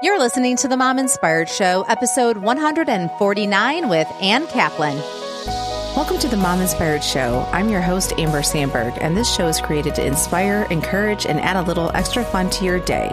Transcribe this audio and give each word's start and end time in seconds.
You're 0.00 0.20
listening 0.20 0.56
to 0.58 0.68
the 0.68 0.76
Mom 0.76 0.96
Inspired 0.96 1.48
Show, 1.48 1.84
episode 1.88 2.36
149 2.36 3.88
with 3.88 4.06
Ann 4.20 4.46
Kaplan. 4.46 4.96
Welcome 5.96 6.20
to 6.20 6.28
the 6.28 6.36
Mom 6.36 6.60
Inspired 6.60 7.02
Show. 7.02 7.44
I'm 7.50 7.68
your 7.68 7.80
host, 7.80 8.12
Amber 8.16 8.44
Sandberg, 8.44 8.96
and 9.00 9.16
this 9.16 9.34
show 9.34 9.48
is 9.48 9.60
created 9.60 9.96
to 9.96 10.06
inspire, 10.06 10.68
encourage, 10.70 11.26
and 11.26 11.40
add 11.40 11.56
a 11.56 11.62
little 11.62 11.90
extra 11.96 12.22
fun 12.22 12.48
to 12.50 12.64
your 12.64 12.78
day. 12.78 13.08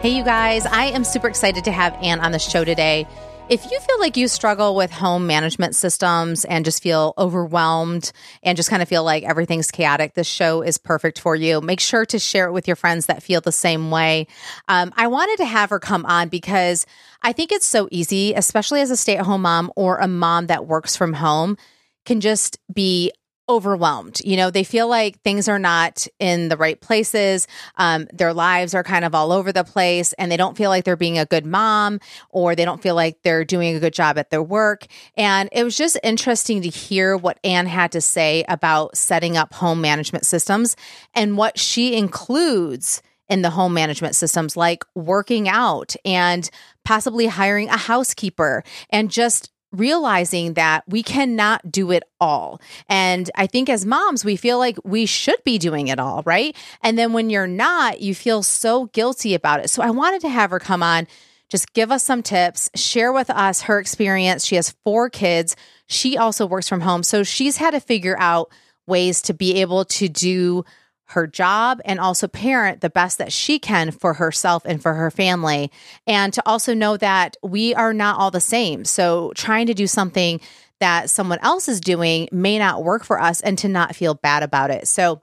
Hey, 0.00 0.16
you 0.16 0.24
guys, 0.24 0.64
I 0.64 0.84
am 0.84 1.04
super 1.04 1.28
excited 1.28 1.64
to 1.64 1.70
have 1.70 1.92
Ann 2.02 2.20
on 2.20 2.32
the 2.32 2.38
show 2.38 2.64
today. 2.64 3.06
If 3.50 3.70
you 3.70 3.80
feel 3.80 3.98
like 3.98 4.18
you 4.18 4.28
struggle 4.28 4.74
with 4.74 4.90
home 4.90 5.26
management 5.26 5.74
systems 5.74 6.44
and 6.44 6.66
just 6.66 6.82
feel 6.82 7.14
overwhelmed 7.16 8.12
and 8.42 8.56
just 8.58 8.68
kind 8.68 8.82
of 8.82 8.90
feel 8.90 9.04
like 9.04 9.22
everything's 9.22 9.70
chaotic, 9.70 10.12
this 10.12 10.26
show 10.26 10.60
is 10.60 10.76
perfect 10.76 11.18
for 11.18 11.34
you. 11.34 11.62
Make 11.62 11.80
sure 11.80 12.04
to 12.06 12.18
share 12.18 12.48
it 12.48 12.52
with 12.52 12.66
your 12.66 12.76
friends 12.76 13.06
that 13.06 13.22
feel 13.22 13.40
the 13.40 13.50
same 13.50 13.90
way. 13.90 14.26
Um, 14.68 14.92
I 14.98 15.06
wanted 15.06 15.38
to 15.38 15.46
have 15.46 15.70
her 15.70 15.80
come 15.80 16.04
on 16.04 16.28
because 16.28 16.84
I 17.22 17.32
think 17.32 17.50
it's 17.50 17.66
so 17.66 17.88
easy, 17.90 18.34
especially 18.34 18.82
as 18.82 18.90
a 18.90 18.98
stay 18.98 19.16
at 19.16 19.24
home 19.24 19.42
mom 19.42 19.72
or 19.76 19.96
a 19.96 20.08
mom 20.08 20.48
that 20.48 20.66
works 20.66 20.94
from 20.94 21.14
home, 21.14 21.56
can 22.04 22.20
just 22.20 22.58
be 22.70 23.12
overwhelmed. 23.48 24.20
You 24.24 24.36
know, 24.36 24.50
they 24.50 24.64
feel 24.64 24.88
like 24.88 25.20
things 25.22 25.48
are 25.48 25.58
not 25.58 26.06
in 26.18 26.48
the 26.48 26.56
right 26.56 26.80
places. 26.80 27.46
Um, 27.76 28.06
their 28.12 28.32
lives 28.32 28.74
are 28.74 28.84
kind 28.84 29.04
of 29.04 29.14
all 29.14 29.32
over 29.32 29.52
the 29.52 29.64
place, 29.64 30.12
and 30.14 30.30
they 30.30 30.36
don't 30.36 30.56
feel 30.56 30.70
like 30.70 30.84
they're 30.84 30.96
being 30.96 31.18
a 31.18 31.26
good 31.26 31.46
mom 31.46 32.00
or 32.30 32.54
they 32.54 32.64
don't 32.64 32.82
feel 32.82 32.94
like 32.94 33.22
they're 33.22 33.44
doing 33.44 33.74
a 33.76 33.80
good 33.80 33.94
job 33.94 34.18
at 34.18 34.30
their 34.30 34.42
work. 34.42 34.86
And 35.16 35.48
it 35.52 35.64
was 35.64 35.76
just 35.76 35.98
interesting 36.02 36.62
to 36.62 36.68
hear 36.68 37.16
what 37.16 37.38
Ann 37.44 37.66
had 37.66 37.92
to 37.92 38.00
say 38.00 38.44
about 38.48 38.96
setting 38.96 39.36
up 39.36 39.54
home 39.54 39.80
management 39.80 40.26
systems 40.26 40.76
and 41.14 41.36
what 41.36 41.58
she 41.58 41.96
includes 41.96 43.02
in 43.28 43.42
the 43.42 43.50
home 43.50 43.74
management 43.74 44.16
systems, 44.16 44.56
like 44.56 44.84
working 44.94 45.48
out 45.48 45.94
and 46.04 46.48
possibly 46.84 47.26
hiring 47.26 47.68
a 47.68 47.76
housekeeper 47.76 48.64
and 48.90 49.10
just 49.10 49.50
realizing 49.72 50.54
that 50.54 50.84
we 50.88 51.02
cannot 51.02 51.70
do 51.70 51.90
it 51.90 52.02
all. 52.20 52.60
And 52.88 53.30
I 53.34 53.46
think 53.46 53.68
as 53.68 53.84
moms, 53.84 54.24
we 54.24 54.36
feel 54.36 54.58
like 54.58 54.78
we 54.84 55.04
should 55.06 55.42
be 55.44 55.58
doing 55.58 55.88
it 55.88 55.98
all, 55.98 56.22
right? 56.24 56.56
And 56.82 56.98
then 56.98 57.12
when 57.12 57.28
you're 57.30 57.46
not, 57.46 58.00
you 58.00 58.14
feel 58.14 58.42
so 58.42 58.86
guilty 58.86 59.34
about 59.34 59.60
it. 59.60 59.68
So 59.68 59.82
I 59.82 59.90
wanted 59.90 60.22
to 60.22 60.28
have 60.28 60.50
her 60.50 60.58
come 60.58 60.82
on, 60.82 61.06
just 61.48 61.72
give 61.72 61.90
us 61.90 62.02
some 62.02 62.22
tips, 62.22 62.70
share 62.74 63.12
with 63.12 63.30
us 63.30 63.62
her 63.62 63.78
experience. 63.78 64.44
She 64.44 64.56
has 64.56 64.74
four 64.84 65.10
kids. 65.10 65.56
She 65.86 66.16
also 66.16 66.46
works 66.46 66.68
from 66.68 66.80
home. 66.80 67.02
So 67.02 67.22
she's 67.22 67.56
had 67.56 67.70
to 67.72 67.80
figure 67.80 68.16
out 68.18 68.50
ways 68.86 69.22
to 69.22 69.34
be 69.34 69.60
able 69.60 69.84
to 69.84 70.08
do 70.08 70.64
her 71.08 71.26
job 71.26 71.80
and 71.84 71.98
also 71.98 72.28
parent 72.28 72.80
the 72.80 72.90
best 72.90 73.18
that 73.18 73.32
she 73.32 73.58
can 73.58 73.90
for 73.90 74.14
herself 74.14 74.62
and 74.64 74.82
for 74.82 74.94
her 74.94 75.10
family. 75.10 75.70
And 76.06 76.32
to 76.34 76.42
also 76.46 76.74
know 76.74 76.96
that 76.98 77.36
we 77.42 77.74
are 77.74 77.94
not 77.94 78.18
all 78.18 78.30
the 78.30 78.40
same. 78.40 78.84
So 78.84 79.32
trying 79.34 79.66
to 79.66 79.74
do 79.74 79.86
something 79.86 80.40
that 80.80 81.10
someone 81.10 81.38
else 81.42 81.68
is 81.68 81.80
doing 81.80 82.28
may 82.30 82.58
not 82.58 82.84
work 82.84 83.04
for 83.04 83.20
us 83.20 83.40
and 83.40 83.56
to 83.58 83.68
not 83.68 83.96
feel 83.96 84.14
bad 84.14 84.42
about 84.42 84.70
it. 84.70 84.86
So 84.86 85.22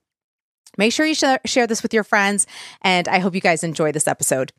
make 0.78 0.91
sure 0.91 1.06
you 1.06 1.16
sh- 1.16 1.23
share 1.45 1.67
this 1.67 1.83
with 1.83 1.94
your 1.94 2.03
friends. 2.03 2.47
And 2.81 3.08
I 3.08 3.19
hope 3.19 3.36
you 3.36 3.41
guys 3.41 3.63
enjoy 3.63 3.91
this 3.91 4.08
episode. 4.08 4.52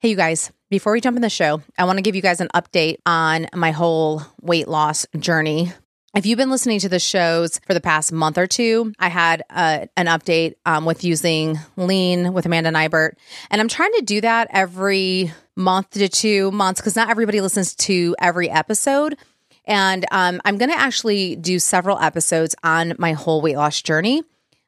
Hey, 0.00 0.10
you 0.10 0.16
guys, 0.16 0.52
before 0.70 0.92
we 0.92 1.00
jump 1.00 1.16
in 1.16 1.22
the 1.22 1.30
show, 1.30 1.62
I 1.76 1.84
want 1.84 1.98
to 1.98 2.02
give 2.02 2.14
you 2.14 2.22
guys 2.22 2.40
an 2.40 2.48
update 2.54 2.98
on 3.06 3.48
my 3.54 3.70
whole 3.70 4.22
weight 4.40 4.68
loss 4.68 5.06
journey. 5.18 5.72
If 6.14 6.24
you've 6.24 6.38
been 6.38 6.50
listening 6.50 6.80
to 6.80 6.88
the 6.88 6.98
shows 6.98 7.58
for 7.66 7.74
the 7.74 7.82
past 7.82 8.12
month 8.12 8.38
or 8.38 8.46
two, 8.46 8.94
I 8.98 9.08
had 9.08 9.42
uh, 9.50 9.86
an 9.94 10.06
update 10.06 10.54
um, 10.64 10.86
with 10.86 11.04
using 11.04 11.58
lean 11.76 12.32
with 12.32 12.46
Amanda 12.46 12.70
Nybert. 12.70 13.12
And 13.50 13.60
I'm 13.60 13.68
trying 13.68 13.92
to 13.92 14.02
do 14.02 14.22
that 14.22 14.48
every 14.50 15.30
month 15.54 15.90
to 15.90 16.08
two 16.08 16.50
months 16.50 16.80
because 16.80 16.96
not 16.96 17.10
everybody 17.10 17.42
listens 17.42 17.74
to 17.76 18.16
every 18.18 18.48
episode. 18.48 19.18
And 19.66 20.06
um, 20.10 20.40
I'm 20.46 20.56
going 20.56 20.70
to 20.70 20.78
actually 20.78 21.36
do 21.36 21.58
several 21.58 21.98
episodes 21.98 22.54
on 22.64 22.94
my 22.98 23.12
whole 23.12 23.42
weight 23.42 23.56
loss 23.56 23.82
journey, 23.82 24.22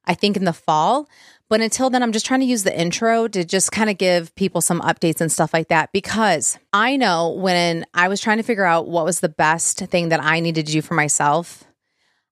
I 0.04 0.12
think 0.12 0.36
in 0.36 0.44
the 0.44 0.52
fall. 0.52 1.08
But 1.50 1.60
until 1.60 1.90
then, 1.90 2.04
I'm 2.04 2.12
just 2.12 2.26
trying 2.26 2.40
to 2.40 2.46
use 2.46 2.62
the 2.62 2.80
intro 2.80 3.26
to 3.26 3.44
just 3.44 3.72
kind 3.72 3.90
of 3.90 3.98
give 3.98 4.32
people 4.36 4.60
some 4.60 4.80
updates 4.82 5.20
and 5.20 5.32
stuff 5.32 5.52
like 5.52 5.66
that 5.68 5.92
because 5.92 6.56
I 6.72 6.96
know 6.96 7.30
when 7.30 7.84
I 7.92 8.06
was 8.06 8.20
trying 8.20 8.36
to 8.36 8.44
figure 8.44 8.64
out 8.64 8.86
what 8.86 9.04
was 9.04 9.18
the 9.18 9.28
best 9.28 9.78
thing 9.78 10.10
that 10.10 10.22
I 10.22 10.38
needed 10.38 10.66
to 10.66 10.72
do 10.72 10.80
for 10.80 10.94
myself, 10.94 11.64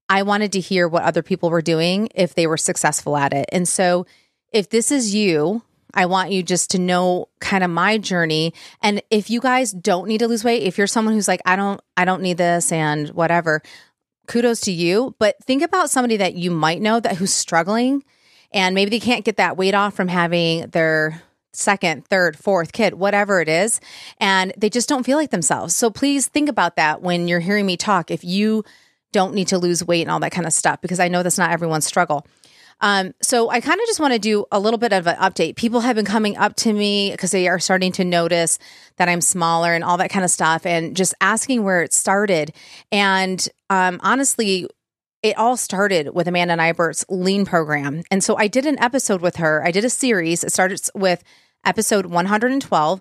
I 0.08 0.22
wanted 0.22 0.52
to 0.52 0.60
hear 0.60 0.86
what 0.86 1.02
other 1.02 1.24
people 1.24 1.50
were 1.50 1.60
doing 1.60 2.08
if 2.14 2.36
they 2.36 2.46
were 2.46 2.56
successful 2.56 3.16
at 3.16 3.32
it. 3.32 3.48
And 3.50 3.66
so 3.66 4.06
if 4.52 4.70
this 4.70 4.92
is 4.92 5.12
you, 5.12 5.62
I 5.92 6.06
want 6.06 6.30
you 6.30 6.44
just 6.44 6.70
to 6.70 6.78
know 6.78 7.26
kind 7.40 7.64
of 7.64 7.70
my 7.70 7.98
journey. 7.98 8.54
And 8.82 9.02
if 9.10 9.30
you 9.30 9.40
guys 9.40 9.72
don't 9.72 10.06
need 10.06 10.18
to 10.18 10.28
lose 10.28 10.44
weight, 10.44 10.62
if 10.62 10.78
you're 10.78 10.86
someone 10.86 11.14
who's 11.14 11.26
like, 11.26 11.42
I 11.44 11.56
don't, 11.56 11.80
I 11.96 12.04
don't 12.04 12.22
need 12.22 12.38
this 12.38 12.70
and 12.70 13.08
whatever, 13.08 13.62
kudos 14.28 14.60
to 14.60 14.72
you. 14.72 15.16
But 15.18 15.42
think 15.42 15.62
about 15.62 15.90
somebody 15.90 16.18
that 16.18 16.34
you 16.34 16.52
might 16.52 16.80
know 16.80 17.00
that 17.00 17.16
who's 17.16 17.34
struggling 17.34 18.04
and 18.52 18.74
maybe 18.74 18.90
they 18.90 19.00
can't 19.00 19.24
get 19.24 19.36
that 19.36 19.56
weight 19.56 19.74
off 19.74 19.94
from 19.94 20.08
having 20.08 20.68
their 20.70 21.22
second, 21.52 22.06
third, 22.06 22.38
fourth 22.38 22.72
kid, 22.72 22.94
whatever 22.94 23.40
it 23.40 23.48
is, 23.48 23.80
and 24.18 24.52
they 24.56 24.70
just 24.70 24.88
don't 24.88 25.04
feel 25.04 25.18
like 25.18 25.30
themselves. 25.30 25.74
So 25.74 25.90
please 25.90 26.28
think 26.28 26.48
about 26.48 26.76
that 26.76 27.02
when 27.02 27.26
you're 27.26 27.40
hearing 27.40 27.66
me 27.66 27.76
talk. 27.76 28.10
If 28.10 28.22
you 28.22 28.64
don't 29.12 29.34
need 29.34 29.48
to 29.48 29.58
lose 29.58 29.84
weight 29.84 30.02
and 30.02 30.10
all 30.10 30.20
that 30.20 30.32
kind 30.32 30.46
of 30.46 30.52
stuff, 30.52 30.80
because 30.80 31.00
I 31.00 31.08
know 31.08 31.22
that's 31.22 31.38
not 31.38 31.50
everyone's 31.50 31.86
struggle. 31.86 32.26
Um, 32.80 33.12
so 33.20 33.50
I 33.50 33.60
kind 33.60 33.80
of 33.80 33.86
just 33.86 33.98
want 33.98 34.12
to 34.12 34.20
do 34.20 34.46
a 34.52 34.60
little 34.60 34.78
bit 34.78 34.92
of 34.92 35.08
an 35.08 35.16
update. 35.16 35.56
People 35.56 35.80
have 35.80 35.96
been 35.96 36.04
coming 36.04 36.36
up 36.36 36.54
to 36.56 36.72
me 36.72 37.10
because 37.10 37.32
they 37.32 37.48
are 37.48 37.58
starting 37.58 37.90
to 37.92 38.04
notice 38.04 38.58
that 38.98 39.08
I'm 39.08 39.20
smaller 39.20 39.74
and 39.74 39.82
all 39.82 39.96
that 39.96 40.10
kind 40.10 40.24
of 40.24 40.30
stuff, 40.30 40.64
and 40.64 40.96
just 40.96 41.12
asking 41.20 41.64
where 41.64 41.82
it 41.82 41.92
started. 41.92 42.52
And 42.92 43.48
um, 43.68 43.98
honestly, 44.04 44.68
it 45.22 45.36
all 45.36 45.56
started 45.56 46.14
with 46.14 46.28
Amanda 46.28 46.56
Nybert's 46.56 47.04
lean 47.08 47.44
program. 47.44 48.02
And 48.10 48.22
so 48.22 48.36
I 48.36 48.46
did 48.46 48.66
an 48.66 48.78
episode 48.78 49.20
with 49.20 49.36
her. 49.36 49.64
I 49.64 49.70
did 49.70 49.84
a 49.84 49.90
series. 49.90 50.44
It 50.44 50.52
starts 50.52 50.90
with 50.94 51.24
episode 51.64 52.06
112. 52.06 53.00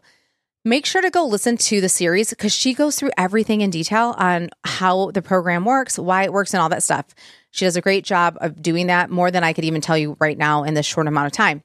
Make 0.65 0.85
sure 0.85 1.01
to 1.01 1.09
go 1.09 1.25
listen 1.25 1.55
to 1.57 1.79
the 1.79 1.87
series 1.87 2.31
because 2.31 2.53
she 2.53 2.73
goes 2.73 2.97
through 2.97 3.11
everything 3.17 3.61
in 3.61 3.69
detail 3.69 4.15
on 4.17 4.49
how 4.65 5.11
the 5.11 5.21
program 5.21 5.63
works, 5.63 5.97
why 5.97 6.23
it 6.23 6.33
works, 6.33 6.53
and 6.53 6.61
all 6.61 6.69
that 6.69 6.83
stuff. 6.83 7.05
She 7.51 7.65
does 7.65 7.77
a 7.77 7.81
great 7.81 8.03
job 8.03 8.37
of 8.41 8.61
doing 8.61 8.87
that 8.87 9.09
more 9.09 9.31
than 9.31 9.43
I 9.43 9.53
could 9.53 9.63
even 9.63 9.81
tell 9.81 9.97
you 9.97 10.17
right 10.19 10.37
now 10.37 10.63
in 10.63 10.73
this 10.73 10.85
short 10.85 11.07
amount 11.07 11.27
of 11.27 11.31
time. 11.31 11.63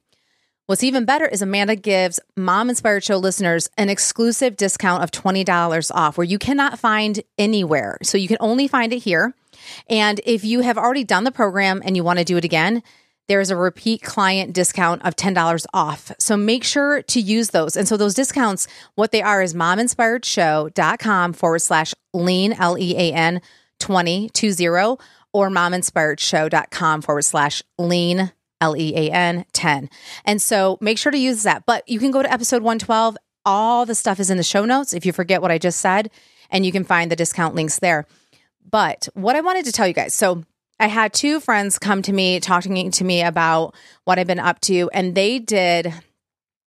What's 0.67 0.85
even 0.85 1.05
better 1.05 1.27
is 1.27 1.43
Amanda 1.43 1.75
gives 1.75 2.21
Mom 2.37 2.71
Inspired 2.71 3.03
Show 3.03 3.17
listeners 3.17 3.69
an 3.77 3.89
exclusive 3.89 4.57
discount 4.57 5.03
of 5.03 5.11
$20 5.11 5.91
off 5.93 6.17
where 6.17 6.25
you 6.25 6.39
cannot 6.39 6.79
find 6.79 7.21
anywhere. 7.37 7.99
So 8.03 8.17
you 8.17 8.29
can 8.29 8.37
only 8.39 8.69
find 8.69 8.93
it 8.93 9.01
here. 9.01 9.35
And 9.89 10.21
if 10.25 10.45
you 10.45 10.61
have 10.61 10.79
already 10.79 11.05
done 11.05 11.25
the 11.25 11.33
program 11.33 11.83
and 11.85 11.97
you 11.97 12.05
want 12.05 12.19
to 12.19 12.25
do 12.25 12.37
it 12.37 12.45
again, 12.45 12.83
there's 13.29 13.51
a 13.51 13.57
repeat 13.57 14.03
client 14.03 14.53
discount 14.53 15.03
of 15.05 15.17
$10 15.17 15.67
off. 15.73 16.13
So 16.19 16.37
make 16.37 16.65
sure 16.65 17.03
to 17.03 17.21
use 17.21 17.51
those. 17.51 17.77
And 17.77 17.87
so 17.87 17.97
those 17.97 18.15
discounts, 18.15 18.67
what 18.95 19.13
they 19.13 19.23
are 19.23 19.43
is 19.43 19.55
mominspiredshow.com 19.55 21.33
forward 21.33 21.61
slash 21.61 21.95
lean, 22.13 22.53
L 22.53 22.77
E 22.79 22.97
A 22.97 23.13
N 23.13 23.41
20 23.79 24.31
or 25.33 25.49
mominspiredshow.com 25.49 27.03
forward 27.03 27.23
slash 27.23 27.63
lean, 27.79 28.33
L 28.61 28.77
E 28.77 28.93
A 28.97 29.11
N 29.11 29.45
10. 29.53 29.89
And 30.25 30.43
so 30.43 30.79
make 30.81 30.99
sure 30.99 31.13
to 31.13 31.19
use 31.19 31.45
that. 31.45 31.65
But 31.67 31.89
you 31.89 31.99
can 31.99 32.11
go 32.11 32.23
to 32.23 32.33
episode 32.33 32.63
112. 32.63 33.17
All 33.45 33.87
the 33.87 33.95
stuff 33.95 34.21
is 34.21 34.31
in 34.31 34.37
the 34.37 34.43
show 34.43 34.65
notes 34.65 34.93
if 34.93 35.05
you 35.05 35.13
forget 35.13 35.43
what 35.43 35.51
I 35.51 35.59
just 35.59 35.81
said, 35.81 36.11
and 36.51 36.65
you 36.65 36.71
can 36.71 36.85
find 36.85 37.11
the 37.11 37.17
discount 37.17 37.55
links 37.55 37.79
there. 37.79 38.07
But 38.73 39.09
what 39.15 39.37
I 39.37 39.43
wanted 39.43 39.67
to 39.67 39.73
tell 39.73 39.87
you 39.87 39.95
guys 39.95 40.15
so 40.15 40.43
I 40.81 40.89
had 40.89 41.13
two 41.13 41.39
friends 41.39 41.79
come 41.79 42.03
to 42.03 42.13
me 42.13 42.41
talking 42.41 42.91
to 42.91 43.05
me 43.05 43.23
about 43.23 43.77
what 44.03 44.19
I've 44.19 44.27
been 44.27 44.41
up 44.41 44.61
to, 44.63 44.91
and 44.93 45.15
they 45.15 45.39
did 45.39 45.95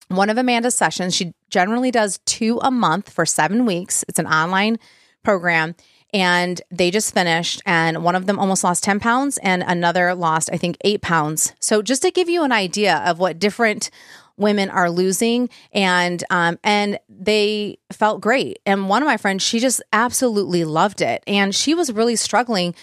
one 0.07 0.29
of 0.29 0.37
Amanda's 0.37 0.75
sessions. 0.75 1.13
She 1.13 1.33
generally 1.49 1.91
does 1.91 2.19
two 2.25 2.59
a 2.61 2.71
month 2.71 3.09
for 3.09 3.25
seven 3.25 3.65
weeks. 3.65 4.05
It's 4.07 4.19
an 4.19 4.27
online 4.27 4.79
program. 5.21 5.75
And 6.13 6.61
they 6.71 6.91
just 6.91 7.13
finished, 7.13 7.61
and 7.65 8.05
one 8.05 8.15
of 8.15 8.25
them 8.25 8.39
almost 8.39 8.63
lost 8.63 8.85
10 8.85 9.01
pounds, 9.01 9.37
and 9.39 9.61
another 9.63 10.15
lost, 10.15 10.49
I 10.53 10.55
think, 10.55 10.77
eight 10.85 11.01
pounds. 11.01 11.51
So, 11.59 11.81
just 11.81 12.03
to 12.03 12.11
give 12.11 12.29
you 12.29 12.43
an 12.43 12.53
idea 12.53 13.03
of 13.05 13.19
what 13.19 13.37
different 13.37 13.89
women 14.37 14.69
are 14.69 14.89
losing. 14.89 15.49
And 15.71 16.23
um 16.29 16.59
and 16.63 16.99
they 17.09 17.77
felt 17.91 18.21
great. 18.21 18.59
And 18.65 18.89
one 18.89 19.01
of 19.01 19.07
my 19.07 19.17
friends 19.17 19.43
she 19.43 19.59
just 19.59 19.81
absolutely 19.93 20.63
loved 20.63 21.01
it. 21.01 21.23
And 21.27 21.53
she 21.53 21.73
was 21.73 21.91
really 21.91 22.15
struggling 22.15 22.75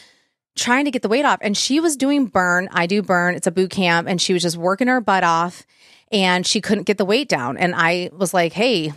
trying 0.54 0.84
to 0.84 0.90
get 0.90 1.02
the 1.02 1.08
weight 1.08 1.24
off. 1.24 1.38
And 1.40 1.56
she 1.56 1.80
was 1.80 1.96
doing 1.96 2.26
burn. 2.26 2.68
I 2.72 2.86
do 2.86 3.02
burn. 3.02 3.34
It's 3.34 3.46
a 3.46 3.52
boot 3.52 3.70
camp. 3.70 4.06
And 4.06 4.20
she 4.20 4.32
was 4.32 4.42
just 4.42 4.56
working 4.56 4.88
her 4.88 5.00
butt 5.00 5.24
off 5.24 5.66
and 6.10 6.46
she 6.46 6.60
couldn't 6.60 6.84
get 6.84 6.98
the 6.98 7.06
weight 7.06 7.28
down. 7.28 7.56
And 7.56 7.74
i 7.74 8.10
was 8.12 8.34
like 8.34 8.52
hey 8.52 8.92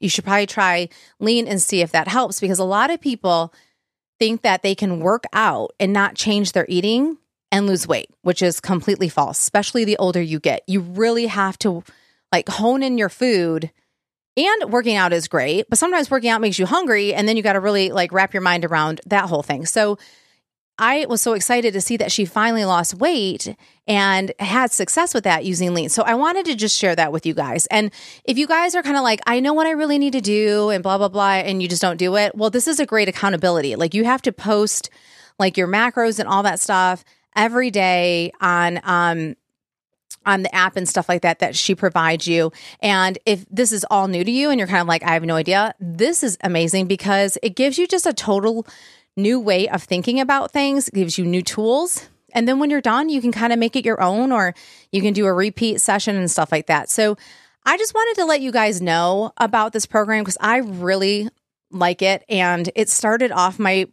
you 0.00 0.08
should 0.08 0.24
probably 0.24 0.46
try 0.46 0.88
lean 1.20 1.46
and 1.46 1.62
see 1.62 1.82
if 1.82 1.92
that 1.92 2.08
helps. 2.08 2.40
Because 2.40 2.58
a 2.58 2.64
lot 2.64 2.90
of 2.90 3.00
people 3.00 3.54
think 4.18 4.42
that 4.42 4.62
they 4.62 4.74
can 4.74 5.00
work 5.00 5.24
out 5.32 5.72
and 5.78 5.92
not 5.92 6.14
change 6.14 6.52
their 6.52 6.66
eating 6.68 7.18
and 7.52 7.66
lose 7.66 7.86
weight, 7.86 8.10
which 8.22 8.42
is 8.42 8.60
completely 8.60 9.08
false, 9.08 9.38
especially 9.38 9.84
the 9.84 9.96
older 9.98 10.20
you 10.20 10.40
get. 10.40 10.62
You 10.66 10.80
really 10.80 11.26
have 11.26 11.58
to 11.60 11.84
like 12.32 12.48
hone 12.48 12.82
in 12.82 12.98
your 12.98 13.08
food 13.08 13.70
and 14.36 14.72
working 14.72 14.96
out 14.96 15.12
is 15.12 15.28
great, 15.28 15.66
but 15.68 15.78
sometimes 15.78 16.10
working 16.10 16.30
out 16.30 16.40
makes 16.40 16.58
you 16.58 16.66
hungry 16.66 17.12
and 17.14 17.26
then 17.26 17.36
you 17.36 17.42
got 17.42 17.54
to 17.54 17.60
really 17.60 17.90
like 17.90 18.12
wrap 18.12 18.32
your 18.32 18.42
mind 18.42 18.64
around 18.64 19.00
that 19.06 19.28
whole 19.28 19.42
thing. 19.42 19.66
So 19.66 19.98
I 20.78 21.04
was 21.10 21.20
so 21.20 21.34
excited 21.34 21.74
to 21.74 21.80
see 21.82 21.98
that 21.98 22.10
she 22.10 22.24
finally 22.24 22.64
lost 22.64 22.94
weight 22.94 23.54
and 23.86 24.32
had 24.38 24.72
success 24.72 25.12
with 25.12 25.24
that 25.24 25.44
using 25.44 25.74
lean. 25.74 25.90
So 25.90 26.02
I 26.02 26.14
wanted 26.14 26.46
to 26.46 26.54
just 26.54 26.78
share 26.78 26.96
that 26.96 27.12
with 27.12 27.26
you 27.26 27.34
guys. 27.34 27.66
And 27.66 27.90
if 28.24 28.38
you 28.38 28.46
guys 28.46 28.74
are 28.74 28.82
kind 28.82 28.96
of 28.96 29.02
like, 29.02 29.20
I 29.26 29.40
know 29.40 29.52
what 29.52 29.66
I 29.66 29.72
really 29.72 29.98
need 29.98 30.14
to 30.14 30.22
do 30.22 30.70
and 30.70 30.82
blah, 30.82 30.96
blah, 30.96 31.08
blah, 31.08 31.32
and 31.32 31.60
you 31.60 31.68
just 31.68 31.82
don't 31.82 31.98
do 31.98 32.16
it, 32.16 32.34
well, 32.34 32.48
this 32.48 32.66
is 32.66 32.80
a 32.80 32.86
great 32.86 33.08
accountability. 33.08 33.76
Like 33.76 33.92
you 33.92 34.04
have 34.04 34.22
to 34.22 34.32
post 34.32 34.88
like 35.38 35.58
your 35.58 35.68
macros 35.68 36.18
and 36.18 36.26
all 36.26 36.44
that 36.44 36.60
stuff 36.60 37.04
every 37.36 37.70
day 37.70 38.32
on, 38.40 38.80
um, 38.84 39.36
on 40.30 40.42
the 40.42 40.54
app 40.54 40.76
and 40.76 40.88
stuff 40.88 41.08
like 41.08 41.22
that 41.22 41.40
that 41.40 41.56
she 41.56 41.74
provides 41.74 42.26
you. 42.26 42.52
And 42.80 43.18
if 43.26 43.44
this 43.50 43.72
is 43.72 43.84
all 43.90 44.08
new 44.08 44.24
to 44.24 44.30
you 44.30 44.50
and 44.50 44.58
you're 44.58 44.68
kind 44.68 44.80
of 44.80 44.86
like, 44.86 45.02
I 45.02 45.12
have 45.12 45.24
no 45.24 45.36
idea, 45.36 45.74
this 45.80 46.22
is 46.22 46.38
amazing 46.42 46.86
because 46.86 47.36
it 47.42 47.56
gives 47.56 47.78
you 47.78 47.86
just 47.86 48.06
a 48.06 48.12
total 48.12 48.66
new 49.16 49.40
way 49.40 49.68
of 49.68 49.82
thinking 49.82 50.20
about 50.20 50.52
things, 50.52 50.88
gives 50.90 51.18
you 51.18 51.24
new 51.24 51.42
tools. 51.42 52.08
And 52.32 52.46
then 52.46 52.60
when 52.60 52.70
you're 52.70 52.80
done, 52.80 53.08
you 53.08 53.20
can 53.20 53.32
kind 53.32 53.52
of 53.52 53.58
make 53.58 53.74
it 53.74 53.84
your 53.84 54.00
own 54.00 54.30
or 54.30 54.54
you 54.92 55.02
can 55.02 55.12
do 55.12 55.26
a 55.26 55.32
repeat 55.32 55.80
session 55.80 56.16
and 56.16 56.30
stuff 56.30 56.52
like 56.52 56.66
that. 56.66 56.88
So 56.88 57.16
I 57.66 57.76
just 57.76 57.92
wanted 57.92 58.20
to 58.20 58.26
let 58.26 58.40
you 58.40 58.52
guys 58.52 58.80
know 58.80 59.32
about 59.36 59.72
this 59.72 59.84
program 59.84 60.22
because 60.22 60.38
I 60.40 60.58
really 60.58 61.28
like 61.70 62.02
it. 62.02 62.24
And 62.28 62.70
it 62.74 62.88
started 62.88 63.32
off 63.32 63.58
my 63.58 63.88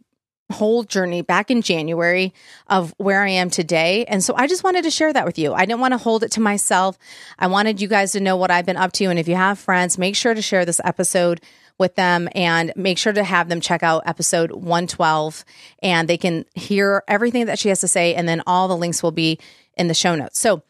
whole 0.50 0.82
journey 0.82 1.22
back 1.22 1.50
in 1.50 1.62
January 1.62 2.32
of 2.68 2.94
where 2.96 3.22
I 3.22 3.30
am 3.30 3.50
today. 3.50 4.04
And 4.06 4.24
so 4.24 4.34
I 4.34 4.46
just 4.46 4.64
wanted 4.64 4.84
to 4.84 4.90
share 4.90 5.12
that 5.12 5.26
with 5.26 5.38
you. 5.38 5.52
I 5.52 5.66
didn't 5.66 5.80
want 5.80 5.92
to 5.92 5.98
hold 5.98 6.22
it 6.22 6.32
to 6.32 6.40
myself. 6.40 6.98
I 7.38 7.46
wanted 7.48 7.80
you 7.80 7.88
guys 7.88 8.12
to 8.12 8.20
know 8.20 8.36
what 8.36 8.50
I've 8.50 8.66
been 8.66 8.76
up 8.76 8.92
to. 8.92 9.04
And 9.06 9.18
if 9.18 9.28
you 9.28 9.36
have 9.36 9.58
friends, 9.58 9.98
make 9.98 10.16
sure 10.16 10.34
to 10.34 10.42
share 10.42 10.64
this 10.64 10.80
episode 10.84 11.40
with 11.78 11.94
them 11.94 12.28
and 12.34 12.72
make 12.76 12.98
sure 12.98 13.12
to 13.12 13.22
have 13.22 13.48
them 13.48 13.60
check 13.60 13.82
out 13.82 14.02
episode 14.04 14.50
112 14.50 15.44
and 15.82 16.08
they 16.08 16.16
can 16.16 16.44
hear 16.54 17.04
everything 17.06 17.46
that 17.46 17.58
she 17.58 17.68
has 17.68 17.80
to 17.80 17.88
say. 17.88 18.14
And 18.14 18.28
then 18.28 18.42
all 18.46 18.68
the 18.68 18.76
links 18.76 19.02
will 19.02 19.12
be 19.12 19.38
in 19.76 19.86
the 19.86 19.94
show 19.94 20.14
notes. 20.14 20.40
So 20.40 20.62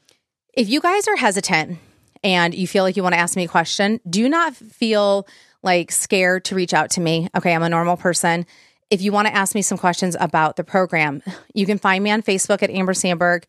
if 0.52 0.68
you 0.68 0.80
guys 0.80 1.08
are 1.08 1.16
hesitant 1.16 1.78
and 2.22 2.54
you 2.54 2.66
feel 2.66 2.84
like 2.84 2.96
you 2.96 3.02
want 3.02 3.14
to 3.14 3.20
ask 3.20 3.36
me 3.36 3.44
a 3.44 3.48
question, 3.48 4.00
do 4.08 4.28
not 4.28 4.54
feel 4.54 5.26
like 5.62 5.90
scared 5.90 6.44
to 6.46 6.54
reach 6.54 6.74
out 6.74 6.90
to 6.90 7.00
me. 7.00 7.28
Okay, 7.36 7.54
I'm 7.54 7.62
a 7.62 7.68
normal 7.68 7.96
person. 7.96 8.46
If 8.90 9.02
you 9.02 9.12
want 9.12 9.28
to 9.28 9.34
ask 9.34 9.54
me 9.54 9.60
some 9.60 9.76
questions 9.76 10.16
about 10.18 10.56
the 10.56 10.64
program, 10.64 11.22
you 11.52 11.66
can 11.66 11.78
find 11.78 12.02
me 12.02 12.10
on 12.10 12.22
Facebook 12.22 12.62
at 12.62 12.70
Amber 12.70 12.94
Sandberg. 12.94 13.46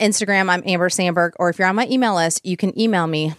Instagram, 0.00 0.48
I'm 0.48 0.62
Amber 0.64 0.88
Sandberg. 0.88 1.32
Or 1.38 1.50
if 1.50 1.58
you're 1.58 1.66
on 1.66 1.74
my 1.74 1.88
email 1.88 2.14
list, 2.14 2.46
you 2.46 2.56
can 2.56 2.78
email 2.78 3.08
me. 3.08 3.34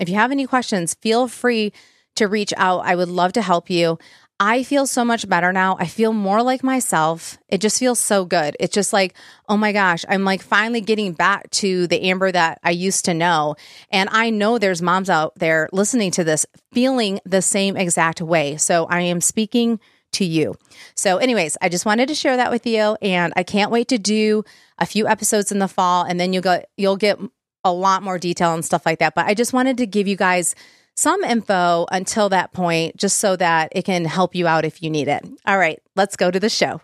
If 0.00 0.08
you 0.08 0.16
have 0.16 0.32
any 0.32 0.44
questions, 0.46 0.94
feel 0.94 1.28
free 1.28 1.72
to 2.16 2.26
reach 2.26 2.52
out. 2.56 2.80
I 2.84 2.96
would 2.96 3.08
love 3.08 3.32
to 3.34 3.42
help 3.42 3.70
you. 3.70 3.98
I 4.40 4.64
feel 4.64 4.86
so 4.86 5.04
much 5.04 5.28
better 5.28 5.52
now. 5.52 5.76
I 5.78 5.86
feel 5.86 6.12
more 6.12 6.42
like 6.42 6.62
myself. 6.64 7.38
It 7.48 7.60
just 7.60 7.78
feels 7.78 8.00
so 8.00 8.24
good. 8.26 8.56
It's 8.60 8.74
just 8.74 8.92
like, 8.92 9.14
oh 9.48 9.56
my 9.56 9.72
gosh, 9.72 10.04
I'm 10.08 10.24
like 10.24 10.42
finally 10.42 10.82
getting 10.82 11.12
back 11.12 11.48
to 11.50 11.86
the 11.86 12.02
Amber 12.10 12.32
that 12.32 12.58
I 12.62 12.70
used 12.70 13.04
to 13.06 13.14
know. 13.14 13.54
And 13.90 14.10
I 14.12 14.30
know 14.30 14.58
there's 14.58 14.82
moms 14.82 15.08
out 15.08 15.36
there 15.36 15.70
listening 15.72 16.10
to 16.12 16.24
this 16.24 16.44
feeling 16.72 17.20
the 17.24 17.40
same 17.40 17.76
exact 17.76 18.20
way. 18.20 18.56
So 18.56 18.84
I 18.86 19.02
am 19.02 19.22
speaking 19.22 19.80
to 20.12 20.24
you. 20.24 20.54
So, 20.94 21.18
anyways, 21.18 21.56
I 21.60 21.68
just 21.68 21.86
wanted 21.86 22.08
to 22.08 22.14
share 22.14 22.36
that 22.36 22.50
with 22.50 22.66
you. 22.66 22.96
And 23.02 23.32
I 23.36 23.42
can't 23.42 23.70
wait 23.70 23.88
to 23.88 23.98
do 23.98 24.44
a 24.78 24.86
few 24.86 25.06
episodes 25.06 25.52
in 25.52 25.58
the 25.58 25.68
fall 25.68 26.04
and 26.04 26.20
then 26.20 26.32
you'll 26.32 26.42
get 26.42 26.68
you'll 26.76 26.96
get 26.96 27.18
a 27.64 27.72
lot 27.72 28.02
more 28.02 28.18
detail 28.18 28.54
and 28.54 28.64
stuff 28.64 28.86
like 28.86 29.00
that. 29.00 29.14
But 29.14 29.26
I 29.26 29.34
just 29.34 29.52
wanted 29.52 29.76
to 29.78 29.86
give 29.86 30.06
you 30.06 30.16
guys 30.16 30.54
some 30.96 31.22
info 31.24 31.86
until 31.92 32.28
that 32.30 32.52
point, 32.52 32.96
just 32.96 33.18
so 33.18 33.36
that 33.36 33.70
it 33.72 33.84
can 33.84 34.04
help 34.04 34.34
you 34.34 34.46
out 34.46 34.64
if 34.64 34.82
you 34.82 34.88
need 34.88 35.08
it. 35.08 35.24
All 35.46 35.58
right, 35.58 35.80
let's 35.94 36.16
go 36.16 36.30
to 36.30 36.40
the 36.40 36.48
show. 36.48 36.80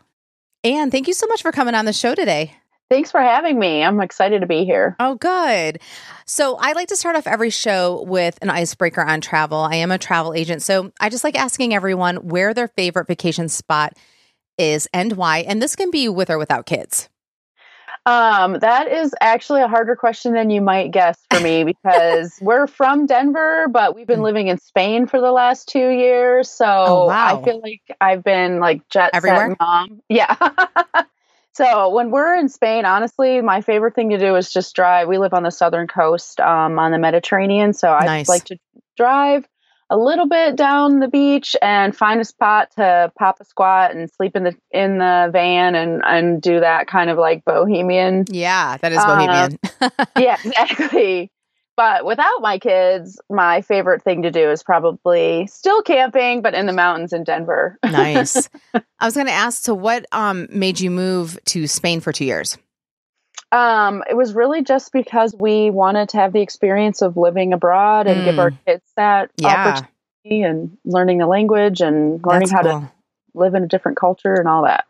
And 0.65 0.93
thank 0.93 1.09
you 1.09 1.15
so 1.15 1.27
much 1.27 1.43
for 1.43 1.51
coming 1.51 1.75
on 1.75 1.87
the 1.87 1.93
show 1.93 2.15
today. 2.15 2.55
Thanks 2.93 3.11
for 3.11 3.23
having 3.23 3.59
me. 3.59 3.83
I'm 3.83 4.03
excited 4.03 4.43
to 4.43 4.47
be 4.47 4.67
here. 4.67 4.97
Oh, 5.01 5.15
good. 5.15 5.81
So, 6.27 6.59
I 6.61 6.73
like 6.73 6.89
to 6.89 6.97
start 6.97 7.17
off 7.17 7.27
every 7.27 7.49
show 7.49 8.05
with 8.07 8.39
an 8.43 8.51
icebreaker 8.51 9.01
on 9.01 9.23
travel. 9.23 9.61
I 9.61 9.77
am 9.77 9.91
a 9.91 9.97
travel 9.97 10.35
agent. 10.35 10.61
So, 10.61 10.93
I 11.01 11.09
just 11.09 11.25
like 11.25 11.35
asking 11.35 11.73
everyone 11.73 12.17
where 12.17 12.53
their 12.53 12.69
favorite 12.69 13.07
vacation 13.07 13.49
spot 13.49 13.95
is 14.59 14.89
and 14.93 15.15
why. 15.15 15.39
And 15.39 15.63
this 15.63 15.75
can 15.75 15.91
be 15.91 16.11
with 16.11 16.29
or 16.29 16.37
without 16.37 16.67
kids. 16.67 17.09
Um, 18.05 18.59
that 18.59 18.93
is 18.93 19.15
actually 19.23 19.63
a 19.63 19.69
harder 19.69 19.97
question 19.97 20.35
than 20.35 20.51
you 20.51 20.61
might 20.61 20.91
guess 20.91 21.19
for 21.31 21.41
me 21.41 21.65
because 21.85 22.37
we're 22.43 22.67
from 22.67 23.07
Denver, 23.07 23.69
but 23.71 23.97
we've 23.97 24.07
been 24.07 24.21
mm. 24.21 24.25
living 24.25 24.49
in 24.49 24.59
Spain 24.59 25.07
for 25.07 25.19
the 25.19 25.33
last 25.33 25.67
two 25.67 25.89
years. 25.89 26.51
So 26.51 26.67
oh, 26.67 27.07
wow. 27.07 27.41
I 27.41 27.43
feel 27.43 27.59
like 27.63 27.81
I've 28.03 28.23
been 28.23 28.61
like 28.61 28.87
jet 28.91 29.13
Everywhere? 29.15 29.49
set 29.49 29.61
mom. 29.61 30.03
Yeah. 30.11 30.37
So 31.55 31.91
when 31.91 32.11
we're 32.11 32.35
in 32.35 32.49
Spain, 32.49 32.85
honestly, 32.85 33.41
my 33.43 33.61
favorite 33.61 33.95
thing 33.95 34.11
to 34.11 34.19
do 34.19 34.37
is 34.37 34.53
just 34.53 34.75
drive. 34.75 35.09
We 35.09 35.19
live 35.19 35.35
on 35.35 35.43
the 35.43 35.51
southern 35.51 35.87
coast, 35.87 36.41
um, 36.41 36.79
on 36.79 36.93
the 36.93 36.99
Mediterranean, 36.99 37.73
so 37.75 37.93
I 37.93 38.07
nice. 38.07 38.29
like 38.29 38.45
to 38.45 38.59
drive 38.97 39.47
a 39.91 39.97
little 39.97 40.27
bit 40.27 40.57
down 40.57 41.01
the 41.01 41.09
beach 41.09 41.55
and 41.61 41.95
find 41.95 42.19
a 42.19 42.25
spot 42.25 42.71
to 42.77 43.13
pop 43.19 43.37
a 43.41 43.45
squat 43.45 43.95
and 43.95 44.11
sleep 44.11 44.35
in 44.35 44.45
the 44.45 44.57
in 44.71 44.97
the 44.97 45.29
van 45.31 45.75
and 45.75 46.01
and 46.07 46.41
do 46.41 46.61
that 46.61 46.87
kind 46.87 47.11
of 47.11 47.19
like 47.19 47.45
bohemian. 47.45 48.25
Yeah, 48.31 48.79
that 48.79 48.93
is 48.93 49.05
bohemian. 49.05 49.59
Uh, 49.83 50.07
yeah, 50.19 50.39
exactly. 50.45 51.31
But 51.83 52.05
without 52.05 52.41
my 52.41 52.61
kids, 52.61 53.21
my 53.29 53.61
favorite 53.61 54.05
thing 54.05 54.23
to 54.23 54.31
do 54.31 54.53
is 54.53 54.63
probably 54.63 55.49
still 55.49 55.83
camping, 55.83 56.41
but 56.41 56.55
in 56.55 56.67
the 56.67 56.73
mountains 56.73 57.13
in 57.13 57.25
Denver. 57.25 57.77
nice. 57.83 58.49
I 59.01 59.05
was 59.05 59.15
going 59.15 59.27
to 59.27 59.33
ask, 59.33 59.65
so 59.65 59.75
what 59.75 60.07
um, 60.13 60.47
made 60.53 60.79
you 60.79 60.93
move 60.93 61.41
to 61.47 61.67
Spain 61.67 61.99
for 61.99 62.13
two 62.13 62.25
years? 62.25 62.57
Um, 63.51 64.05
it 64.09 64.15
was 64.15 64.33
really 64.33 64.63
just 64.63 64.93
because 64.93 65.35
we 65.37 65.71
wanted 65.71 66.11
to 66.11 66.19
have 66.19 66.33
the 66.33 66.41
experience 66.41 67.03
of 67.03 67.17
living 67.17 67.53
abroad 67.53 68.07
and 68.07 68.21
mm. 68.21 68.25
give 68.27 68.39
our 68.39 68.53
mm. 68.53 68.59
kids 68.65 68.85
that 68.97 69.33
yeah. 69.39 69.81
opportunity 70.25 70.43
and 70.45 70.79
learning 70.85 71.19
the 71.19 71.27
language 71.27 71.81
and 71.81 72.25
learning 72.25 72.49
That's 72.49 72.53
how 72.53 72.63
cool. 72.63 72.81
to 72.83 72.93
live 73.35 73.57
in 73.57 73.65
a 73.65 73.69
different 73.69 73.99
culture 73.99 74.35
and 74.35 74.47
all 74.47 74.67
that. 74.67 74.85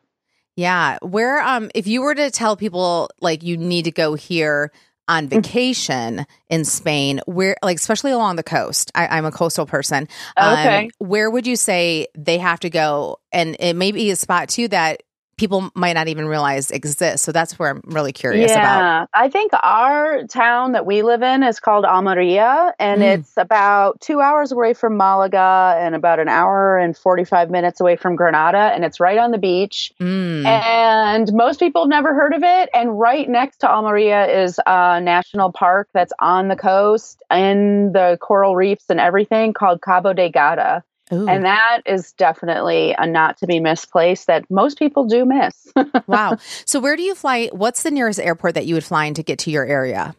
Yeah. 0.57 0.99
Where 1.01 1.41
um 1.41 1.71
if 1.75 1.87
you 1.87 2.03
were 2.03 2.15
to 2.15 2.31
tell 2.31 2.55
people 2.55 3.09
like 3.23 3.43
you 3.43 3.57
need 3.57 3.87
to 3.87 3.91
go 3.91 4.13
here 4.13 4.71
on 5.09 5.27
mm. 5.27 5.31
vacation 5.31 6.27
in 6.49 6.65
Spain, 6.65 7.21
where 7.27 7.57
like 7.63 7.77
especially 7.77 8.13
along 8.13 8.37
the 8.37 8.43
coast, 8.43 8.91
I, 8.95 9.19
am 9.19 9.25
a 9.25 9.33
coastal 9.33 9.67
person. 9.67 10.09
Okay. 10.39 10.85
Um, 10.85 10.91
where 10.99 11.31
would 11.31 11.47
you 11.47 11.57
say 11.57 12.07
they 12.17 12.39
have 12.39 12.61
to 12.61 12.71
go? 12.71 13.19
And 13.33 13.57
it 13.59 13.75
may 13.75 13.93
be 13.93 14.11
a 14.11 14.17
spot 14.17 14.49
too 14.49 14.69
that 14.69 15.03
people 15.43 15.73
might 15.75 15.95
not 15.95 16.07
even 16.07 16.29
realize 16.29 16.71
exist. 16.71 17.25
So 17.25 17.33
that's 17.33 17.59
where 17.59 17.71
I'm 17.71 17.81
really 17.87 18.13
curious 18.13 18.53
yeah, 18.53 18.61
about. 18.61 19.09
I 19.13 19.29
think 19.29 19.51
our 19.61 20.23
town 20.29 20.71
that 20.73 20.87
we 20.87 21.03
live 21.03 21.21
in 21.21 21.43
is 21.43 21.59
called 21.59 21.85
Almeria, 21.85 22.73
and 22.79 23.03
mm. 23.03 23.19
it's 23.19 23.33
about 23.37 24.01
two 24.01 24.21
hours 24.21 24.53
away 24.53 24.73
from 24.73 24.97
Malaga 24.97 25.77
and 25.81 25.97
about 25.97 26.21
an 26.21 26.29
hour 26.29 26.79
and 26.79 26.97
45 26.97 27.51
minutes 27.51 27.81
away 27.81 27.97
from 27.97 28.15
Granada, 28.15 28.71
and 28.73 28.85
it's 28.85 29.01
right 29.01 29.19
on 29.19 29.33
the 29.33 29.39
beach. 29.39 29.93
Mm. 30.01 30.45
And 30.45 31.33
most 31.33 31.59
people 31.59 31.83
have 31.83 31.91
never 31.91 32.15
heard 32.15 32.35
of 32.35 32.45
it. 32.45 32.71
And 32.73 32.97
right 32.97 33.29
next 33.29 33.57
to 33.59 33.69
Almeria 33.69 34.45
is 34.45 34.61
a 34.65 35.01
national 35.01 35.51
park 35.51 35.89
that's 35.93 36.13
on 36.21 36.47
the 36.47 36.57
coast 36.57 37.21
and 37.31 37.93
the 37.93 38.17
coral 38.21 38.55
reefs 38.55 38.85
and 38.91 39.01
everything 39.01 39.55
called 39.55 39.83
Cabo 39.83 40.13
de 40.13 40.31
Gata. 40.31 40.85
Ooh. 41.13 41.29
And 41.29 41.45
that 41.45 41.83
is 41.85 42.13
definitely 42.13 42.95
a 42.97 43.07
not 43.07 43.37
to 43.39 43.47
be 43.47 43.61
misplaced 43.61 44.29
that 44.29 44.51
most 44.51 44.79
people 44.79 45.05
do 45.05 45.25
miss. 45.25 45.73
wow. 46.07 46.37
So, 46.65 46.81
where 46.81 46.97
do 46.97 47.03
you 47.03 47.15
fly? 47.15 47.49
What's 47.53 47.83
the 47.83 47.91
nearest 47.91 48.19
airport 48.19 48.55
that 48.55 48.67
you 48.67 48.75
would 48.75 48.85
fly 48.85 49.07
in 49.07 49.15
to 49.15 49.23
get 49.23 49.41
to 49.41 49.51
your 49.51 49.65
area? 49.65 50.15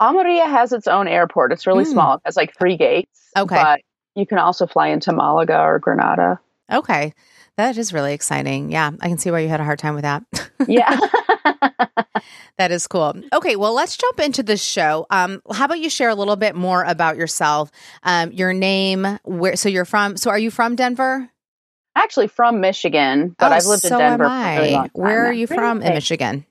Almeria 0.00 0.46
has 0.46 0.72
its 0.72 0.86
own 0.86 1.08
airport. 1.08 1.52
It's 1.52 1.66
really 1.66 1.84
mm. 1.84 1.92
small. 1.92 2.14
It 2.14 2.22
has 2.24 2.36
like 2.36 2.56
three 2.58 2.78
gates. 2.78 3.20
Okay. 3.36 3.54
But 3.54 3.80
you 4.14 4.26
can 4.26 4.38
also 4.38 4.66
fly 4.66 4.88
into 4.88 5.12
Malaga 5.12 5.60
or 5.60 5.78
Granada. 5.78 6.40
Okay. 6.72 7.12
That 7.56 7.76
is 7.76 7.92
really 7.92 8.14
exciting. 8.14 8.72
Yeah. 8.72 8.90
I 9.00 9.08
can 9.08 9.18
see 9.18 9.30
why 9.30 9.40
you 9.40 9.48
had 9.48 9.60
a 9.60 9.64
hard 9.64 9.78
time 9.78 9.94
with 9.94 10.04
that. 10.04 10.22
yeah. 10.66 10.98
that 12.58 12.70
is 12.70 12.86
cool. 12.86 13.14
Okay, 13.32 13.56
well, 13.56 13.74
let's 13.74 13.96
jump 13.96 14.20
into 14.20 14.42
the 14.42 14.56
show. 14.56 15.06
Um, 15.10 15.42
how 15.52 15.66
about 15.66 15.80
you 15.80 15.90
share 15.90 16.08
a 16.08 16.14
little 16.14 16.36
bit 16.36 16.54
more 16.54 16.84
about 16.84 17.16
yourself, 17.16 17.70
um, 18.02 18.32
your 18.32 18.52
name, 18.52 19.18
where? 19.24 19.56
So 19.56 19.68
you're 19.68 19.84
from. 19.84 20.16
So 20.16 20.30
are 20.30 20.38
you 20.38 20.50
from 20.50 20.76
Denver? 20.76 21.30
Actually, 21.96 22.28
from 22.28 22.60
Michigan, 22.60 23.34
but 23.38 23.52
oh, 23.52 23.54
I've 23.54 23.66
lived 23.66 23.82
so 23.82 23.94
in 23.94 23.98
Denver. 23.98 24.24
Am 24.24 24.30
I. 24.30 24.90
Where 24.92 25.26
are 25.26 25.32
you 25.32 25.46
from 25.46 25.82
in 25.82 25.94
Michigan? 25.94 26.46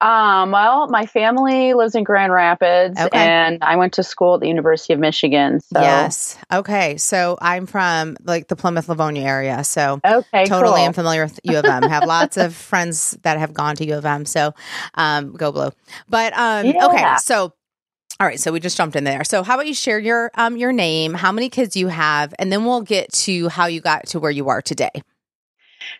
Um, 0.00 0.50
well, 0.50 0.88
my 0.88 1.06
family 1.06 1.72
lives 1.72 1.94
in 1.94 2.04
Grand 2.04 2.30
Rapids 2.30 3.00
okay. 3.00 3.16
and 3.16 3.64
I 3.64 3.76
went 3.76 3.94
to 3.94 4.02
school 4.02 4.34
at 4.34 4.40
the 4.40 4.48
University 4.48 4.92
of 4.92 4.98
Michigan. 4.98 5.60
So. 5.60 5.80
Yes. 5.80 6.36
Okay. 6.52 6.98
So 6.98 7.38
I'm 7.40 7.66
from 7.66 8.16
like 8.22 8.48
the 8.48 8.56
Plymouth 8.56 8.90
Livonia 8.90 9.22
area. 9.22 9.64
So 9.64 10.00
okay, 10.04 10.44
totally 10.44 10.76
cool. 10.76 10.84
am 10.84 10.92
familiar 10.92 11.24
with 11.24 11.40
U 11.44 11.58
of 11.58 11.64
M. 11.64 11.82
have 11.84 12.04
lots 12.04 12.36
of 12.36 12.54
friends 12.70 13.16
that 13.22 13.38
have 13.38 13.54
gone 13.54 13.76
to 13.76 13.86
U 13.86 13.94
of 13.96 14.04
M. 14.04 14.26
So 14.26 14.54
um, 14.94 15.32
go 15.32 15.50
blue. 15.50 15.70
But 16.08 16.34
um, 16.34 16.66
yeah. 16.66 16.86
okay. 16.86 17.14
So 17.18 17.54
All 18.20 18.26
right, 18.26 18.38
so 18.38 18.52
we 18.52 18.60
just 18.60 18.76
jumped 18.76 18.96
in 18.96 19.04
there. 19.04 19.24
So 19.24 19.42
how 19.42 19.54
about 19.54 19.66
you 19.66 19.74
share 19.74 19.98
your 19.98 20.30
um 20.34 20.58
your 20.58 20.72
name, 20.72 21.14
how 21.14 21.32
many 21.32 21.48
kids 21.48 21.74
you 21.74 21.88
have, 21.88 22.34
and 22.38 22.52
then 22.52 22.66
we'll 22.66 22.82
get 22.82 23.12
to 23.24 23.48
how 23.48 23.64
you 23.64 23.80
got 23.80 24.08
to 24.08 24.20
where 24.20 24.30
you 24.30 24.50
are 24.50 24.60
today. 24.60 24.90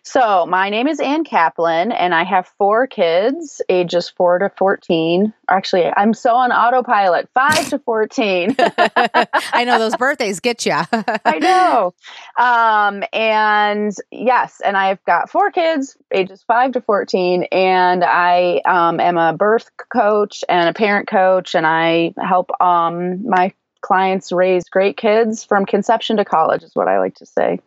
So, 0.09 0.45
my 0.45 0.69
name 0.69 0.87
is 0.87 1.01
Ann 1.01 1.25
Kaplan, 1.25 1.91
and 1.91 2.15
I 2.15 2.23
have 2.23 2.47
four 2.57 2.87
kids, 2.87 3.61
ages 3.67 4.07
four 4.07 4.39
to 4.39 4.49
14. 4.57 5.33
Actually, 5.49 5.91
I'm 5.97 6.13
so 6.13 6.33
on 6.33 6.53
autopilot, 6.53 7.27
five 7.33 7.67
to 7.71 7.79
14. 7.79 8.55
I 8.59 9.65
know 9.65 9.77
those 9.79 9.97
birthdays 9.97 10.39
get 10.39 10.65
you. 10.65 10.71
I 11.25 11.39
know. 11.39 11.93
Um, 12.37 13.03
and 13.11 13.93
yes, 14.09 14.61
and 14.63 14.77
I've 14.77 15.03
got 15.03 15.29
four 15.29 15.51
kids, 15.51 15.97
ages 16.09 16.41
five 16.47 16.71
to 16.71 16.81
14, 16.81 17.43
and 17.51 18.01
I 18.01 18.61
um, 18.63 19.01
am 19.01 19.17
a 19.17 19.33
birth 19.33 19.69
coach 19.91 20.41
and 20.47 20.69
a 20.69 20.73
parent 20.73 21.09
coach, 21.09 21.53
and 21.53 21.67
I 21.67 22.13
help 22.17 22.51
um, 22.61 23.27
my 23.27 23.51
clients 23.81 24.31
raise 24.31 24.69
great 24.69 24.95
kids 24.95 25.43
from 25.43 25.65
conception 25.65 26.15
to 26.15 26.23
college, 26.23 26.63
is 26.63 26.75
what 26.75 26.87
I 26.87 26.99
like 26.99 27.15
to 27.15 27.25
say. 27.25 27.59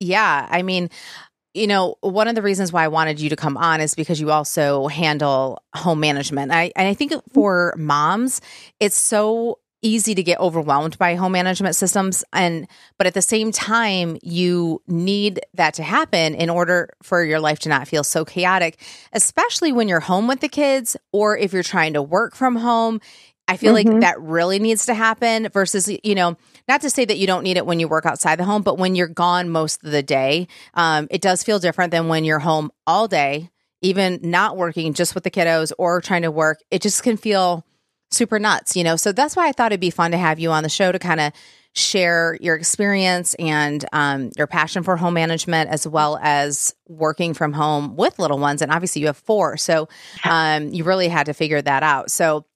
Yeah. 0.00 0.46
I 0.50 0.62
mean, 0.62 0.90
you 1.56 1.66
know, 1.66 1.96
one 2.00 2.28
of 2.28 2.34
the 2.34 2.42
reasons 2.42 2.72
why 2.72 2.84
I 2.84 2.88
wanted 2.88 3.18
you 3.20 3.30
to 3.30 3.36
come 3.36 3.56
on 3.56 3.80
is 3.80 3.94
because 3.94 4.20
you 4.20 4.30
also 4.30 4.86
handle 4.88 5.62
home 5.74 6.00
management. 6.00 6.52
I 6.52 6.72
and 6.76 6.86
I 6.86 6.94
think 6.94 7.12
for 7.32 7.74
moms, 7.76 8.40
it's 8.78 8.96
so 8.96 9.58
easy 9.82 10.14
to 10.14 10.22
get 10.22 10.40
overwhelmed 10.40 10.98
by 10.98 11.14
home 11.14 11.32
management 11.32 11.76
systems 11.76 12.24
and 12.32 12.66
but 12.98 13.06
at 13.06 13.14
the 13.14 13.22
same 13.22 13.52
time 13.52 14.16
you 14.22 14.82
need 14.88 15.38
that 15.54 15.74
to 15.74 15.82
happen 15.82 16.34
in 16.34 16.48
order 16.48 16.88
for 17.02 17.22
your 17.22 17.38
life 17.38 17.58
to 17.58 17.68
not 17.68 17.86
feel 17.86 18.02
so 18.02 18.24
chaotic 18.24 18.80
especially 19.12 19.72
when 19.72 19.86
you're 19.86 20.00
home 20.00 20.26
with 20.26 20.40
the 20.40 20.48
kids 20.48 20.96
or 21.12 21.36
if 21.36 21.52
you're 21.52 21.62
trying 21.62 21.92
to 21.92 22.02
work 22.02 22.34
from 22.34 22.56
home 22.56 23.00
I 23.48 23.56
feel 23.56 23.74
mm-hmm. 23.74 23.90
like 23.90 24.00
that 24.00 24.20
really 24.20 24.58
needs 24.58 24.86
to 24.86 24.94
happen 24.94 25.48
versus, 25.50 25.88
you 26.02 26.14
know, 26.14 26.36
not 26.68 26.80
to 26.82 26.90
say 26.90 27.04
that 27.04 27.18
you 27.18 27.26
don't 27.26 27.42
need 27.42 27.56
it 27.56 27.66
when 27.66 27.80
you 27.80 27.88
work 27.88 28.06
outside 28.06 28.38
the 28.38 28.44
home, 28.44 28.62
but 28.62 28.78
when 28.78 28.94
you're 28.94 29.06
gone 29.06 29.50
most 29.50 29.84
of 29.84 29.90
the 29.90 30.02
day, 30.02 30.48
um, 30.74 31.06
it 31.10 31.20
does 31.20 31.42
feel 31.42 31.58
different 31.58 31.90
than 31.90 32.08
when 32.08 32.24
you're 32.24 32.38
home 32.38 32.70
all 32.86 33.08
day, 33.08 33.50
even 33.82 34.20
not 34.22 34.56
working 34.56 34.94
just 34.94 35.14
with 35.14 35.24
the 35.24 35.30
kiddos 35.30 35.72
or 35.78 36.00
trying 36.00 36.22
to 36.22 36.30
work. 36.30 36.60
It 36.70 36.82
just 36.82 37.02
can 37.02 37.16
feel 37.16 37.64
super 38.10 38.38
nuts, 38.38 38.76
you 38.76 38.84
know? 38.84 38.96
So 38.96 39.12
that's 39.12 39.36
why 39.36 39.48
I 39.48 39.52
thought 39.52 39.72
it'd 39.72 39.80
be 39.80 39.90
fun 39.90 40.12
to 40.12 40.18
have 40.18 40.38
you 40.38 40.50
on 40.50 40.62
the 40.62 40.68
show 40.68 40.92
to 40.92 40.98
kind 40.98 41.20
of 41.20 41.32
share 41.74 42.38
your 42.40 42.54
experience 42.54 43.34
and 43.34 43.84
um, 43.92 44.30
your 44.38 44.46
passion 44.46 44.82
for 44.82 44.96
home 44.96 45.14
management 45.14 45.68
as 45.68 45.86
well 45.86 46.18
as 46.22 46.74
working 46.88 47.34
from 47.34 47.52
home 47.52 47.96
with 47.96 48.18
little 48.18 48.38
ones. 48.38 48.62
And 48.62 48.72
obviously, 48.72 49.00
you 49.00 49.08
have 49.08 49.16
four. 49.18 49.56
So 49.56 49.88
um, 50.24 50.68
you 50.68 50.84
really 50.84 51.08
had 51.08 51.26
to 51.26 51.34
figure 51.34 51.60
that 51.60 51.82
out. 51.82 52.10
So, 52.10 52.46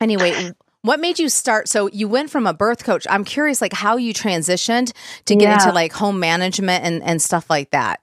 Anyway, 0.00 0.32
what 0.88 1.00
made 1.00 1.18
you 1.18 1.28
start? 1.28 1.68
So 1.68 1.90
you 1.92 2.08
went 2.08 2.30
from 2.30 2.46
a 2.46 2.54
birth 2.54 2.82
coach. 2.82 3.06
I'm 3.10 3.22
curious, 3.22 3.60
like 3.60 3.74
how 3.74 3.98
you 3.98 4.14
transitioned 4.14 4.94
to 5.26 5.36
get 5.36 5.42
yeah. 5.42 5.54
into 5.56 5.70
like 5.70 5.92
home 5.92 6.18
management 6.18 6.82
and, 6.82 7.02
and 7.02 7.20
stuff 7.20 7.50
like 7.50 7.72
that. 7.72 8.00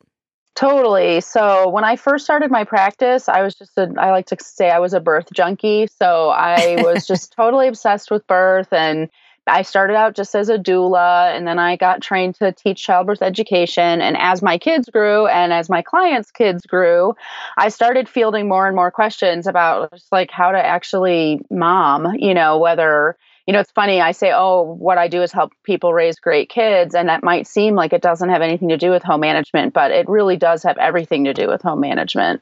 Totally. 0.53 1.19
So 1.21 1.67
when 1.67 1.83
I 1.83 1.95
first 1.95 2.25
started 2.25 2.51
my 2.51 2.63
practice, 2.63 3.27
I 3.27 3.41
was 3.41 3.55
just 3.55 3.75
a, 3.79 3.91
I 3.97 4.11
like 4.11 4.27
to 4.27 4.37
say 4.39 4.69
I 4.69 4.77
was 4.77 4.93
a 4.93 4.99
birth 4.99 5.29
junkie. 5.33 5.87
So 5.87 6.29
I 6.29 6.83
was 6.83 7.07
just 7.11 7.33
totally 7.33 7.67
obsessed 7.67 8.11
with 8.11 8.27
birth 8.27 8.71
and 8.71 9.09
I 9.47 9.61
started 9.61 9.95
out 9.95 10.15
just 10.15 10.35
as 10.35 10.49
a 10.49 10.57
doula 10.57 11.35
and 11.35 11.47
then 11.47 11.59
I 11.59 11.75
got 11.75 12.01
trained 12.01 12.35
to 12.35 12.51
teach 12.51 12.83
childbirth 12.83 13.21
education. 13.21 14.01
And 14.01 14.17
as 14.17 14.41
my 14.41 14.57
kids 14.57 14.89
grew 14.89 15.27
and 15.27 15.53
as 15.53 15.69
my 15.69 15.81
clients' 15.81 16.31
kids 16.31 16.65
grew, 16.65 17.15
I 17.57 17.69
started 17.69 18.09
fielding 18.09 18.47
more 18.47 18.65
and 18.65 18.75
more 18.75 18.91
questions 18.91 19.45
about 19.45 19.91
just 19.91 20.11
like 20.11 20.31
how 20.31 20.51
to 20.51 20.57
actually 20.57 21.41
mom, 21.51 22.15
you 22.15 22.33
know, 22.33 22.57
whether, 22.57 23.17
you 23.45 23.53
know, 23.53 23.59
it's 23.59 23.71
funny. 23.71 24.01
I 24.01 24.13
say, 24.13 24.31
oh, 24.33 24.63
what 24.63 24.97
I 24.97 25.07
do 25.07 25.21
is 25.21 25.31
help 25.31 25.53
people 25.63 25.93
raise 25.93 26.19
great 26.19 26.49
kids. 26.49 26.95
And 26.95 27.09
that 27.09 27.23
might 27.23 27.45
seem 27.45 27.75
like 27.75 27.93
it 27.93 28.01
doesn't 28.01 28.29
have 28.29 28.41
anything 28.41 28.69
to 28.69 28.77
do 28.77 28.89
with 28.89 29.03
home 29.03 29.21
management, 29.21 29.73
but 29.73 29.91
it 29.91 30.09
really 30.09 30.37
does 30.37 30.63
have 30.63 30.77
everything 30.79 31.25
to 31.25 31.33
do 31.33 31.47
with 31.47 31.61
home 31.61 31.81
management. 31.81 32.41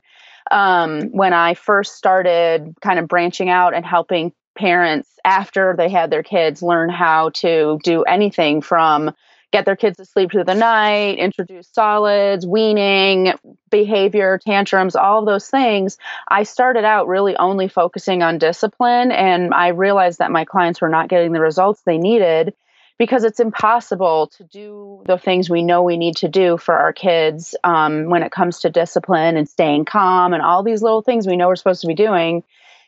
Um, 0.52 1.04
when 1.12 1.34
I 1.34 1.54
first 1.54 1.96
started 1.96 2.76
kind 2.82 3.00
of 3.00 3.08
branching 3.08 3.50
out 3.50 3.74
and 3.74 3.86
helping 3.86 4.34
parents 4.56 5.10
after 5.26 5.76
they 5.78 5.90
had 5.90 6.10
their 6.10 6.24
kids 6.24 6.62
learn 6.62 6.90
how 6.90 7.30
to 7.30 7.80
do 7.84 8.04
anything 8.04 8.62
from 8.62 9.14
get 9.54 9.66
their 9.66 9.76
kids 9.76 9.98
to 9.98 10.06
sleep 10.06 10.32
through 10.32 10.44
the 10.44 10.56
night, 10.56 11.20
introduce 11.20 11.68
solids, 11.68 12.46
weaning, 12.46 13.34
behavior, 13.70 14.40
tantrums, 14.44 14.96
all 14.96 15.24
those 15.24 15.48
things. 15.48 15.98
I 16.28 16.42
started 16.44 16.84
out 16.84 17.08
really 17.08 17.38
only 17.38 17.68
focusing 17.68 18.24
on 18.24 18.40
discipline, 18.40 19.12
and 19.12 19.54
I 19.54 19.68
realized 19.70 20.18
that 20.18 20.32
my 20.32 20.44
clients 20.44 20.82
were 20.82 20.90
not 20.90 21.08
getting 21.08 21.34
the 21.34 21.40
results 21.40 21.84
they 21.86 22.00
needed 22.00 22.56
because 22.98 23.24
it's 23.24 23.40
impossible 23.40 24.28
to 24.38 24.44
do 24.44 25.04
the 25.06 25.18
things 25.18 25.50
we 25.50 25.62
know 25.62 25.84
we 25.84 25.98
need 25.98 26.16
to 26.18 26.28
do 26.28 26.58
for 26.58 26.76
our 26.76 26.94
kids 26.94 27.56
um, 27.64 28.10
when 28.10 28.24
it 28.24 28.32
comes 28.32 28.60
to 28.60 28.70
discipline 28.70 29.38
and 29.38 29.48
staying 29.48 29.86
calm 29.86 30.34
and 30.34 30.42
all 30.42 30.64
these 30.64 30.82
little 30.82 31.02
things 31.02 31.28
we 31.28 31.36
know 31.36 31.48
we're 31.48 31.56
supposed 31.56 31.82
to 31.82 31.88
be 31.88 31.96
doing 31.96 32.44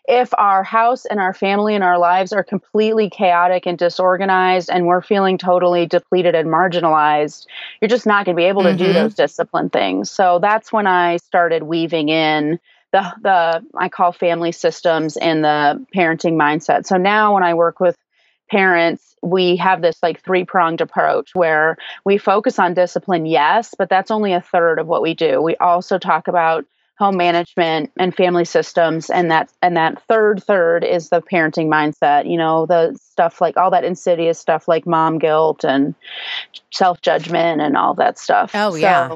if 0.08 0.34
our 0.38 0.64
house 0.64 1.06
and 1.06 1.20
our 1.20 1.34
family 1.34 1.76
and 1.76 1.84
our 1.84 1.98
lives 1.98 2.32
are 2.32 2.44
completely 2.44 3.10
chaotic 3.10 3.66
and 3.66 3.78
disorganized 3.78 4.70
and 4.70 4.86
we're 4.86 5.02
feeling 5.02 5.38
totally 5.38 5.86
depleted 5.86 6.36
and 6.36 6.50
marginalized, 6.50 7.48
you're 7.82 7.90
just 7.90 8.06
not 8.06 8.26
going 8.26 8.36
to 8.36 8.40
be 8.40 8.46
able 8.46 8.64
to 8.64 8.70
mm-hmm. 8.70 8.86
do 8.86 8.94
those 8.94 9.16
discipline 9.16 9.70
things. 9.70 10.12
So 10.12 10.40
that's 10.40 10.72
when 10.72 10.88
I 10.88 11.18
started 11.18 11.64
weaving 11.64 12.10
in 12.10 12.60
the 12.92 13.14
the 13.22 13.66
I 13.76 13.90
call 13.90 14.12
family 14.12 14.52
systems 14.52 15.18
and 15.18 15.44
the 15.44 15.86
parenting 15.96 16.34
mindset. 16.34 16.86
So 16.86 16.98
now 16.98 17.34
when 17.34 17.44
I 17.44 17.54
work 17.54 17.80
with 17.80 17.98
parents, 18.50 19.16
we 19.24 19.56
have 19.58 19.82
this 19.82 19.98
like 20.04 20.24
three 20.24 20.46
pronged 20.46 20.82
approach 20.82 21.34
where 21.34 21.78
we 22.06 22.18
focus 22.18 22.60
on 22.60 22.74
discipline, 22.74 23.26
yes, 23.26 23.74
but 23.78 23.90
that's 23.90 24.12
only 24.12 24.34
a 24.34 24.42
third 24.42 24.80
of 24.80 24.88
what 24.88 25.02
we 25.02 25.16
do. 25.16 25.42
We 25.42 25.56
also 25.58 25.98
talk 25.98 26.28
about 26.28 26.66
home 26.98 27.18
management 27.18 27.92
and 27.98 28.16
family 28.16 28.46
systems 28.46 29.10
and 29.10 29.30
that 29.30 29.52
and 29.62 29.76
that 29.76 30.02
third 30.08 30.42
third 30.42 30.84
is 30.84 31.10
the 31.10 31.22
parenting 31.22 31.68
mindset 31.68 32.30
you 32.30 32.38
know 32.38 32.66
the 32.66 32.98
stuff 33.02 33.42
like 33.42 33.58
all 33.58 33.72
that 33.72 33.84
insidious 33.84 34.40
stuff 34.40 34.68
like 34.68 34.88
mom 34.88 35.20
guilt 35.20 35.66
and 35.66 35.94
self 36.72 37.02
judgment 37.02 37.62
and 37.62 37.76
all 37.76 37.94
that 37.94 38.18
stuff 38.18 38.52
oh 38.54 38.72
so, 38.72 38.78
yeah 38.78 39.16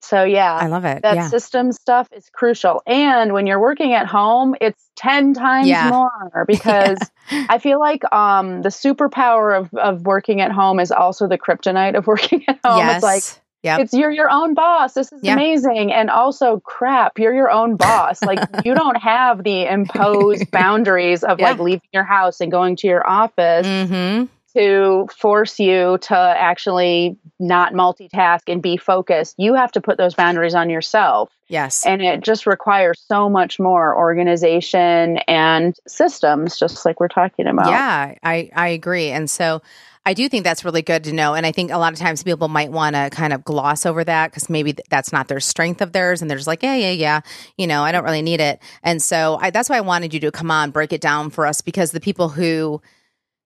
so 0.00 0.22
yeah 0.22 0.54
i 0.54 0.68
love 0.68 0.84
it 0.84 1.02
that 1.02 1.16
yeah. 1.16 1.28
system 1.28 1.72
stuff 1.72 2.08
is 2.12 2.30
crucial 2.32 2.82
and 2.86 3.32
when 3.32 3.48
you're 3.48 3.60
working 3.60 3.94
at 3.94 4.06
home 4.06 4.54
it's 4.60 4.88
10 4.94 5.34
times 5.34 5.66
yeah. 5.66 5.90
more 5.90 6.44
because 6.46 6.98
yeah. 7.32 7.46
i 7.50 7.58
feel 7.58 7.80
like 7.80 8.04
um 8.12 8.62
the 8.62 8.68
superpower 8.68 9.58
of 9.58 9.74
of 9.74 10.02
working 10.02 10.40
at 10.40 10.52
home 10.52 10.78
is 10.78 10.92
also 10.92 11.26
the 11.26 11.38
kryptonite 11.38 11.96
of 11.96 12.06
working 12.06 12.44
at 12.46 12.60
home 12.64 12.78
yes. 12.78 12.96
it's 12.96 13.02
like 13.02 13.42
yeah. 13.62 13.78
It's 13.78 13.92
you're 13.92 14.10
your 14.10 14.30
own 14.30 14.54
boss. 14.54 14.94
This 14.94 15.12
is 15.12 15.22
amazing. 15.24 15.92
And 15.92 16.10
also 16.10 16.60
crap, 16.60 17.18
you're 17.18 17.34
your 17.34 17.50
own 17.50 17.76
boss. 17.76 18.22
Like 18.22 18.38
you 18.64 18.74
don't 18.74 18.96
have 19.02 19.42
the 19.42 19.66
imposed 19.66 20.50
boundaries 20.52 21.24
of 21.24 21.40
yeah. 21.40 21.50
like 21.50 21.58
leaving 21.58 21.88
your 21.92 22.04
house 22.04 22.40
and 22.40 22.52
going 22.52 22.76
to 22.76 22.86
your 22.86 23.08
office 23.08 23.66
mm-hmm. 23.66 24.26
to 24.56 25.08
force 25.12 25.58
you 25.58 25.98
to 26.02 26.16
actually 26.16 27.16
not 27.40 27.72
multitask 27.72 28.42
and 28.46 28.62
be 28.62 28.76
focused. 28.76 29.34
You 29.38 29.54
have 29.54 29.72
to 29.72 29.80
put 29.80 29.98
those 29.98 30.14
boundaries 30.14 30.54
on 30.54 30.70
yourself. 30.70 31.32
Yes. 31.48 31.84
And 31.84 32.00
it 32.00 32.20
just 32.20 32.46
requires 32.46 33.02
so 33.08 33.28
much 33.28 33.58
more 33.58 33.96
organization 33.96 35.18
and 35.26 35.74
systems, 35.88 36.58
just 36.58 36.84
like 36.84 37.00
we're 37.00 37.08
talking 37.08 37.48
about. 37.48 37.70
Yeah, 37.70 38.14
I, 38.22 38.50
I 38.54 38.68
agree. 38.68 39.10
And 39.10 39.28
so 39.28 39.62
I 40.06 40.14
do 40.14 40.28
think 40.28 40.44
that's 40.44 40.64
really 40.64 40.82
good 40.82 41.04
to 41.04 41.12
know. 41.12 41.34
And 41.34 41.44
I 41.44 41.52
think 41.52 41.70
a 41.70 41.78
lot 41.78 41.92
of 41.92 41.98
times 41.98 42.22
people 42.22 42.48
might 42.48 42.72
want 42.72 42.96
to 42.96 43.10
kind 43.10 43.32
of 43.32 43.44
gloss 43.44 43.84
over 43.86 44.04
that 44.04 44.30
because 44.30 44.48
maybe 44.48 44.74
that's 44.90 45.12
not 45.12 45.28
their 45.28 45.40
strength 45.40 45.80
of 45.80 45.92
theirs. 45.92 46.22
And 46.22 46.30
they're 46.30 46.38
just 46.38 46.46
like, 46.46 46.62
yeah, 46.62 46.76
yeah, 46.76 46.90
yeah, 46.90 47.20
you 47.56 47.66
know, 47.66 47.82
I 47.82 47.92
don't 47.92 48.04
really 48.04 48.22
need 48.22 48.40
it. 48.40 48.60
And 48.82 49.02
so 49.02 49.38
I, 49.40 49.50
that's 49.50 49.68
why 49.68 49.76
I 49.76 49.82
wanted 49.82 50.14
you 50.14 50.20
to 50.20 50.30
come 50.30 50.50
on, 50.50 50.70
break 50.70 50.92
it 50.92 51.00
down 51.00 51.30
for 51.30 51.46
us 51.46 51.60
because 51.60 51.90
the 51.90 52.00
people 52.00 52.28
who 52.28 52.80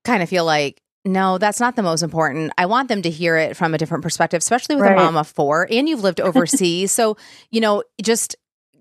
kind 0.04 0.22
of 0.22 0.28
feel 0.28 0.44
like, 0.44 0.80
no, 1.04 1.38
that's 1.38 1.58
not 1.58 1.74
the 1.74 1.82
most 1.82 2.02
important. 2.02 2.52
I 2.56 2.66
want 2.66 2.88
them 2.88 3.02
to 3.02 3.10
hear 3.10 3.36
it 3.36 3.56
from 3.56 3.74
a 3.74 3.78
different 3.78 4.04
perspective, 4.04 4.38
especially 4.38 4.76
with 4.76 4.84
right. 4.84 4.92
a 4.92 4.96
mom 4.96 5.16
of 5.16 5.26
four 5.26 5.66
and 5.70 5.88
you've 5.88 6.02
lived 6.02 6.20
overseas. 6.20 6.92
so, 6.92 7.16
you 7.50 7.60
know, 7.60 7.82
just 8.00 8.36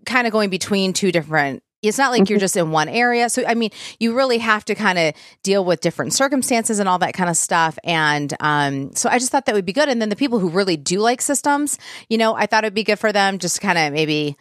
kind 0.06 0.28
of 0.28 0.34
going 0.34 0.50
between 0.50 0.94
two 0.94 1.12
different 1.12 1.64
it's 1.82 1.98
not 1.98 2.12
like 2.12 2.30
you're 2.30 2.38
mm-hmm. 2.38 2.44
just 2.44 2.58
in 2.58 2.72
one 2.72 2.90
area. 2.90 3.30
So, 3.30 3.44
I 3.48 3.56
mean, 3.56 3.72
you 4.00 4.16
really 4.16 4.38
have 4.38 4.66
to 4.66 4.76
kind 4.76 5.00
of 5.00 5.14
deal 5.44 5.66
with 5.66 5.82
different 5.82 6.14
circumstances 6.14 6.80
and 6.80 6.88
all 6.88 7.00
that 7.00 7.14
kind 7.14 7.30
of 7.30 7.38
stuff. 7.38 7.78
And 7.84 8.34
um, 8.40 8.94
so 8.96 9.10
I 9.10 9.18
just 9.18 9.32
thought 9.32 9.46
that 9.46 9.56
would 9.56 9.66
be 9.66 9.74
good. 9.74 9.90
And 9.90 10.02
then 10.02 10.10
the 10.10 10.16
people 10.16 10.40
who 10.40 10.50
really 10.50 10.78
do 10.78 11.00
like 11.00 11.22
systems, 11.22 11.80
you 12.10 12.18
know, 12.18 12.36
I 12.36 12.46
thought 12.46 12.64
it'd 12.64 12.74
be 12.74 12.84
good 12.84 13.00
for 13.00 13.12
them 13.12 13.40
just 13.40 13.62
kind 13.62 13.78
of 13.78 13.94
maybe 13.94 14.38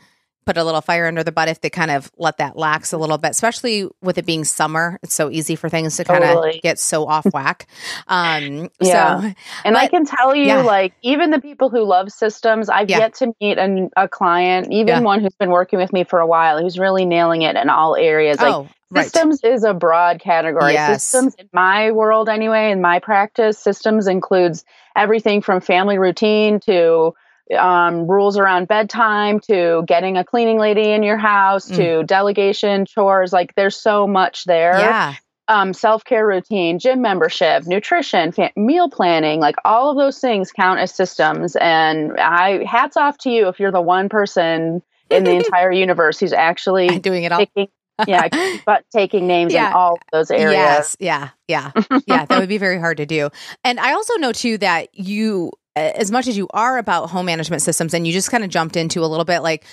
put 0.47 0.57
a 0.57 0.65
little 0.65 0.81
fire 0.81 1.07
under 1.07 1.23
the 1.23 1.33
butt 1.33 1.49
if 1.49 1.61
they 1.61 1.71
kind 1.71 1.91
of 1.91 2.11
let 2.17 2.39
that 2.39 2.57
lax 2.57 2.93
a 2.93 2.99
little 2.99 3.19
bit, 3.19 3.31
especially 3.31 3.89
with 4.03 4.19
it 4.19 4.27
being 4.27 4.45
summer. 4.45 4.99
It's 5.03 5.15
so 5.15 5.31
easy 5.31 5.55
for 5.55 5.69
things 5.69 5.97
to 5.97 6.05
kind 6.05 6.25
of 6.25 6.31
totally. 6.31 6.61
get 6.63 6.79
so 6.79 7.07
off 7.07 7.27
whack. 7.33 7.67
Um, 8.09 8.71
yeah. 8.81 9.21
So, 9.21 9.33
and 9.65 9.75
but, 9.75 9.77
I 9.77 9.89
can 9.89 10.05
tell 10.05 10.35
you, 10.35 10.47
yeah. 10.47 10.63
like, 10.63 10.95
even 11.03 11.31
the 11.31 11.41
people 11.41 11.71
who 11.71 11.85
love 11.85 12.11
systems, 12.11 12.69
I've 12.69 12.91
yeah. 12.91 12.99
yet 12.99 13.15
to 13.15 13.35
meet 13.41 13.59
a, 13.59 13.89
a 13.97 14.09
client, 14.09 14.73
even 14.73 14.89
yeah. 14.89 15.01
one 15.01 15.21
who's 15.21 15.35
been 15.35 15.51
working 15.51 15.79
with 15.79 15.93
me 15.93 16.05
for 16.05 16.19
a 16.19 16.27
while, 16.27 16.61
who's 16.61 16.79
really 16.79 17.05
nailing 17.05 17.43
it 17.43 17.57
in 17.57 17.69
all 17.69 17.95
areas. 17.97 18.41
Like, 18.41 18.55
oh, 18.55 18.69
right. 18.91 19.05
systems 19.05 19.43
is 19.45 19.65
a 19.65 19.75
broad 19.75 20.21
category. 20.21 20.73
Yes. 20.73 21.05
Systems 21.05 21.35
in 21.37 21.49
my 21.53 21.93
world 21.93 22.29
anyway, 22.29 22.71
in 22.71 22.81
my 22.81 22.99
practice, 22.99 23.59
systems 23.59 24.07
includes 24.07 24.65
everything 24.97 25.43
from 25.43 25.61
family 25.61 25.99
routine 25.99 26.61
to 26.61 27.15
um, 27.57 28.07
rules 28.07 28.37
around 28.37 28.69
bedtime 28.69 29.41
to 29.41 29.83
getting 29.87 30.17
a 30.17 30.25
cleaning 30.25 30.59
lady 30.59 30.91
in 30.91 31.03
your 31.03 31.17
house 31.17 31.69
mm. 31.69 31.77
to 31.77 32.03
delegation 32.05 32.87
chores. 32.87 33.33
Like 33.33 33.55
there's 33.55 33.77
so 33.77 34.07
much 34.07 34.45
there. 34.45 34.79
Yeah. 34.79 35.15
Um, 35.49 35.73
self 35.73 36.05
care 36.05 36.25
routine, 36.25 36.79
gym 36.79 37.03
membership, 37.03 37.67
nutrition, 37.67 38.31
fa- 38.31 38.53
meal 38.55 38.89
planning, 38.89 39.41
like 39.41 39.57
all 39.65 39.91
of 39.91 39.97
those 39.97 40.21
things 40.21 40.53
count 40.53 40.79
as 40.79 40.95
systems. 40.95 41.57
And 41.57 42.21
I 42.21 42.65
hats 42.65 42.97
off 42.97 43.19
to 43.19 43.31
you 43.31 43.49
if 43.49 43.59
you're 43.59 43.73
the 43.73 43.81
one 43.81 44.09
person 44.09 44.81
in 45.11 45.25
the 45.25 45.33
entire 45.45 45.73
universe 45.73 46.21
who's 46.21 46.33
actually 46.33 46.99
doing 47.01 47.25
it 47.25 47.33
all. 47.33 47.39
Taking, 47.39 47.67
yeah, 48.07 48.29
but 48.67 48.85
taking 48.93 49.27
names 49.27 49.53
yeah. 49.53 49.69
in 49.69 49.73
all 49.73 49.99
those 50.13 50.31
areas. 50.31 50.53
Yes, 50.53 50.97
yeah, 51.01 51.29
yeah, 51.49 51.73
yeah. 52.07 52.27
That 52.27 52.39
would 52.39 52.49
be 52.49 52.59
very 52.59 52.79
hard 52.79 52.99
to 52.99 53.07
do. 53.07 53.31
And 53.65 53.81
I 53.81 53.93
also 53.93 54.15
know 54.17 54.33
too 54.33 54.57
that 54.59 54.89
you 54.93 55.51
as 55.77 56.11
much 56.11 56.27
as 56.27 56.37
you 56.37 56.49
are 56.51 56.79
about 56.79 57.11
home 57.11 57.27
management 57.27 57.63
systems 57.63 57.95
and 57.95 58.07
you 58.07 58.13
just 58.13 58.31
kind 58.31 58.45
of 58.45 58.51
jumped 58.51 58.77
into 58.77 59.05
a 59.05 59.07
little 59.07 59.25
bit 59.25 59.41
like 59.41 59.65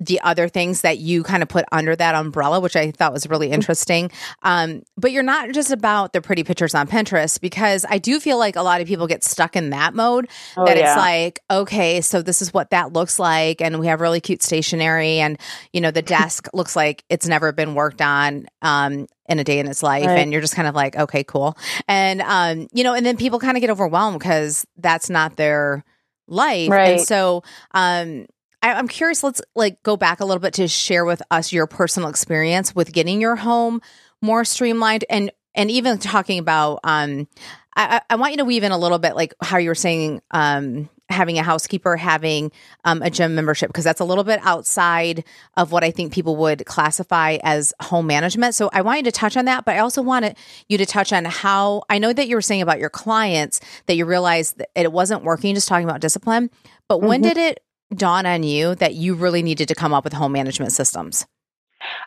the 0.00 0.20
other 0.20 0.48
things 0.48 0.82
that 0.82 0.98
you 0.98 1.22
kind 1.22 1.42
of 1.42 1.48
put 1.48 1.64
under 1.72 1.96
that 1.96 2.14
umbrella, 2.14 2.60
which 2.60 2.76
I 2.76 2.90
thought 2.92 3.12
was 3.12 3.28
really 3.28 3.50
interesting. 3.50 4.10
Um, 4.42 4.82
but 4.96 5.10
you're 5.10 5.24
not 5.24 5.50
just 5.52 5.72
about 5.72 6.12
the 6.12 6.20
pretty 6.20 6.44
pictures 6.44 6.74
on 6.74 6.86
Pinterest 6.86 7.40
because 7.40 7.84
I 7.88 7.98
do 7.98 8.20
feel 8.20 8.38
like 8.38 8.56
a 8.56 8.62
lot 8.62 8.80
of 8.80 8.86
people 8.86 9.06
get 9.06 9.24
stuck 9.24 9.56
in 9.56 9.70
that 9.70 9.94
mode 9.94 10.28
oh, 10.56 10.64
that 10.64 10.76
yeah. 10.76 10.92
it's 10.92 10.96
like, 10.96 11.40
okay, 11.50 12.00
so 12.00 12.22
this 12.22 12.40
is 12.40 12.54
what 12.54 12.70
that 12.70 12.92
looks 12.92 13.18
like. 13.18 13.60
And 13.60 13.80
we 13.80 13.88
have 13.88 14.00
really 14.00 14.20
cute 14.20 14.42
stationery 14.42 15.18
and, 15.18 15.38
you 15.72 15.80
know, 15.80 15.90
the 15.90 16.02
desk 16.18 16.48
looks 16.54 16.76
like 16.76 17.04
it's 17.08 17.26
never 17.26 17.52
been 17.52 17.74
worked 17.74 18.00
on. 18.00 18.46
Um, 18.62 19.06
in 19.28 19.38
a 19.38 19.44
day 19.44 19.58
in 19.58 19.68
its 19.68 19.82
life 19.82 20.06
right. 20.06 20.20
and 20.20 20.32
you're 20.32 20.40
just 20.40 20.54
kind 20.54 20.66
of 20.66 20.74
like 20.74 20.96
okay 20.96 21.22
cool 21.22 21.54
and 21.86 22.22
um 22.22 22.66
you 22.72 22.82
know 22.82 22.94
and 22.94 23.04
then 23.04 23.14
people 23.14 23.38
kind 23.38 23.58
of 23.58 23.60
get 23.60 23.68
overwhelmed 23.68 24.18
because 24.18 24.66
that's 24.78 25.10
not 25.10 25.36
their 25.36 25.84
life 26.28 26.70
right. 26.70 26.92
and 26.92 27.00
so 27.02 27.42
um 27.72 28.24
I, 28.62 28.72
I'm 28.72 28.88
curious. 28.88 29.22
Let's 29.22 29.40
like 29.54 29.82
go 29.82 29.96
back 29.96 30.20
a 30.20 30.24
little 30.24 30.40
bit 30.40 30.54
to 30.54 30.68
share 30.68 31.04
with 31.04 31.22
us 31.30 31.52
your 31.52 31.66
personal 31.66 32.08
experience 32.08 32.74
with 32.74 32.92
getting 32.92 33.20
your 33.20 33.36
home 33.36 33.80
more 34.20 34.44
streamlined 34.44 35.04
and 35.08 35.30
and 35.54 35.70
even 35.70 35.98
talking 35.98 36.38
about 36.38 36.80
um 36.84 37.28
I, 37.76 38.00
I 38.10 38.16
want 38.16 38.32
you 38.32 38.38
to 38.38 38.44
weave 38.44 38.64
in 38.64 38.72
a 38.72 38.78
little 38.78 38.98
bit 38.98 39.14
like 39.14 39.34
how 39.40 39.58
you 39.58 39.70
were 39.70 39.76
saying 39.76 40.20
um 40.32 40.88
having 41.10 41.38
a 41.38 41.42
housekeeper, 41.42 41.96
having 41.96 42.52
um, 42.84 43.00
a 43.02 43.10
gym 43.10 43.34
membership, 43.34 43.70
because 43.70 43.84
that's 43.84 44.00
a 44.00 44.04
little 44.04 44.24
bit 44.24 44.40
outside 44.42 45.24
of 45.56 45.72
what 45.72 45.82
I 45.82 45.90
think 45.90 46.12
people 46.12 46.36
would 46.36 46.66
classify 46.66 47.38
as 47.42 47.72
home 47.80 48.06
management. 48.06 48.54
So 48.54 48.68
I 48.72 48.82
want 48.82 48.98
you 48.98 49.04
to 49.04 49.12
touch 49.12 49.36
on 49.36 49.46
that, 49.46 49.64
but 49.64 49.74
I 49.74 49.78
also 49.78 50.02
wanted 50.02 50.36
you 50.68 50.76
to 50.78 50.86
touch 50.86 51.12
on 51.12 51.24
how 51.24 51.84
I 51.88 51.98
know 51.98 52.12
that 52.12 52.28
you 52.28 52.36
were 52.36 52.42
saying 52.42 52.62
about 52.62 52.78
your 52.78 52.90
clients 52.90 53.60
that 53.86 53.94
you 53.94 54.04
realized 54.04 54.58
that 54.58 54.68
it 54.74 54.92
wasn't 54.92 55.24
working, 55.24 55.54
just 55.54 55.68
talking 55.68 55.88
about 55.88 56.00
discipline. 56.00 56.50
But 56.88 56.98
mm-hmm. 56.98 57.08
when 57.08 57.22
did 57.22 57.38
it 57.38 57.62
dawn 57.94 58.26
on 58.26 58.42
you 58.42 58.74
that 58.76 58.94
you 58.94 59.14
really 59.14 59.42
needed 59.42 59.68
to 59.68 59.74
come 59.74 59.94
up 59.94 60.04
with 60.04 60.12
home 60.12 60.32
management 60.32 60.72
systems? 60.72 61.26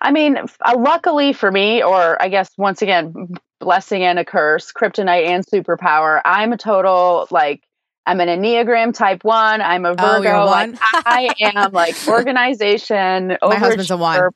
I 0.01 0.11
mean, 0.11 0.37
uh, 0.37 0.75
luckily 0.77 1.33
for 1.33 1.51
me, 1.51 1.83
or 1.83 2.21
I 2.21 2.29
guess 2.29 2.51
once 2.57 2.81
again, 2.81 3.29
blessing 3.59 4.03
and 4.03 4.19
a 4.19 4.25
curse, 4.25 4.71
kryptonite 4.71 5.27
and 5.27 5.45
superpower, 5.45 6.21
I'm 6.25 6.51
a 6.51 6.57
total 6.57 7.27
like 7.31 7.63
I'm 8.05 8.19
an 8.19 8.29
Enneagram 8.29 8.93
type 8.93 9.23
one. 9.23 9.61
I'm 9.61 9.85
a 9.85 9.91
oh, 9.91 9.95
Virgo. 9.95 10.41
Oh, 10.41 10.45
like, 10.45 10.75
I 10.81 11.29
am 11.39 11.71
like 11.71 11.95
organization. 12.07 13.37
My 13.41 13.55
husband's 13.55 13.91
a 13.91 13.97
one. 13.97 14.31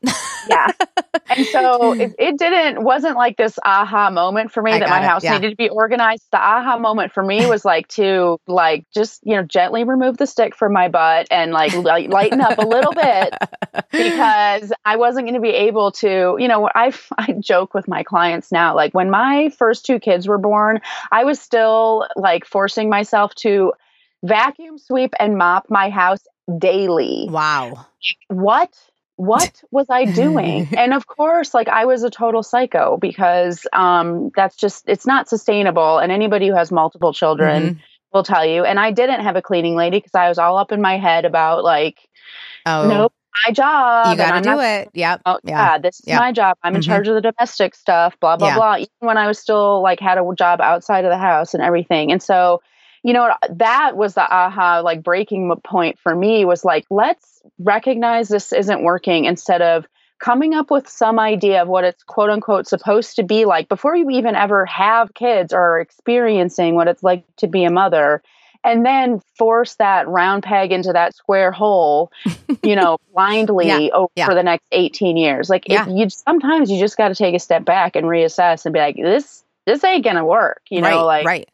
yeah. 0.48 0.68
And 1.30 1.46
so 1.48 1.94
it, 2.00 2.14
it, 2.20 2.38
didn't, 2.38 2.84
wasn't 2.84 3.16
like 3.16 3.38
this 3.38 3.58
aha 3.66 4.12
moment 4.12 4.52
for 4.52 4.62
me 4.62 4.74
I 4.74 4.80
that 4.80 4.90
my 4.90 5.00
it. 5.00 5.06
house 5.06 5.24
yeah. 5.24 5.34
needed 5.34 5.50
to 5.50 5.56
be 5.56 5.70
organized. 5.70 6.24
The 6.32 6.38
aha 6.38 6.78
moment 6.78 7.12
for 7.12 7.24
me 7.24 7.48
was 7.48 7.66
like 7.66 7.88
to 7.90 8.38
like 8.48 8.86
just, 8.94 9.22
you 9.24 9.36
know, 9.36 9.44
gently 9.44 9.84
remove 9.84 10.18
the 10.18 10.28
stick 10.28 10.56
from 10.56 10.72
my 10.72 10.88
butt 10.88 11.28
and 11.32 11.51
like 11.51 11.74
lighten 11.74 12.42
up 12.42 12.60
a 12.60 12.66
little 12.66 12.94
bit 12.94 13.34
because 13.92 14.72
I 14.86 14.98
wasn't 14.98 15.25
going 15.25 15.36
to 15.36 15.42
be 15.42 15.50
able 15.50 15.92
to, 15.94 16.36
you 16.38 16.48
know, 16.48 16.70
I, 16.75 16.94
I 17.18 17.34
joke 17.40 17.74
with 17.74 17.88
my 17.88 18.04
clients 18.04 18.51
now, 18.51 18.75
like 18.75 18.94
when 18.94 19.10
my 19.10 19.50
first 19.58 19.86
two 19.86 20.00
kids 20.00 20.28
were 20.28 20.38
born, 20.38 20.82
I 21.12 21.24
was 21.24 21.40
still 21.40 22.08
like 22.16 22.46
forcing 22.46 22.90
myself 22.90 23.34
to 23.36 23.54
vacuum 24.24 24.77
sweep 24.77 25.13
and 25.20 25.37
mop 25.37 25.68
my 25.70 25.89
house 25.89 26.22
daily. 26.57 27.27
Wow. 27.29 27.85
What 28.27 28.74
what 29.18 29.61
was 29.72 29.87
I 29.89 30.05
doing? 30.05 30.68
and 30.77 30.94
of 30.94 31.07
course, 31.07 31.53
like 31.53 31.68
I 31.68 31.85
was 31.85 32.03
a 32.03 32.09
total 32.09 32.44
psycho 32.44 32.98
because 32.98 33.65
um 33.74 34.31
that's 34.35 34.55
just 34.55 34.87
it's 34.87 35.05
not 35.05 35.29
sustainable 35.29 36.00
and 36.00 36.11
anybody 36.11 36.48
who 36.48 36.55
has 36.55 36.72
multiple 36.72 37.13
children 37.13 37.63
mm-hmm. 37.63 37.79
will 38.13 38.24
tell 38.24 38.46
you. 38.46 38.63
And 38.63 38.79
I 38.79 38.91
didn't 38.91 39.22
have 39.22 39.35
a 39.35 39.41
cleaning 39.41 39.75
lady 39.75 39.98
because 39.98 40.15
I 40.15 40.29
was 40.29 40.37
all 40.37 40.57
up 40.57 40.72
in 40.72 40.81
my 40.81 40.98
head 40.98 41.25
about 41.25 41.63
like 41.63 42.00
oh. 42.65 42.87
nope 42.87 43.13
my 43.46 43.51
job. 43.51 44.07
You 44.11 44.18
got 44.18 44.35
to 44.35 44.41
do 44.41 44.50
not, 44.50 44.63
it. 44.63 44.89
Yep. 44.94 45.22
Oh, 45.25 45.39
yeah. 45.44 45.74
yeah. 45.74 45.77
This 45.77 46.00
is 46.00 46.07
yep. 46.07 46.20
my 46.20 46.31
job. 46.31 46.57
I'm 46.63 46.75
in 46.75 46.81
mm-hmm. 46.81 46.89
charge 46.89 47.07
of 47.07 47.15
the 47.15 47.22
domestic 47.22 47.75
stuff, 47.75 48.18
blah, 48.20 48.37
blah, 48.37 48.50
yeah. 48.50 48.55
blah. 48.55 48.75
Even 48.77 48.89
when 49.00 49.18
I 49.18 49.27
was 49.27 49.39
still 49.39 49.81
like 49.81 50.00
had 50.00 50.18
a 50.18 50.35
job 50.37 50.61
outside 50.61 51.05
of 51.05 51.11
the 51.11 51.18
house 51.18 51.53
and 51.53 51.63
everything. 51.63 52.11
And 52.11 52.22
so 52.22 52.61
you 53.05 53.13
know 53.13 53.31
that 53.51 53.96
was 53.96 54.15
the 54.15 54.22
aha 54.22 54.81
like 54.83 55.03
breaking 55.03 55.53
point 55.63 56.00
for 56.00 56.15
me 56.15 56.44
was 56.44 56.65
like 56.65 56.85
let's 56.89 57.44
recognize 57.59 58.27
this 58.27 58.51
isn't 58.51 58.81
working 58.83 59.25
instead 59.25 59.61
of 59.61 59.85
coming 60.20 60.55
up 60.55 60.72
with 60.72 60.89
some 60.89 61.20
idea 61.20 61.61
of 61.61 61.68
what 61.68 61.83
it's 61.83 62.01
quote 62.03 62.31
unquote 62.31 62.68
supposed 62.68 63.15
to 63.18 63.24
be 63.24 63.46
like 63.46 63.70
before 63.70 63.96
you 63.96 64.09
even 64.09 64.35
ever 64.35 64.65
have 64.65 65.13
kids 65.13 65.53
or 65.53 65.79
experiencing 65.79 66.74
what 66.74 66.87
it's 66.87 67.03
like 67.03 67.24
to 67.37 67.46
be 67.48 67.63
a 67.63 67.70
mother 67.70 68.24
and 68.63 68.83
then 68.83 69.22
force 69.37 69.75
that 69.75 70.07
round 70.07 70.41
peg 70.41 70.72
into 70.72 70.91
that 70.91 71.15
square 71.15 71.51
hole 71.51 72.11
you 72.63 72.75
know 72.75 72.98
blindly 73.13 73.68
yeah, 73.68 73.89
over 73.94 74.11
yeah. 74.15 74.33
the 74.33 74.41
next 74.41 74.65
18 74.72 75.15
years 75.15 75.48
like 75.48 75.65
yeah. 75.68 75.87
you 75.87 76.09
sometimes 76.09 76.72
you 76.72 76.79
just 76.79 76.98
got 76.98 77.09
to 77.09 77.15
take 77.15 77.35
a 77.35 77.39
step 77.39 77.65
back 77.65 77.96
and 77.96 78.07
reassess 78.07 78.65
and 78.65 78.74
be 78.74 78.79
like 78.79 78.96
this 78.96 79.44
this 79.68 79.83
ain't 79.83 80.03
gonna 80.03 80.25
work 80.25 80.63
you 80.72 80.81
know 80.81 81.05
right, 81.05 81.24
like 81.24 81.25
right 81.27 81.50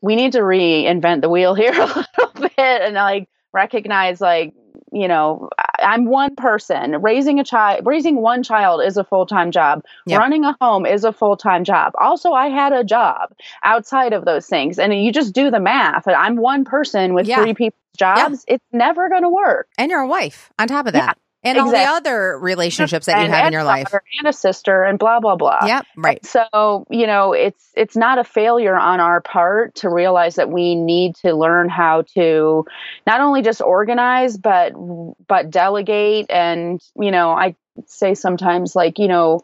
we 0.00 0.16
need 0.16 0.32
to 0.32 0.40
reinvent 0.40 1.22
the 1.22 1.28
wheel 1.28 1.54
here 1.54 1.72
a 1.80 1.86
little 1.86 2.32
bit 2.34 2.52
and 2.56 2.94
like 2.94 3.28
recognize 3.52 4.20
like 4.20 4.54
you 4.92 5.08
know 5.08 5.48
i'm 5.80 6.06
one 6.06 6.34
person. 6.36 7.00
Raising 7.02 7.38
a 7.38 7.44
child 7.44 7.84
raising 7.84 8.16
one 8.16 8.42
child 8.42 8.82
is 8.84 8.96
a 8.96 9.04
full-time 9.04 9.50
job. 9.50 9.82
Yep. 10.06 10.18
running 10.18 10.44
a 10.44 10.56
home 10.60 10.86
is 10.86 11.04
a 11.04 11.12
full-time 11.12 11.64
job. 11.64 11.92
Also 11.98 12.32
i 12.32 12.48
had 12.48 12.72
a 12.72 12.84
job 12.84 13.32
outside 13.64 14.12
of 14.12 14.24
those 14.24 14.46
things. 14.46 14.78
And 14.78 14.94
you 14.94 15.12
just 15.12 15.34
do 15.34 15.50
the 15.50 15.60
math. 15.60 16.06
I'm 16.08 16.36
one 16.36 16.64
person 16.64 17.14
with 17.14 17.26
yeah. 17.26 17.42
three 17.42 17.54
people's 17.54 17.82
jobs. 17.96 18.44
Yeah. 18.48 18.54
it's 18.54 18.64
never 18.72 19.08
going 19.08 19.22
to 19.22 19.30
work. 19.30 19.68
And 19.76 19.90
you're 19.90 20.00
a 20.00 20.06
wife 20.06 20.50
on 20.58 20.68
top 20.68 20.86
of 20.86 20.92
that. 20.94 21.16
yeah 21.18 21.22
and 21.44 21.56
exactly. 21.56 21.78
all 21.78 22.00
the 22.00 22.08
other 22.10 22.38
relationships 22.38 23.06
that 23.06 23.22
you 23.22 23.30
have 23.30 23.46
in 23.46 23.52
your 23.52 23.64
life 23.64 23.92
and 23.92 24.28
a 24.28 24.32
sister 24.32 24.82
and 24.82 24.98
blah 24.98 25.20
blah 25.20 25.36
blah 25.36 25.58
yeah 25.66 25.82
right 25.96 26.24
so 26.24 26.86
you 26.90 27.06
know 27.06 27.32
it's 27.32 27.70
it's 27.74 27.96
not 27.96 28.18
a 28.18 28.24
failure 28.24 28.76
on 28.76 29.00
our 29.00 29.20
part 29.20 29.74
to 29.76 29.88
realize 29.88 30.34
that 30.34 30.50
we 30.50 30.74
need 30.74 31.14
to 31.14 31.34
learn 31.34 31.68
how 31.68 32.02
to 32.14 32.64
not 33.06 33.20
only 33.20 33.42
just 33.42 33.60
organize 33.60 34.36
but 34.36 34.72
but 35.26 35.50
delegate 35.50 36.26
and 36.30 36.80
you 36.96 37.10
know 37.10 37.30
i 37.30 37.54
say 37.86 38.14
sometimes 38.14 38.74
like 38.74 38.98
you 38.98 39.08
know 39.08 39.40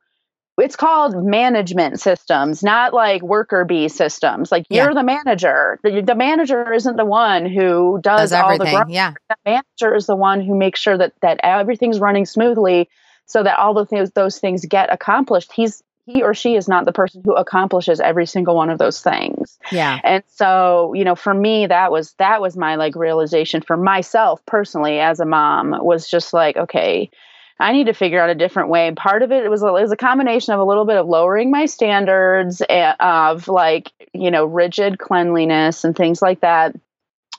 it's 0.59 0.77
called 0.77 1.25
management 1.25 2.01
systems, 2.01 2.63
not 2.63 2.95
like 2.95 3.23
worker 3.23 3.65
bee 3.65 3.89
systems. 3.89 4.53
Like 4.53 4.67
you're 4.71 4.91
yeah. 4.91 4.95
the 4.95 5.03
manager. 5.03 5.81
The, 5.83 6.01
the, 6.01 6.15
manager 6.15 6.73
isn't 6.73 6.97
the 6.97 7.05
one 7.05 7.47
who 7.47 7.99
does, 8.01 8.31
does 8.31 8.33
all 8.33 8.57
the 8.57 8.73
work. 8.73 8.87
Yeah. 8.89 9.15
The 9.29 9.37
manager 9.45 9.97
is 9.97 10.07
the 10.07 10.17
one 10.17 10.41
who 10.41 10.57
makes 10.57 10.81
sure 10.81 10.97
that 10.97 11.13
that 11.23 11.41
everything's 11.43 11.99
running 11.99 12.25
smoothly 12.25 12.89
so 13.27 13.43
that 13.43 13.59
all 13.59 13.75
the 13.75 13.87
things 13.87 14.11
those 14.13 14.39
things 14.39 14.65
get 14.65 14.93
accomplished. 14.93 15.53
He's 15.53 15.83
he 16.07 16.23
or 16.23 16.35
she 16.35 16.55
is 16.55 16.69
not 16.69 16.85
the 16.85 16.93
person 16.93 17.23
who 17.25 17.35
accomplishes 17.35 17.99
every 17.99 18.27
single 18.27 18.55
one 18.55 18.71
of 18.71 18.79
those 18.79 19.01
things. 19.01 19.59
Yeah. 19.73 19.99
And 20.05 20.23
so, 20.29 20.93
you 20.95 21.05
know, 21.05 21.15
for 21.15 21.33
me 21.33 21.67
that 21.67 21.91
was 21.91 22.13
that 22.19 22.41
was 22.41 22.57
my 22.57 22.77
like 22.77 22.95
realization 22.95 23.63
for 23.63 23.77
myself 23.77 24.45
personally 24.47 25.01
as 25.01 25.19
a 25.19 25.25
mom 25.25 25.75
was 25.81 26.09
just 26.09 26.33
like, 26.33 26.57
okay, 26.57 27.11
I 27.59 27.73
need 27.73 27.87
to 27.87 27.95
figure 27.95 28.21
out 28.21 28.31
a 28.31 28.35
different 28.35 28.69
way. 28.69 28.91
Part 28.93 29.23
of 29.23 29.31
it 29.31 29.49
was 29.49 29.63
a, 29.63 29.69
it 29.69 29.83
was 29.83 29.93
a 29.93 29.97
combination 29.97 30.55
of 30.55 30.61
a 30.61 30.65
little 30.65 30.85
bit 30.85 30.97
of 30.97 31.07
lowering 31.07 31.51
my 31.51 31.67
standards 31.67 32.63
eh, 32.69 32.93
of 32.99 33.49
like 33.49 33.93
you 34.13 34.31
know 34.31 34.45
rigid 34.45 34.99
cleanliness 34.99 35.85
and 35.85 35.97
things 35.97 36.21
like 36.21 36.41
that, 36.41 36.75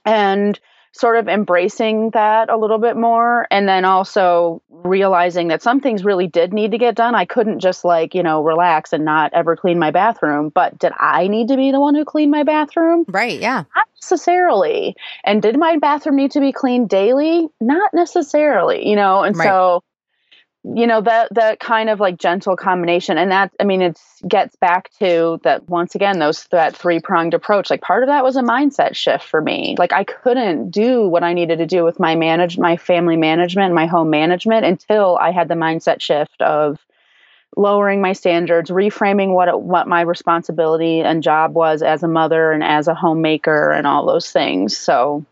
and 0.06 0.58
sort 0.93 1.17
of 1.17 1.28
embracing 1.28 2.12
that 2.12 2.49
a 2.49 2.56
little 2.56 2.78
bit 2.78 2.95
more, 2.95 3.45
and 3.51 3.67
then 3.67 3.84
also 3.84 4.62
realizing 4.69 5.49
that 5.49 5.62
some 5.62 5.82
things 5.82 6.06
really 6.06 6.28
did 6.28 6.54
need 6.54 6.71
to 6.71 6.78
get 6.78 6.95
done. 6.95 7.13
I 7.13 7.25
couldn't 7.25 7.60
just 7.60 7.84
like 7.84 8.15
you 8.15 8.23
know 8.23 8.41
relax 8.41 8.93
and 8.93 9.04
not 9.04 9.34
ever 9.34 9.58
clean 9.58 9.80
my 9.80 9.91
bathroom. 9.91 10.47
But 10.47 10.80
did 10.80 10.93
I 10.97 11.28
need 11.28 11.49
to 11.49 11.58
be 11.58 11.71
the 11.71 11.82
one 11.82 11.93
who 11.93 12.06
cleaned 12.06 12.32
my 12.32 12.43
bathroom? 12.43 13.04
Right. 13.10 13.41
Yeah. 13.41 13.65
Not 13.75 13.88
necessarily. 14.01 14.95
And 15.25 15.41
did 15.41 15.60
my 15.60 15.78
bathroom 15.78 16.15
need 16.15 16.32
to 16.32 16.39
be 16.39 16.54
cleaned 16.54 16.88
daily? 16.88 17.49
Not 17.60 17.93
necessarily. 17.93 18.88
You 18.88 18.95
know, 18.95 19.23
and 19.23 19.36
right. 19.36 19.45
so 19.45 19.84
you 20.73 20.88
know 20.88 21.01
that 21.01 21.34
that 21.34 21.60
kind 21.60 21.89
of 21.89 21.99
like 21.99 22.17
gentle 22.17 22.56
combination. 22.56 23.17
And 23.17 23.32
that 23.32 23.51
i 23.60 23.63
mean 23.63 23.82
it 23.82 23.99
gets 24.28 24.56
back 24.56 24.91
to 24.99 25.39
that 25.43 25.69
once 25.69 25.93
again 25.95 26.17
those 26.17 26.45
that 26.45 26.75
three 26.75 26.99
pronged 26.99 27.34
approach. 27.34 27.69
Like 27.69 27.82
part 27.82 28.04
of 28.04 28.08
that 28.08 28.23
was 28.23 28.36
a 28.36 28.41
mindset 28.41 28.95
shift 28.95 29.25
for 29.25 29.41
me. 29.41 29.75
Like 29.78 29.93
i 29.93 30.04
couldn't 30.04 30.71
do 30.71 31.08
what 31.08 31.23
i 31.23 31.34
needed 31.34 31.60
to 31.60 31.65
do 31.65 31.84
with 31.84 31.99
my 31.99 32.15
manage 32.15 32.58
my 32.58 32.78
family 32.78 33.17
management 33.17 33.73
my 33.73 33.86
home 33.86 34.10
management 34.10 34.65
until 34.65 35.17
i 35.17 35.32
had 35.32 35.47
the 35.47 35.56
mindset 35.56 36.01
shift 36.01 36.41
of 36.41 36.80
lowering 37.58 38.01
my 38.01 38.13
standards 38.13 38.69
reframing 38.69 39.34
what 39.34 39.47
it, 39.47 39.60
what 39.60 39.88
my 39.88 40.01
responsibility 40.01 41.01
and 41.01 41.23
job 41.23 41.54
was 41.54 41.82
as 41.82 42.04
a 42.04 42.08
mother 42.08 42.51
and 42.51 42.63
as 42.63 42.88
a 42.88 42.95
homemaker 42.95 43.71
and 43.71 43.88
all 43.88 44.06
those 44.06 44.32
things. 44.32 44.75
So 44.75 45.25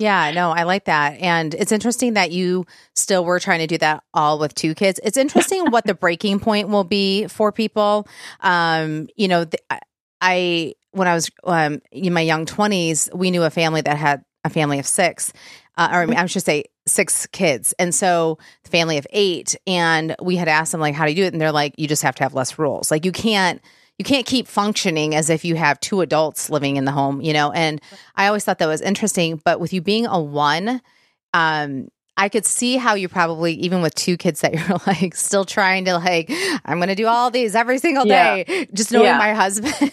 yeah, 0.00 0.30
no, 0.30 0.50
I 0.50 0.62
like 0.62 0.86
that. 0.86 1.20
And 1.20 1.52
it's 1.52 1.72
interesting 1.72 2.14
that 2.14 2.32
you 2.32 2.64
still 2.94 3.22
were 3.22 3.38
trying 3.38 3.58
to 3.58 3.66
do 3.66 3.76
that 3.78 4.02
all 4.14 4.38
with 4.38 4.54
two 4.54 4.74
kids. 4.74 4.98
It's 5.04 5.18
interesting 5.18 5.70
what 5.70 5.84
the 5.84 5.92
breaking 6.06 6.40
point 6.40 6.70
will 6.70 6.84
be 6.84 7.26
for 7.26 7.52
people. 7.52 8.08
Um, 8.40 9.08
you 9.14 9.28
know, 9.28 9.44
th- 9.44 9.62
I, 10.22 10.74
when 10.92 11.06
I 11.06 11.12
was 11.12 11.30
um, 11.44 11.82
in 11.92 12.14
my 12.14 12.22
young 12.22 12.46
20s, 12.46 13.14
we 13.14 13.30
knew 13.30 13.42
a 13.42 13.50
family 13.50 13.82
that 13.82 13.98
had 13.98 14.24
a 14.42 14.48
family 14.48 14.78
of 14.78 14.86
six, 14.86 15.34
uh, 15.76 15.90
or 15.92 16.14
I 16.14 16.24
should 16.24 16.44
say 16.44 16.64
six 16.86 17.26
kids. 17.26 17.74
And 17.78 17.94
so 17.94 18.38
the 18.64 18.70
family 18.70 18.96
of 18.96 19.06
eight. 19.10 19.54
And 19.66 20.16
we 20.22 20.36
had 20.36 20.48
asked 20.48 20.72
them, 20.72 20.80
like, 20.80 20.94
how 20.94 21.04
do 21.04 21.10
you 21.10 21.16
do 21.16 21.24
it? 21.24 21.34
And 21.34 21.40
they're 21.42 21.52
like, 21.52 21.74
you 21.76 21.86
just 21.86 22.04
have 22.04 22.14
to 22.16 22.22
have 22.22 22.32
less 22.32 22.58
rules. 22.58 22.90
Like, 22.90 23.04
you 23.04 23.12
can't 23.12 23.60
you 24.00 24.04
can't 24.04 24.24
keep 24.24 24.48
functioning 24.48 25.14
as 25.14 25.28
if 25.28 25.44
you 25.44 25.56
have 25.56 25.78
two 25.78 26.00
adults 26.00 26.48
living 26.48 26.76
in 26.76 26.86
the 26.86 26.90
home, 26.90 27.20
you 27.20 27.34
know. 27.34 27.52
And 27.52 27.82
I 28.16 28.28
always 28.28 28.46
thought 28.46 28.58
that 28.60 28.66
was 28.66 28.80
interesting. 28.80 29.42
But 29.44 29.60
with 29.60 29.74
you 29.74 29.82
being 29.82 30.06
a 30.06 30.18
one, 30.18 30.80
um, 31.34 31.88
I 32.20 32.28
could 32.28 32.44
see 32.44 32.76
how 32.76 32.94
you 32.96 33.08
probably, 33.08 33.54
even 33.54 33.80
with 33.80 33.94
two 33.94 34.18
kids, 34.18 34.42
that 34.42 34.52
you're 34.68 34.78
like 34.86 35.14
still 35.14 35.46
trying 35.46 35.86
to 35.86 35.94
like, 35.94 36.30
I'm 36.66 36.76
going 36.76 36.88
to 36.88 36.94
do 36.94 37.06
all 37.06 37.30
these 37.30 37.54
every 37.54 37.78
single 37.78 38.04
day, 38.04 38.44
yeah. 38.46 38.64
just 38.74 38.92
knowing 38.92 39.06
yeah. 39.06 39.16
my 39.18 39.32
husband. 39.32 39.90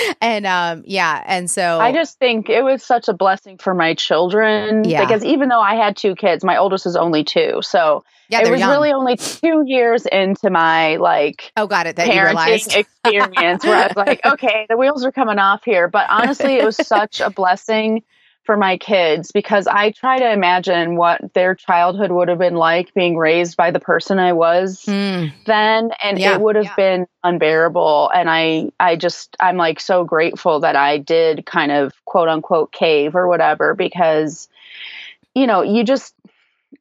and 0.22 0.46
um, 0.46 0.82
yeah, 0.86 1.22
and 1.26 1.50
so 1.50 1.78
I 1.78 1.92
just 1.92 2.18
think 2.18 2.48
it 2.48 2.64
was 2.64 2.82
such 2.82 3.08
a 3.08 3.12
blessing 3.12 3.58
for 3.58 3.74
my 3.74 3.92
children 3.92 4.84
yeah. 4.84 5.04
because 5.04 5.22
even 5.24 5.50
though 5.50 5.60
I 5.60 5.74
had 5.74 5.94
two 5.96 6.14
kids, 6.14 6.42
my 6.42 6.56
oldest 6.56 6.86
is 6.86 6.96
only 6.96 7.22
two, 7.22 7.60
so 7.60 8.02
yeah, 8.30 8.40
it 8.40 8.50
was 8.50 8.60
young. 8.60 8.70
really 8.70 8.92
only 8.92 9.16
two 9.16 9.64
years 9.66 10.06
into 10.06 10.48
my 10.48 10.96
like 10.96 11.52
oh 11.56 11.66
got 11.66 11.86
it 11.86 11.96
that 11.96 12.08
parenting 12.08 12.76
experience 12.76 13.64
where 13.64 13.76
I 13.76 13.86
was 13.88 13.96
like, 13.96 14.24
okay, 14.24 14.66
the 14.70 14.78
wheels 14.78 15.04
are 15.04 15.12
coming 15.12 15.38
off 15.38 15.64
here. 15.64 15.88
But 15.88 16.06
honestly, 16.08 16.54
it 16.54 16.64
was 16.64 16.76
such 16.76 17.20
a 17.20 17.28
blessing 17.28 18.04
for 18.48 18.56
my 18.56 18.78
kids 18.78 19.30
because 19.30 19.66
I 19.66 19.90
try 19.90 20.20
to 20.20 20.32
imagine 20.32 20.96
what 20.96 21.34
their 21.34 21.54
childhood 21.54 22.10
would 22.10 22.28
have 22.28 22.38
been 22.38 22.54
like 22.54 22.94
being 22.94 23.18
raised 23.18 23.58
by 23.58 23.72
the 23.72 23.78
person 23.78 24.18
I 24.18 24.32
was 24.32 24.86
mm. 24.86 25.30
then 25.44 25.90
and 26.02 26.18
yeah, 26.18 26.32
it 26.32 26.40
would 26.40 26.56
have 26.56 26.64
yeah. 26.64 26.74
been 26.74 27.06
unbearable 27.22 28.10
and 28.14 28.30
I 28.30 28.70
I 28.80 28.96
just 28.96 29.36
I'm 29.38 29.58
like 29.58 29.80
so 29.80 30.02
grateful 30.04 30.60
that 30.60 30.76
I 30.76 30.96
did 30.96 31.44
kind 31.44 31.70
of 31.70 31.92
quote 32.06 32.28
unquote 32.28 32.72
cave 32.72 33.14
or 33.14 33.28
whatever 33.28 33.74
because 33.74 34.48
you 35.34 35.46
know 35.46 35.60
you 35.60 35.84
just 35.84 36.14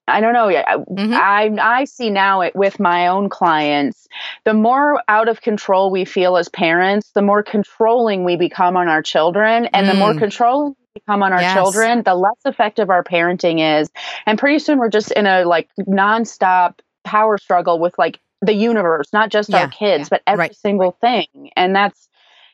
I 0.07 0.21
don't 0.21 0.33
know. 0.33 0.47
Mm-hmm. 0.47 1.13
I 1.13 1.57
I 1.61 1.83
see 1.83 2.09
now 2.09 2.41
it 2.41 2.55
with 2.55 2.79
my 2.79 3.07
own 3.07 3.27
clients. 3.27 4.07
The 4.45 4.53
more 4.53 5.01
out 5.09 5.27
of 5.27 5.41
control 5.41 5.91
we 5.91 6.05
feel 6.05 6.37
as 6.37 6.47
parents, 6.47 7.11
the 7.13 7.21
more 7.21 7.43
controlling 7.43 8.23
we 8.23 8.37
become 8.37 8.77
on 8.77 8.87
our 8.87 9.01
children, 9.01 9.65
and 9.65 9.85
mm. 9.85 9.91
the 9.91 9.97
more 9.97 10.13
mm. 10.13 10.19
controlling 10.19 10.69
we 10.69 10.86
become 10.99 11.23
on 11.23 11.33
our 11.33 11.41
yes. 11.41 11.53
children, 11.53 12.03
the 12.03 12.15
less 12.15 12.39
effective 12.45 12.89
our 12.89 13.03
parenting 13.03 13.81
is. 13.81 13.89
And 14.25 14.37
pretty 14.37 14.59
soon 14.59 14.79
we're 14.79 14.89
just 14.89 15.11
in 15.11 15.25
a 15.25 15.45
like 15.45 15.69
nonstop 15.79 16.79
power 17.03 17.37
struggle 17.37 17.79
with 17.79 17.97
like 17.97 18.19
the 18.41 18.53
universe, 18.53 19.07
not 19.13 19.29
just 19.29 19.49
yeah. 19.49 19.61
our 19.61 19.67
kids, 19.69 20.03
yeah. 20.03 20.07
but 20.11 20.21
every 20.27 20.39
right. 20.39 20.55
single 20.55 20.91
thing. 20.91 21.51
And 21.55 21.75
that's 21.75 22.07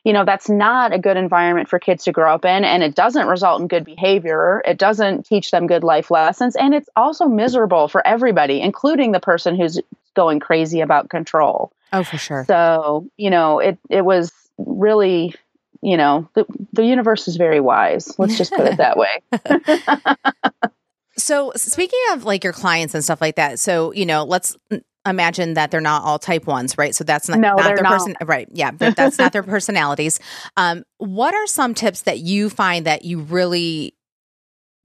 you 0.04 0.12
know 0.12 0.24
that's 0.24 0.48
not 0.48 0.92
a 0.92 0.98
good 0.98 1.16
environment 1.16 1.68
for 1.68 1.78
kids 1.78 2.04
to 2.04 2.12
grow 2.12 2.34
up 2.34 2.44
in 2.44 2.62
and 2.62 2.82
it 2.82 2.94
doesn't 2.94 3.26
result 3.26 3.62
in 3.62 3.68
good 3.68 3.86
behavior 3.86 4.62
it 4.66 4.78
doesn't 4.78 5.24
teach 5.24 5.50
them 5.50 5.66
good 5.66 5.82
life 5.82 6.10
lessons 6.10 6.54
and 6.56 6.74
it's 6.74 6.90
also 6.94 7.24
miserable 7.26 7.88
for 7.88 8.06
everybody 8.06 8.60
including 8.60 9.12
the 9.12 9.20
person 9.20 9.56
who's 9.56 9.80
going 10.14 10.40
crazy 10.40 10.82
about 10.82 11.08
control 11.08 11.72
oh 11.94 12.02
for 12.02 12.18
sure 12.18 12.44
so 12.46 13.08
you 13.16 13.30
know 13.30 13.60
it 13.60 13.78
it 13.88 14.04
was 14.04 14.30
really 14.58 15.34
you 15.84 15.96
know 15.96 16.28
the, 16.34 16.44
the 16.72 16.84
universe 16.84 17.28
is 17.28 17.36
very 17.36 17.60
wise 17.60 18.18
let's 18.18 18.36
just 18.36 18.52
put 18.52 18.66
it 18.66 18.78
that 18.78 18.96
way 18.96 19.20
so 21.16 21.52
speaking 21.54 22.00
of 22.12 22.24
like 22.24 22.42
your 22.42 22.52
clients 22.52 22.94
and 22.94 23.04
stuff 23.04 23.20
like 23.20 23.36
that 23.36 23.58
so 23.58 23.92
you 23.92 24.06
know 24.06 24.24
let's 24.24 24.56
imagine 25.06 25.54
that 25.54 25.70
they're 25.70 25.80
not 25.80 26.02
all 26.02 26.18
type 26.18 26.46
ones, 26.46 26.78
right? 26.78 26.94
So 26.94 27.04
that's 27.04 27.28
not, 27.28 27.38
no, 27.38 27.56
not 27.56 27.64
their 27.64 27.82
not. 27.82 27.92
person, 27.92 28.16
right? 28.24 28.48
Yeah, 28.52 28.70
that's 28.72 29.18
not 29.18 29.32
their 29.32 29.42
personalities. 29.42 30.18
Um, 30.56 30.84
what 30.98 31.34
are 31.34 31.46
some 31.46 31.74
tips 31.74 32.02
that 32.02 32.20
you 32.20 32.48
find 32.48 32.86
that 32.86 33.04
you 33.04 33.20
really 33.20 33.94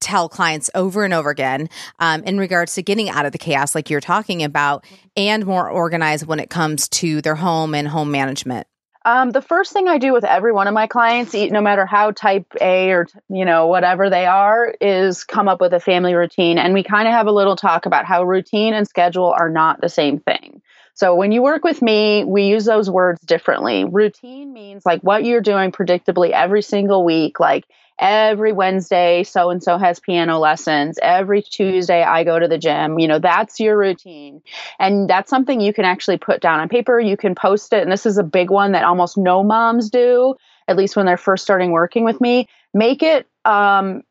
tell 0.01 0.29
clients 0.29 0.69
over 0.73 1.03
and 1.03 1.13
over 1.13 1.29
again 1.29 1.69
um, 1.99 2.23
in 2.23 2.37
regards 2.37 2.75
to 2.75 2.83
getting 2.83 3.09
out 3.09 3.25
of 3.25 3.31
the 3.31 3.37
chaos, 3.37 3.75
like 3.75 3.89
you're 3.89 4.01
talking 4.01 4.43
about, 4.43 4.85
and 5.15 5.45
more 5.45 5.69
organized 5.69 6.25
when 6.25 6.39
it 6.39 6.49
comes 6.49 6.87
to 6.89 7.21
their 7.21 7.35
home 7.35 7.75
and 7.75 7.87
home 7.87 8.11
management? 8.11 8.67
Um, 9.09 9.31
the 9.31 9.41
first 9.41 9.73
thing 9.73 9.87
I 9.87 9.97
do 9.97 10.13
with 10.13 10.23
every 10.23 10.51
one 10.51 10.67
of 10.67 10.73
my 10.75 10.85
clients, 10.85 11.33
no 11.33 11.61
matter 11.61 11.83
how 11.87 12.11
type 12.11 12.45
A 12.61 12.91
or 12.91 13.07
you 13.27 13.43
know 13.43 13.65
whatever 13.65 14.07
they 14.07 14.27
are, 14.27 14.71
is 14.79 15.23
come 15.23 15.47
up 15.47 15.59
with 15.59 15.73
a 15.73 15.79
family 15.79 16.13
routine, 16.13 16.59
and 16.59 16.75
we 16.75 16.83
kind 16.83 17.07
of 17.07 17.13
have 17.15 17.25
a 17.25 17.31
little 17.31 17.55
talk 17.55 17.87
about 17.87 18.05
how 18.05 18.23
routine 18.23 18.75
and 18.75 18.87
schedule 18.87 19.33
are 19.35 19.49
not 19.49 19.81
the 19.81 19.89
same 19.89 20.19
thing. 20.19 20.61
So 20.93 21.15
when 21.15 21.31
you 21.31 21.41
work 21.41 21.63
with 21.63 21.81
me, 21.81 22.23
we 22.23 22.43
use 22.43 22.65
those 22.65 22.87
words 22.87 23.19
differently. 23.21 23.83
Routine 23.83 24.53
means 24.53 24.85
like 24.85 25.01
what 25.01 25.23
you're 25.23 25.41
doing 25.41 25.71
predictably 25.71 26.29
every 26.29 26.61
single 26.61 27.03
week, 27.03 27.39
like 27.39 27.65
every 27.99 28.51
Wednesday, 28.51 29.23
so 29.23 29.49
and 29.49 29.61
so 29.61 29.77
has 29.77 29.99
piano 29.99 30.39
lessons. 30.39 30.97
Every 31.01 31.41
Tuesday, 31.41 32.01
I 32.03 32.23
go 32.23 32.39
to 32.39 32.47
the 32.47 32.57
gym. 32.57 32.97
You 32.99 33.07
know, 33.07 33.19
that's 33.19 33.59
your 33.59 33.77
routine. 33.77 34.41
And 34.79 35.09
that's 35.09 35.29
something 35.29 35.61
you 35.61 35.73
can 35.73 35.85
actually 35.85 36.17
put 36.17 36.41
down 36.41 36.59
on 36.59 36.69
paper. 36.69 36.99
You 36.99 37.17
can 37.17 37.35
post 37.35 37.73
it. 37.73 37.83
And 37.83 37.91
this 37.91 38.05
is 38.05 38.17
a 38.17 38.23
big 38.23 38.49
one 38.49 38.71
that 38.71 38.83
almost 38.83 39.17
no 39.17 39.43
moms 39.43 39.89
do, 39.89 40.35
at 40.67 40.77
least 40.77 40.95
when 40.95 41.05
they're 41.05 41.17
first 41.17 41.43
starting 41.43 41.71
working 41.71 42.03
with 42.03 42.19
me. 42.21 42.47
Make 42.73 43.03
it 43.03 43.27
um, 43.45 44.03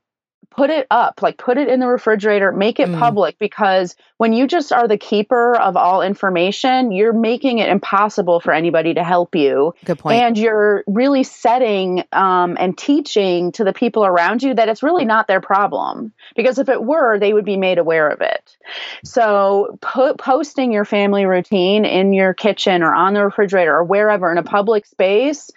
put 0.59 0.71
it 0.71 0.89
up, 0.91 1.23
like 1.23 1.39
put 1.39 1.57
it 1.57 1.69
in 1.69 1.79
the 1.79 1.87
refrigerator, 1.87 2.51
make 2.51 2.81
it 2.81 2.89
mm. 2.89 2.99
public 2.99 3.39
because 3.39 3.95
when 4.17 4.33
you 4.33 4.49
just 4.49 4.73
are 4.73 4.89
the 4.89 4.99
keeper 4.99 5.55
of 5.55 5.77
all 5.77 6.03
information, 6.03 6.91
you're 6.91 7.13
making 7.13 7.59
it 7.59 7.69
impossible 7.69 8.41
for 8.41 8.53
anybody 8.53 8.93
to 8.93 9.05
help 9.05 9.37
you. 9.37 9.73
Good 9.85 10.01
point. 10.01 10.21
And 10.21 10.37
you're 10.37 10.83
really 10.89 11.23
setting 11.23 12.03
um, 12.11 12.57
and 12.59 12.77
teaching 12.77 13.53
to 13.53 13.63
the 13.63 13.73
people 13.73 14.05
around 14.05 14.43
you 14.43 14.53
that 14.55 14.69
it's 14.69 14.83
really 14.83 15.05
not 15.05 15.29
their 15.29 15.41
problem 15.41 16.13
because 16.35 16.59
if 16.59 16.69
it 16.69 16.83
were, 16.83 17.21
they 17.21 17.33
would 17.33 17.45
be 17.45 17.57
made 17.57 17.79
aware 17.79 18.09
of 18.09 18.21
it. 18.21 18.57
So 19.05 19.79
put 19.81 20.19
posting 20.19 20.73
your 20.73 20.85
family 20.85 21.25
routine 21.25 21.85
in 21.85 22.13
your 22.13 22.35
kitchen 22.35 22.83
or 22.83 22.93
on 22.93 23.15
the 23.15 23.25
refrigerator 23.25 23.77
or 23.77 23.85
wherever 23.85 24.33
in 24.33 24.39
a 24.39 24.43
public 24.43 24.87
space, 24.87 25.53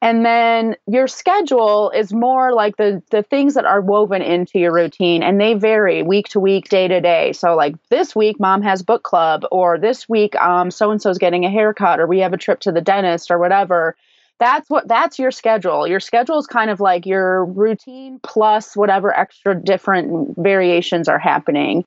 and 0.00 0.24
then 0.24 0.76
your 0.86 1.08
schedule 1.08 1.90
is 1.90 2.10
more 2.10 2.54
like 2.54 2.78
the 2.78 3.02
the 3.10 3.22
things 3.22 3.52
that 3.54 3.66
are 3.66 3.82
woven 3.82 4.22
in 4.22 4.45
into 4.46 4.58
your 4.58 4.72
routine 4.72 5.22
and 5.22 5.40
they 5.40 5.54
vary 5.54 6.02
week 6.02 6.28
to 6.28 6.40
week, 6.40 6.68
day 6.68 6.88
to 6.88 7.00
day. 7.00 7.32
So 7.32 7.54
like 7.54 7.74
this 7.90 8.14
week 8.14 8.38
mom 8.38 8.62
has 8.62 8.82
book 8.82 9.02
club 9.02 9.44
or 9.50 9.78
this 9.78 10.08
week 10.08 10.36
um 10.36 10.70
so 10.70 10.90
and 10.90 11.02
so's 11.02 11.18
getting 11.18 11.44
a 11.44 11.50
haircut 11.50 12.00
or 12.00 12.06
we 12.06 12.20
have 12.20 12.32
a 12.32 12.38
trip 12.38 12.60
to 12.60 12.72
the 12.72 12.80
dentist 12.80 13.30
or 13.30 13.38
whatever. 13.38 13.96
That's 14.38 14.68
what 14.70 14.86
that's 14.86 15.18
your 15.18 15.30
schedule. 15.30 15.86
Your 15.86 16.00
schedule 16.00 16.38
is 16.38 16.46
kind 16.46 16.70
of 16.70 16.80
like 16.80 17.06
your 17.06 17.44
routine 17.44 18.20
plus 18.22 18.76
whatever 18.76 19.16
extra 19.16 19.54
different 19.54 20.36
variations 20.36 21.08
are 21.08 21.18
happening. 21.18 21.84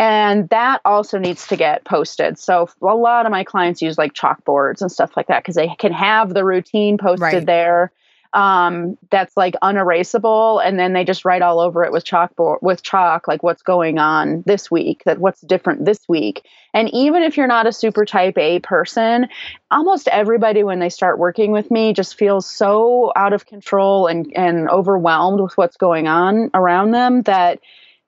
And 0.00 0.48
that 0.50 0.80
also 0.84 1.18
needs 1.18 1.48
to 1.48 1.56
get 1.56 1.84
posted. 1.84 2.38
So 2.38 2.68
a 2.80 2.94
lot 2.94 3.26
of 3.26 3.32
my 3.32 3.42
clients 3.42 3.82
use 3.82 3.98
like 3.98 4.14
chalkboards 4.14 4.80
and 4.80 4.92
stuff 4.92 5.16
like 5.16 5.26
that 5.26 5.42
because 5.42 5.56
they 5.56 5.74
can 5.76 5.92
have 5.92 6.32
the 6.32 6.44
routine 6.44 6.98
posted 6.98 7.20
right. 7.20 7.46
there 7.46 7.92
um, 8.32 8.98
that's 9.10 9.36
like 9.36 9.54
unerasable 9.62 10.58
and 10.58 10.78
then 10.78 10.92
they 10.92 11.04
just 11.04 11.24
write 11.24 11.42
all 11.42 11.60
over 11.60 11.84
it 11.84 11.92
with 11.92 12.04
chalkboard 12.04 12.58
with 12.60 12.82
chalk 12.82 13.26
like 13.26 13.42
what's 13.42 13.62
going 13.62 13.98
on 13.98 14.42
this 14.46 14.70
week 14.70 15.02
that 15.04 15.18
what's 15.18 15.40
different 15.40 15.84
this 15.84 16.00
week 16.08 16.44
and 16.74 16.92
even 16.92 17.22
if 17.22 17.36
you're 17.36 17.46
not 17.46 17.66
a 17.66 17.72
super 17.72 18.04
type 18.04 18.36
a 18.36 18.60
person 18.60 19.28
almost 19.70 20.08
everybody 20.08 20.62
when 20.62 20.78
they 20.78 20.90
start 20.90 21.18
working 21.18 21.52
with 21.52 21.70
me 21.70 21.92
just 21.92 22.16
feels 22.18 22.48
so 22.48 23.12
out 23.16 23.32
of 23.32 23.46
control 23.46 24.06
and 24.06 24.30
and 24.36 24.68
overwhelmed 24.68 25.40
with 25.40 25.56
what's 25.56 25.76
going 25.76 26.06
on 26.06 26.50
around 26.52 26.90
them 26.90 27.22
that 27.22 27.60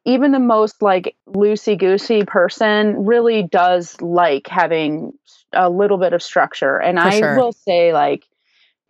even 0.05 0.33
the 0.33 0.39
most 0.39 0.83
like 0.83 1.17
loosey 1.29 1.79
goosey 1.79 2.25
person 2.25 3.07
really 3.07 3.43
does 3.43 4.01
like 4.03 4.47
having 4.49 5.13
a 5.53 5.71
little 5.71 5.99
bit 5.99 6.13
of 6.13 6.23
structure 6.23 6.77
and 6.77 6.99
For 6.99 7.07
i 7.09 7.19
sure. 7.19 7.37
will 7.37 7.53
say 7.53 7.93
like 7.95 8.25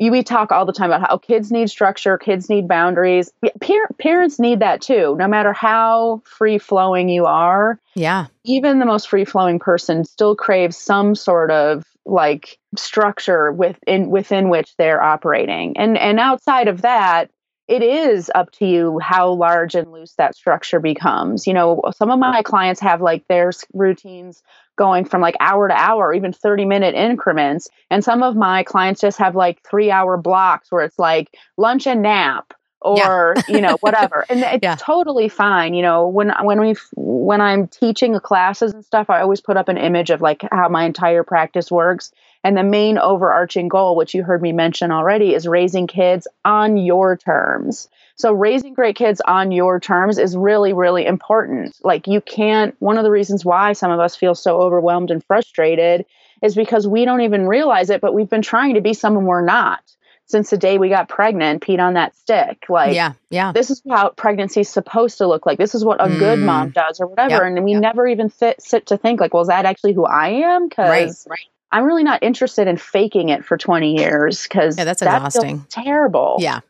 we 0.09 0.23
talk 0.23 0.51
all 0.51 0.65
the 0.65 0.73
time 0.73 0.91
about 0.91 1.07
how 1.09 1.19
kids 1.19 1.53
need 1.53 1.69
structure, 1.69 2.17
kids 2.17 2.49
need 2.49 2.67
boundaries. 2.67 3.31
Par- 3.61 3.91
parents 3.99 4.39
need 4.39 4.61
that 4.61 4.81
too, 4.81 5.15
no 5.19 5.29
matter 5.29 5.53
how 5.53 6.23
free 6.25 6.59
flowing 6.59 7.11
you 7.11 7.27
are. 7.27 7.79
Yeah. 7.95 8.27
Even 8.45 8.79
the 8.79 8.87
most 8.87 9.11
free 9.11 9.27
flowing 9.27 9.59
person 9.59 10.05
still 10.05 10.35
craves 10.35 10.77
some 10.77 11.15
sort 11.15 11.51
of 11.51 11.85
like 12.07 12.59
structure 12.77 13.53
within 13.53 14.09
within 14.09 14.49
which 14.49 14.75
they're 14.79 15.03
operating. 15.03 15.77
And 15.77 15.99
and 15.99 16.19
outside 16.19 16.69
of 16.69 16.81
that, 16.81 17.31
it 17.69 17.83
is 17.83 18.31
up 18.35 18.51
to 18.53 18.67
you 18.67 18.99
how 19.01 19.31
large 19.31 19.75
and 19.75 19.93
loose 19.93 20.15
that 20.15 20.35
structure 20.35 20.81
becomes. 20.81 21.47
You 21.47 21.55
know, 21.55 21.83
some 21.95 22.11
of 22.11 22.19
my 22.19 22.43
clients 22.43 22.81
have 22.81 23.01
like 23.03 23.25
their 23.29 23.53
routines 23.75 24.43
going 24.81 25.05
from 25.05 25.21
like 25.21 25.37
hour 25.41 25.69
to 25.69 25.75
hour, 25.75 26.15
even 26.15 26.33
30 26.33 26.65
minute 26.65 26.95
increments. 26.95 27.69
And 27.91 28.03
some 28.03 28.23
of 28.23 28.35
my 28.35 28.63
clients 28.63 29.03
just 29.03 29.19
have 29.19 29.37
like 29.37 29.61
three 29.63 29.91
hour 29.91 30.17
blocks 30.17 30.73
where 30.73 30.83
it's 30.83 30.99
like 30.99 31.37
lunch 31.59 31.87
and 31.87 32.01
nap 32.01 32.55
or 32.81 33.35
yeah. 33.37 33.43
you 33.55 33.61
know 33.61 33.77
whatever 33.83 34.25
and 34.31 34.41
it's 34.41 34.63
yeah. 34.63 34.75
totally 34.75 35.29
fine 35.29 35.75
you 35.75 35.83
know 35.83 36.09
when 36.09 36.33
when 36.45 36.59
we 36.59 36.75
when 36.97 37.43
i'm 37.43 37.69
teaching 37.69 38.19
classes 38.21 38.73
and 38.73 38.83
stuff 38.83 39.11
i 39.11 39.21
always 39.21 39.43
put 39.43 39.59
up 39.59 39.69
an 39.69 39.77
image 39.77 40.09
of 40.09 40.23
like 40.23 40.41
how 40.51 40.67
my 40.67 40.87
entire 40.87 41.23
practice 41.23 41.71
works 41.71 42.11
and 42.43 42.57
the 42.57 42.63
main 42.63 42.97
overarching 42.97 43.69
goal 43.69 43.97
which 43.97 44.15
you 44.15 44.23
heard 44.23 44.41
me 44.41 44.51
mention 44.51 44.91
already 44.91 45.35
is 45.35 45.47
raising 45.47 45.87
kids 45.87 46.27
on 46.43 46.79
your 46.79 47.19
terms 47.19 47.91
so 48.21 48.33
raising 48.33 48.75
great 48.75 48.97
kids 48.97 49.21
on 49.27 49.51
your 49.51 49.81
terms 49.81 50.19
is 50.19 50.37
really 50.37 50.73
really 50.73 51.07
important 51.07 51.77
like 51.85 52.07
you 52.07 52.21
can't 52.21 52.75
one 52.79 52.99
of 52.99 53.05
the 53.05 53.11
reasons 53.11 53.45
why 53.45 53.73
some 53.73 53.91
of 53.91 54.01
us 54.01 54.17
feel 54.17 54.35
so 54.35 54.61
overwhelmed 54.61 55.11
and 55.11 55.25
frustrated 55.25 56.05
is 56.43 56.55
because 56.55 56.87
we 56.87 57.05
don't 57.05 57.21
even 57.21 57.47
realize 57.47 57.91
it 57.91 58.01
but 58.01 58.15
we've 58.15 58.31
been 58.31 58.43
trying 58.43 58.75
to 58.75 58.81
be 58.81 58.95
someone 58.95 59.25
we're 59.25 59.45
not 59.45 59.83
since 60.31 60.51
the 60.51 60.57
day 60.57 60.79
we 60.79 60.89
got 60.89 61.09
pregnant, 61.09 61.63
peed 61.63 61.81
on 61.81 61.95
that 61.95 62.15
stick. 62.15 62.65
Like, 62.69 62.95
yeah, 62.95 63.15
yeah. 63.31 63.53
This 63.53 63.69
is 63.69 63.83
how 63.89 64.11
pregnancy 64.11 64.61
is 64.61 64.69
supposed 64.69 65.19
to 65.19 65.27
look 65.27 65.45
like. 65.45 65.59
This 65.59 65.75
is 65.75 65.85
what 65.85 66.01
a 66.01 66.07
mm. 66.09 66.19
good 66.19 66.39
mom 66.39 66.71
does, 66.71 67.01
or 67.01 67.09
whatever. 67.09 67.35
Yep, 67.35 67.43
and 67.43 67.65
we 67.65 67.73
yep. 67.73 67.83
never 67.83 68.07
even 68.07 68.31
sit, 68.31 68.63
sit 68.63 68.87
to 68.87 68.97
think 68.97 69.21
like, 69.21 69.35
well, 69.35 69.43
is 69.43 69.49
that 69.49 69.65
actually 69.65 69.93
who 69.93 70.05
I 70.07 70.29
am? 70.29 70.69
Because 70.69 71.27
right, 71.29 71.33
right. 71.33 71.49
I'm 71.73 71.85
really 71.85 72.05
not 72.05 72.23
interested 72.23 72.69
in 72.69 72.77
faking 72.77 73.29
it 73.29 73.45
for 73.45 73.59
20 73.59 73.97
years. 73.97 74.45
Because 74.45 74.79
yeah, 74.79 74.85
that's 74.85 75.03
exhausting. 75.03 75.67
terrible. 75.69 76.37
Yeah. 76.39 76.61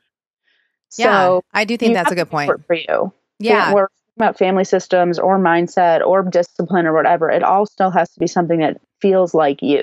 So 0.90 1.02
yeah, 1.02 1.40
I 1.58 1.64
do 1.64 1.76
think 1.76 1.94
that's 1.94 2.12
a 2.12 2.14
good 2.14 2.30
point 2.30 2.50
for 2.66 2.74
you. 2.74 3.12
Yeah. 3.38 3.72
We're 3.72 3.88
about 4.16 4.36
family 4.36 4.64
systems 4.64 5.18
or 5.18 5.38
mindset 5.38 6.06
or 6.06 6.22
discipline 6.22 6.86
or 6.86 6.92
whatever. 6.92 7.30
It 7.30 7.42
all 7.42 7.64
still 7.64 7.90
has 7.90 8.10
to 8.10 8.20
be 8.20 8.26
something 8.26 8.60
that 8.60 8.78
feels 9.00 9.32
like 9.32 9.62
you. 9.62 9.82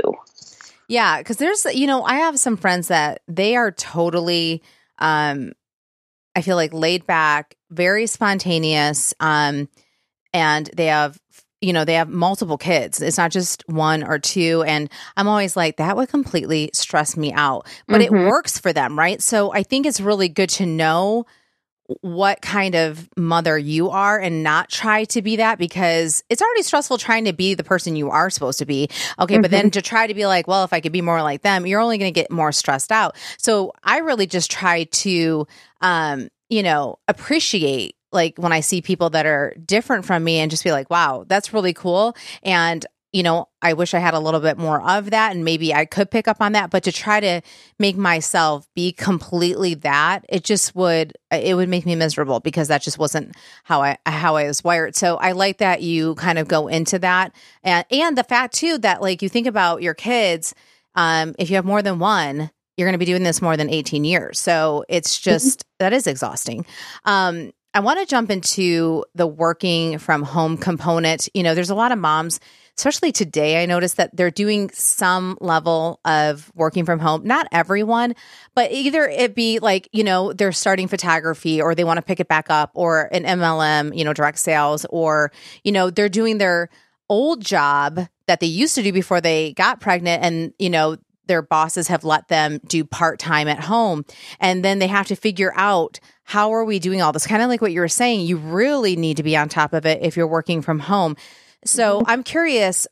Yeah, 0.87 1.17
because 1.17 1.37
there's, 1.37 1.65
you 1.73 1.87
know, 1.87 2.03
I 2.03 2.17
have 2.17 2.39
some 2.39 2.55
friends 2.55 2.87
that 2.89 3.21
they 3.27 3.55
are 3.55 3.71
totally, 3.71 4.61
um, 4.99 5.53
I 6.35 6.41
feel 6.41 6.55
like 6.55 6.71
laid 6.71 7.07
back, 7.07 7.55
very 7.71 8.05
spontaneous, 8.05 9.13
um, 9.19 9.67
and 10.33 10.69
they 10.75 10.85
have, 10.85 11.17
you 11.61 11.73
know, 11.73 11.85
they 11.85 11.95
have 11.95 12.09
multiple 12.09 12.57
kids. 12.57 13.01
It's 13.01 13.17
not 13.17 13.31
just 13.31 13.63
one 13.67 14.03
or 14.03 14.19
two, 14.19 14.63
and 14.67 14.89
I'm 15.15 15.27
always 15.27 15.55
like 15.55 15.77
that 15.77 15.95
would 15.97 16.09
completely 16.09 16.69
stress 16.73 17.17
me 17.17 17.33
out, 17.33 17.67
but 17.87 18.01
mm-hmm. 18.01 18.15
it 18.15 18.25
works 18.27 18.59
for 18.59 18.73
them, 18.73 18.97
right? 18.97 19.21
So 19.21 19.51
I 19.53 19.63
think 19.63 19.85
it's 19.85 19.99
really 19.99 20.29
good 20.29 20.49
to 20.51 20.65
know 20.65 21.25
what 22.01 22.41
kind 22.41 22.75
of 22.75 23.07
mother 23.15 23.57
you 23.57 23.89
are 23.89 24.19
and 24.19 24.43
not 24.43 24.69
try 24.69 25.05
to 25.05 25.21
be 25.21 25.37
that 25.37 25.57
because 25.57 26.23
it's 26.29 26.41
already 26.41 26.63
stressful 26.63 26.97
trying 26.97 27.25
to 27.25 27.33
be 27.33 27.53
the 27.53 27.63
person 27.63 27.95
you 27.95 28.09
are 28.09 28.29
supposed 28.29 28.59
to 28.59 28.65
be. 28.65 28.89
Okay, 29.19 29.35
mm-hmm. 29.35 29.41
but 29.41 29.51
then 29.51 29.65
mm-hmm. 29.65 29.69
to 29.71 29.81
try 29.81 30.05
to 30.05 30.13
be 30.13 30.25
like, 30.25 30.47
well, 30.47 30.63
if 30.63 30.73
I 30.73 30.81
could 30.81 30.91
be 30.91 31.01
more 31.01 31.21
like 31.21 31.41
them, 31.41 31.65
you're 31.65 31.79
only 31.79 31.97
going 31.97 32.13
to 32.13 32.19
get 32.19 32.29
more 32.29 32.51
stressed 32.51 32.91
out. 32.91 33.15
So 33.37 33.71
I 33.83 33.99
really 33.99 34.27
just 34.27 34.51
try 34.51 34.83
to, 34.83 35.47
um, 35.81 36.29
you 36.49 36.61
know, 36.61 36.99
appreciate 37.07 37.95
like 38.11 38.37
when 38.37 38.51
I 38.51 38.61
see 38.61 38.81
people 38.81 39.09
that 39.11 39.25
are 39.25 39.53
different 39.65 40.05
from 40.05 40.23
me 40.23 40.39
and 40.39 40.49
just 40.49 40.63
be 40.63 40.71
like, 40.71 40.89
wow, 40.89 41.25
that's 41.27 41.53
really 41.53 41.73
cool. 41.73 42.15
And 42.43 42.85
you 43.13 43.23
know, 43.23 43.47
I 43.61 43.73
wish 43.73 43.93
I 43.93 43.99
had 43.99 44.13
a 44.13 44.19
little 44.19 44.41
bit 44.41 44.57
more 44.57 44.81
of 44.81 45.11
that 45.11 45.33
and 45.33 45.45
maybe 45.45 45.73
I 45.73 45.85
could 45.85 46.11
pick 46.11 46.27
up 46.27 46.37
on 46.41 46.51
that, 46.51 46.69
but 46.69 46.83
to 46.83 46.91
try 46.91 47.19
to 47.19 47.41
make 47.79 47.95
myself 47.95 48.67
be 48.75 48.91
completely 48.91 49.75
that, 49.75 50.25
it 50.27 50.43
just 50.43 50.75
would 50.75 51.13
it 51.31 51.55
would 51.55 51.69
make 51.69 51.85
me 51.85 51.95
miserable 51.95 52.41
because 52.41 52.67
that 52.67 52.81
just 52.81 52.99
wasn't 52.99 53.35
how 53.63 53.81
I 53.81 53.97
how 54.05 54.35
I 54.35 54.45
was 54.45 54.63
wired. 54.63 54.95
So 54.95 55.15
I 55.15 55.31
like 55.31 55.59
that 55.59 55.81
you 55.81 56.15
kind 56.15 56.37
of 56.37 56.47
go 56.47 56.67
into 56.67 56.99
that 56.99 57.33
and 57.63 57.85
and 57.89 58.17
the 58.17 58.23
fact 58.23 58.53
too 58.55 58.77
that 58.79 59.01
like 59.01 59.21
you 59.21 59.29
think 59.29 59.47
about 59.47 59.81
your 59.81 59.93
kids 59.93 60.53
um 60.95 61.33
if 61.39 61.49
you 61.49 61.55
have 61.55 61.65
more 61.65 61.81
than 61.81 61.99
one, 61.99 62.51
you're 62.75 62.87
going 62.87 62.93
to 62.93 62.99
be 62.99 63.05
doing 63.05 63.23
this 63.23 63.41
more 63.41 63.57
than 63.57 63.69
18 63.69 64.03
years. 64.03 64.37
So 64.37 64.83
it's 64.89 65.17
mm-hmm. 65.17 65.31
just 65.31 65.65
that 65.79 65.93
is 65.93 66.07
exhausting. 66.07 66.65
Um 67.05 67.51
I 67.73 67.79
want 67.79 67.99
to 67.99 68.05
jump 68.05 68.31
into 68.31 69.05
the 69.13 69.27
working 69.27 69.99
from 69.99 70.23
home 70.23 70.57
component. 70.57 71.29
You 71.33 71.43
know, 71.43 71.53
there's 71.53 71.69
a 71.69 71.75
lot 71.75 71.91
of 71.91 71.99
moms 71.99 72.39
especially 72.77 73.11
today, 73.11 73.61
I 73.61 73.65
noticed 73.65 73.97
that 73.97 74.15
they're 74.15 74.29
doing 74.29 74.69
some 74.71 75.37
level 75.41 75.99
of 76.05 76.51
working 76.53 76.85
from 76.85 76.99
home. 76.99 77.25
Not 77.25 77.47
everyone, 77.51 78.15
but 78.53 78.71
either 78.71 79.07
it 79.07 79.33
be 79.33 79.59
like, 79.59 79.89
you 79.91 80.03
know, 80.03 80.31
they're 80.31 80.51
starting 80.51 80.87
photography 80.87 81.59
or 81.59 81.73
they 81.73 81.83
want 81.83 81.97
to 81.97 82.03
pick 82.03 82.19
it 82.19 82.27
back 82.27 82.49
up 82.49 82.71
or 82.75 83.09
an 83.11 83.23
MLM, 83.23 83.97
you 83.97 84.05
know, 84.05 84.13
direct 84.13 84.37
sales, 84.37 84.85
or, 84.91 85.31
you 85.63 85.71
know, 85.71 85.89
they're 85.89 86.07
doing 86.07 86.37
their 86.37 86.69
old 87.09 87.43
job 87.43 88.07
that 88.27 88.39
they 88.41 88.47
used 88.47 88.75
to 88.75 88.83
do 88.83 88.93
before 88.93 89.21
they 89.21 89.53
got 89.53 89.79
pregnant 89.79 90.23
and, 90.23 90.53
you 90.59 90.69
know, 90.69 90.97
their 91.27 91.41
bosses 91.41 91.87
have 91.87 92.03
let 92.03 92.27
them 92.27 92.59
do 92.67 92.83
part 92.83 93.19
time 93.19 93.47
at 93.47 93.59
home. 93.59 94.05
And 94.39 94.63
then 94.63 94.79
they 94.79 94.87
have 94.87 95.07
to 95.07 95.15
figure 95.15 95.53
out 95.55 95.99
how 96.23 96.53
are 96.53 96.65
we 96.65 96.79
doing 96.79 97.01
all 97.01 97.13
this? 97.13 97.27
Kind 97.27 97.41
of 97.41 97.49
like 97.49 97.61
what 97.61 97.71
you 97.71 97.79
were 97.79 97.87
saying, 97.87 98.25
you 98.25 98.37
really 98.37 98.95
need 98.95 99.17
to 99.17 99.23
be 99.23 99.37
on 99.37 99.49
top 99.49 99.73
of 99.73 99.85
it 99.85 100.01
if 100.01 100.17
you're 100.17 100.27
working 100.27 100.61
from 100.61 100.79
home. 100.79 101.15
So 101.63 101.99
mm-hmm. 101.99 102.09
I'm 102.09 102.23
curious. 102.23 102.87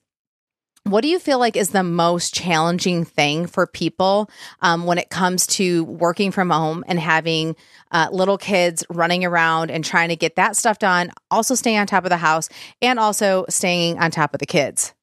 What 0.83 1.01
do 1.01 1.07
you 1.07 1.17
feel 1.17 1.39
like 1.39 1.57
is 1.57 1.69
the 1.71 1.81
most 1.81 2.35
challenging 2.35 3.05
thing 3.05 3.47
for 3.47 3.65
people 3.65 4.29
um, 4.61 4.85
when 4.85 4.99
it 4.99 5.09
comes 5.09 5.47
to 5.47 5.83
working 5.83 6.31
from 6.31 6.51
home 6.51 6.83
and 6.87 6.99
having 6.99 7.55
uh, 7.91 8.09
little 8.11 8.37
kids 8.37 8.85
running 8.91 9.25
around 9.25 9.71
and 9.71 9.83
trying 9.83 10.09
to 10.09 10.15
get 10.15 10.35
that 10.35 10.55
stuff 10.55 10.77
done, 10.77 11.11
also 11.31 11.55
staying 11.55 11.79
on 11.79 11.87
top 11.87 12.03
of 12.03 12.11
the 12.11 12.17
house 12.17 12.49
and 12.83 12.99
also 12.99 13.45
staying 13.49 13.97
on 13.97 14.11
top 14.11 14.35
of 14.35 14.39
the 14.39 14.45
kids? 14.45 14.93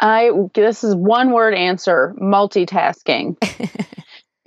I 0.00 0.30
this 0.54 0.84
is 0.84 0.94
one 0.94 1.32
word 1.32 1.54
answer 1.54 2.14
multitasking. 2.18 3.36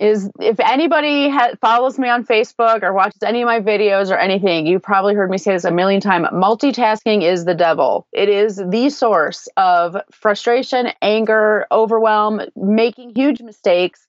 is 0.00 0.30
if 0.40 0.60
anybody 0.60 1.28
ha- 1.28 1.54
follows 1.60 1.98
me 1.98 2.08
on 2.08 2.24
Facebook 2.24 2.82
or 2.82 2.92
watches 2.92 3.22
any 3.22 3.42
of 3.42 3.46
my 3.46 3.60
videos 3.60 4.10
or 4.10 4.16
anything, 4.16 4.66
you've 4.66 4.82
probably 4.82 5.14
heard 5.14 5.30
me 5.30 5.38
say 5.38 5.52
this 5.52 5.64
a 5.64 5.70
million 5.72 6.00
times. 6.00 6.28
Multitasking 6.32 7.22
is 7.22 7.44
the 7.44 7.54
devil. 7.54 8.06
It 8.12 8.28
is 8.28 8.56
the 8.56 8.90
source 8.90 9.48
of 9.56 9.96
frustration, 10.12 10.88
anger, 11.02 11.66
overwhelm, 11.72 12.42
making 12.54 13.14
huge 13.16 13.42
mistakes. 13.42 14.06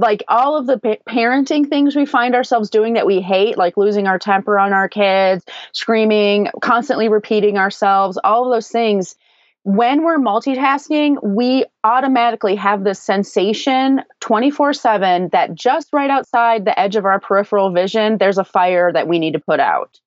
Like 0.00 0.24
all 0.28 0.56
of 0.56 0.66
the 0.66 0.78
pa- 0.78 1.02
parenting 1.08 1.68
things 1.68 1.94
we 1.94 2.06
find 2.06 2.34
ourselves 2.34 2.70
doing 2.70 2.94
that 2.94 3.06
we 3.06 3.20
hate, 3.20 3.56
like 3.56 3.76
losing 3.76 4.06
our 4.06 4.18
temper 4.18 4.58
on 4.58 4.72
our 4.72 4.88
kids, 4.88 5.44
screaming, 5.72 6.48
constantly 6.60 7.08
repeating 7.08 7.58
ourselves, 7.58 8.18
all 8.22 8.44
of 8.44 8.52
those 8.52 8.68
things 8.68 9.16
when 9.68 10.02
we're 10.02 10.16
multitasking, 10.16 11.22
we 11.22 11.66
automatically 11.84 12.56
have 12.56 12.84
this 12.84 12.98
sensation 12.98 14.00
24 14.20 14.72
7 14.72 15.28
that 15.32 15.54
just 15.54 15.90
right 15.92 16.08
outside 16.08 16.64
the 16.64 16.78
edge 16.80 16.96
of 16.96 17.04
our 17.04 17.20
peripheral 17.20 17.70
vision, 17.70 18.16
there's 18.16 18.38
a 18.38 18.44
fire 18.44 18.90
that 18.90 19.06
we 19.06 19.18
need 19.18 19.34
to 19.34 19.38
put 19.38 19.60
out. 19.60 20.00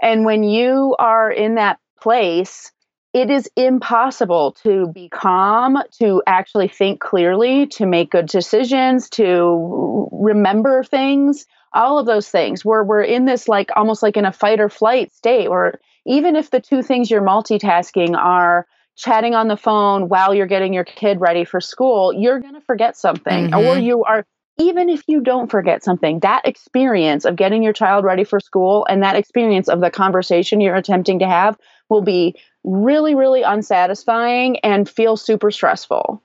And 0.00 0.24
when 0.24 0.42
you 0.42 0.96
are 0.98 1.30
in 1.30 1.56
that 1.56 1.80
place, 2.00 2.72
it 3.12 3.28
is 3.28 3.46
impossible 3.56 4.52
to 4.62 4.88
be 4.88 5.10
calm, 5.10 5.76
to 6.00 6.22
actually 6.26 6.68
think 6.68 7.00
clearly, 7.00 7.66
to 7.66 7.84
make 7.84 8.10
good 8.10 8.26
decisions, 8.26 9.10
to 9.10 10.08
remember 10.12 10.82
things, 10.82 11.44
all 11.74 11.98
of 11.98 12.06
those 12.06 12.30
things 12.30 12.64
where 12.64 12.82
we're 12.82 13.02
in 13.02 13.26
this 13.26 13.48
like 13.48 13.68
almost 13.76 14.02
like 14.02 14.16
in 14.16 14.24
a 14.24 14.32
fight 14.32 14.60
or 14.60 14.70
flight 14.70 15.12
state, 15.12 15.46
or 15.46 15.78
even 16.06 16.36
if 16.36 16.50
the 16.50 16.60
two 16.60 16.82
things 16.82 17.10
you're 17.10 17.20
multitasking 17.20 18.16
are 18.16 18.66
chatting 18.96 19.34
on 19.34 19.48
the 19.48 19.56
phone 19.56 20.08
while 20.08 20.34
you're 20.34 20.46
getting 20.46 20.72
your 20.72 20.84
kid 20.84 21.20
ready 21.20 21.44
for 21.44 21.60
school, 21.60 22.12
you're 22.12 22.40
going 22.40 22.54
to 22.54 22.60
forget 22.60 22.96
something. 22.96 23.50
Mm-hmm. 23.50 23.66
Or 23.66 23.76
you 23.78 24.04
are, 24.04 24.24
even 24.58 24.88
if 24.88 25.02
you 25.06 25.20
don't 25.20 25.50
forget 25.50 25.82
something, 25.82 26.20
that 26.20 26.46
experience 26.46 27.24
of 27.24 27.36
getting 27.36 27.62
your 27.62 27.72
child 27.72 28.04
ready 28.04 28.24
for 28.24 28.40
school 28.40 28.86
and 28.88 29.02
that 29.02 29.16
experience 29.16 29.68
of 29.68 29.80
the 29.80 29.90
conversation 29.90 30.60
you're 30.60 30.76
attempting 30.76 31.18
to 31.18 31.26
have 31.26 31.58
will 31.88 32.02
be 32.02 32.34
really, 32.62 33.14
really 33.14 33.42
unsatisfying 33.42 34.58
and 34.58 34.88
feel 34.88 35.16
super 35.16 35.50
stressful. 35.50 36.22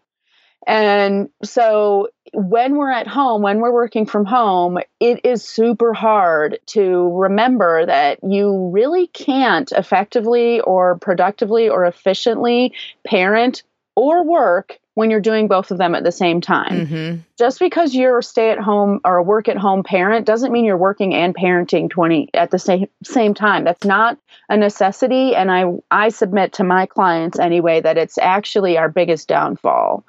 And 0.68 1.30
so 1.44 2.10
when 2.34 2.76
we're 2.76 2.92
at 2.92 3.08
home, 3.08 3.42
when 3.42 3.60
we're 3.60 3.74
working 3.74 4.06
from 4.06 4.26
home, 4.26 4.80
it 5.00 5.22
is 5.24 5.44
super 5.44 5.94
hard 5.94 6.60
to 6.68 7.10
remember 7.18 7.86
that 7.86 8.20
you 8.24 8.70
really 8.72 9.08
can't 9.08 9.72
effectively 9.72 10.60
or 10.62 10.98
productively 11.00 11.70
or 11.70 11.86
efficiently 11.86 12.74
parent 13.06 13.64
or 13.96 14.24
work 14.24 14.80
when 15.00 15.10
you're 15.10 15.22
doing 15.22 15.48
both 15.48 15.72
of 15.72 15.78
them 15.78 15.96
at 15.96 16.04
the 16.04 16.12
same 16.12 16.42
time. 16.42 16.86
Mm-hmm. 16.86 17.20
Just 17.38 17.60
because 17.60 17.96
you're 17.96 18.20
a 18.20 18.24
stay 18.24 18.52
at 18.52 18.60
home 18.60 19.00
or 19.06 19.16
a 19.18 19.24
work 19.24 19.48
at 19.48 19.56
home 19.58 19.82
parent 19.82 20.26
doesn't 20.26 20.52
mean 20.52 20.66
you're 20.66 20.78
working 20.78 21.14
and 21.14 21.34
parenting 21.34 21.90
20 21.90 22.30
at 22.34 22.52
the 22.52 22.60
same 22.60 22.88
same 23.04 23.34
time. 23.34 23.64
That's 23.64 23.86
not 23.86 24.18
a 24.50 24.58
necessity 24.58 25.36
and 25.36 25.50
I 25.50 25.72
I 25.90 26.10
submit 26.10 26.54
to 26.54 26.66
my 26.66 26.86
clients 26.86 27.40
anyway 27.40 27.80
that 27.80 27.98
it's 27.98 28.18
actually 28.18 28.78
our 28.78 28.90
biggest 28.90 29.30
downfall. 29.30 30.04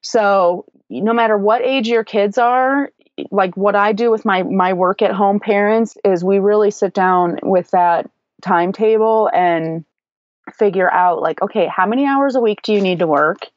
So, 0.00 0.64
no 0.90 1.12
matter 1.12 1.36
what 1.36 1.62
age 1.62 1.88
your 1.88 2.04
kids 2.04 2.38
are, 2.38 2.90
like 3.30 3.56
what 3.56 3.74
I 3.74 3.92
do 3.92 4.10
with 4.10 4.24
my 4.24 4.42
my 4.42 4.72
work 4.72 5.02
at 5.02 5.12
home 5.12 5.40
parents 5.40 5.96
is 6.04 6.24
we 6.24 6.38
really 6.38 6.70
sit 6.70 6.94
down 6.94 7.38
with 7.42 7.70
that 7.72 8.10
timetable 8.42 9.30
and 9.32 9.84
figure 10.54 10.90
out 10.90 11.20
like 11.20 11.42
okay 11.42 11.66
how 11.66 11.86
many 11.86 12.06
hours 12.06 12.34
a 12.34 12.40
week 12.40 12.62
do 12.62 12.72
you 12.72 12.80
need 12.80 13.00
to 13.00 13.06
work 13.06 13.48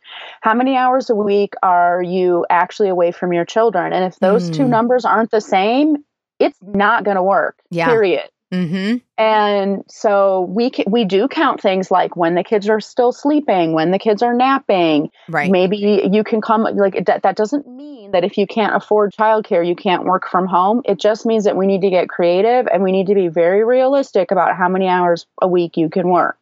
how 0.41 0.53
many 0.53 0.75
hours 0.75 1.09
a 1.09 1.15
week 1.15 1.53
are 1.63 2.01
you 2.01 2.45
actually 2.49 2.89
away 2.89 3.11
from 3.11 3.31
your 3.31 3.45
children 3.45 3.93
and 3.93 4.03
if 4.03 4.19
those 4.19 4.49
mm. 4.49 4.55
two 4.55 4.67
numbers 4.67 5.05
aren't 5.05 5.31
the 5.31 5.39
same 5.39 6.03
it's 6.37 6.57
not 6.61 7.05
going 7.05 7.15
to 7.15 7.23
work 7.23 7.57
yeah. 7.69 7.85
period 7.85 8.27
Mm-hmm. 8.51 8.97
And 9.17 9.83
so 9.87 10.41
we 10.41 10.71
we 10.85 11.05
do 11.05 11.29
count 11.29 11.61
things 11.61 11.89
like 11.89 12.17
when 12.17 12.35
the 12.35 12.43
kids 12.43 12.67
are 12.67 12.81
still 12.81 13.13
sleeping, 13.13 13.71
when 13.73 13.91
the 13.91 13.99
kids 13.99 14.21
are 14.21 14.33
napping. 14.33 15.09
Right. 15.29 15.49
Maybe 15.49 16.09
you 16.11 16.23
can 16.23 16.41
come 16.41 16.63
like 16.63 17.05
that. 17.05 17.23
That 17.23 17.37
doesn't 17.37 17.65
mean 17.65 18.11
that 18.11 18.25
if 18.25 18.37
you 18.37 18.45
can't 18.45 18.75
afford 18.75 19.13
childcare, 19.13 19.65
you 19.65 19.75
can't 19.75 20.03
work 20.03 20.27
from 20.27 20.47
home. 20.47 20.81
It 20.83 20.99
just 20.99 21.25
means 21.25 21.45
that 21.45 21.55
we 21.55 21.65
need 21.65 21.81
to 21.81 21.89
get 21.89 22.09
creative 22.09 22.67
and 22.67 22.83
we 22.83 22.91
need 22.91 23.07
to 23.07 23.15
be 23.15 23.29
very 23.29 23.63
realistic 23.63 24.31
about 24.31 24.57
how 24.57 24.67
many 24.67 24.87
hours 24.87 25.25
a 25.41 25.47
week 25.47 25.77
you 25.77 25.89
can 25.89 26.09
work. 26.09 26.37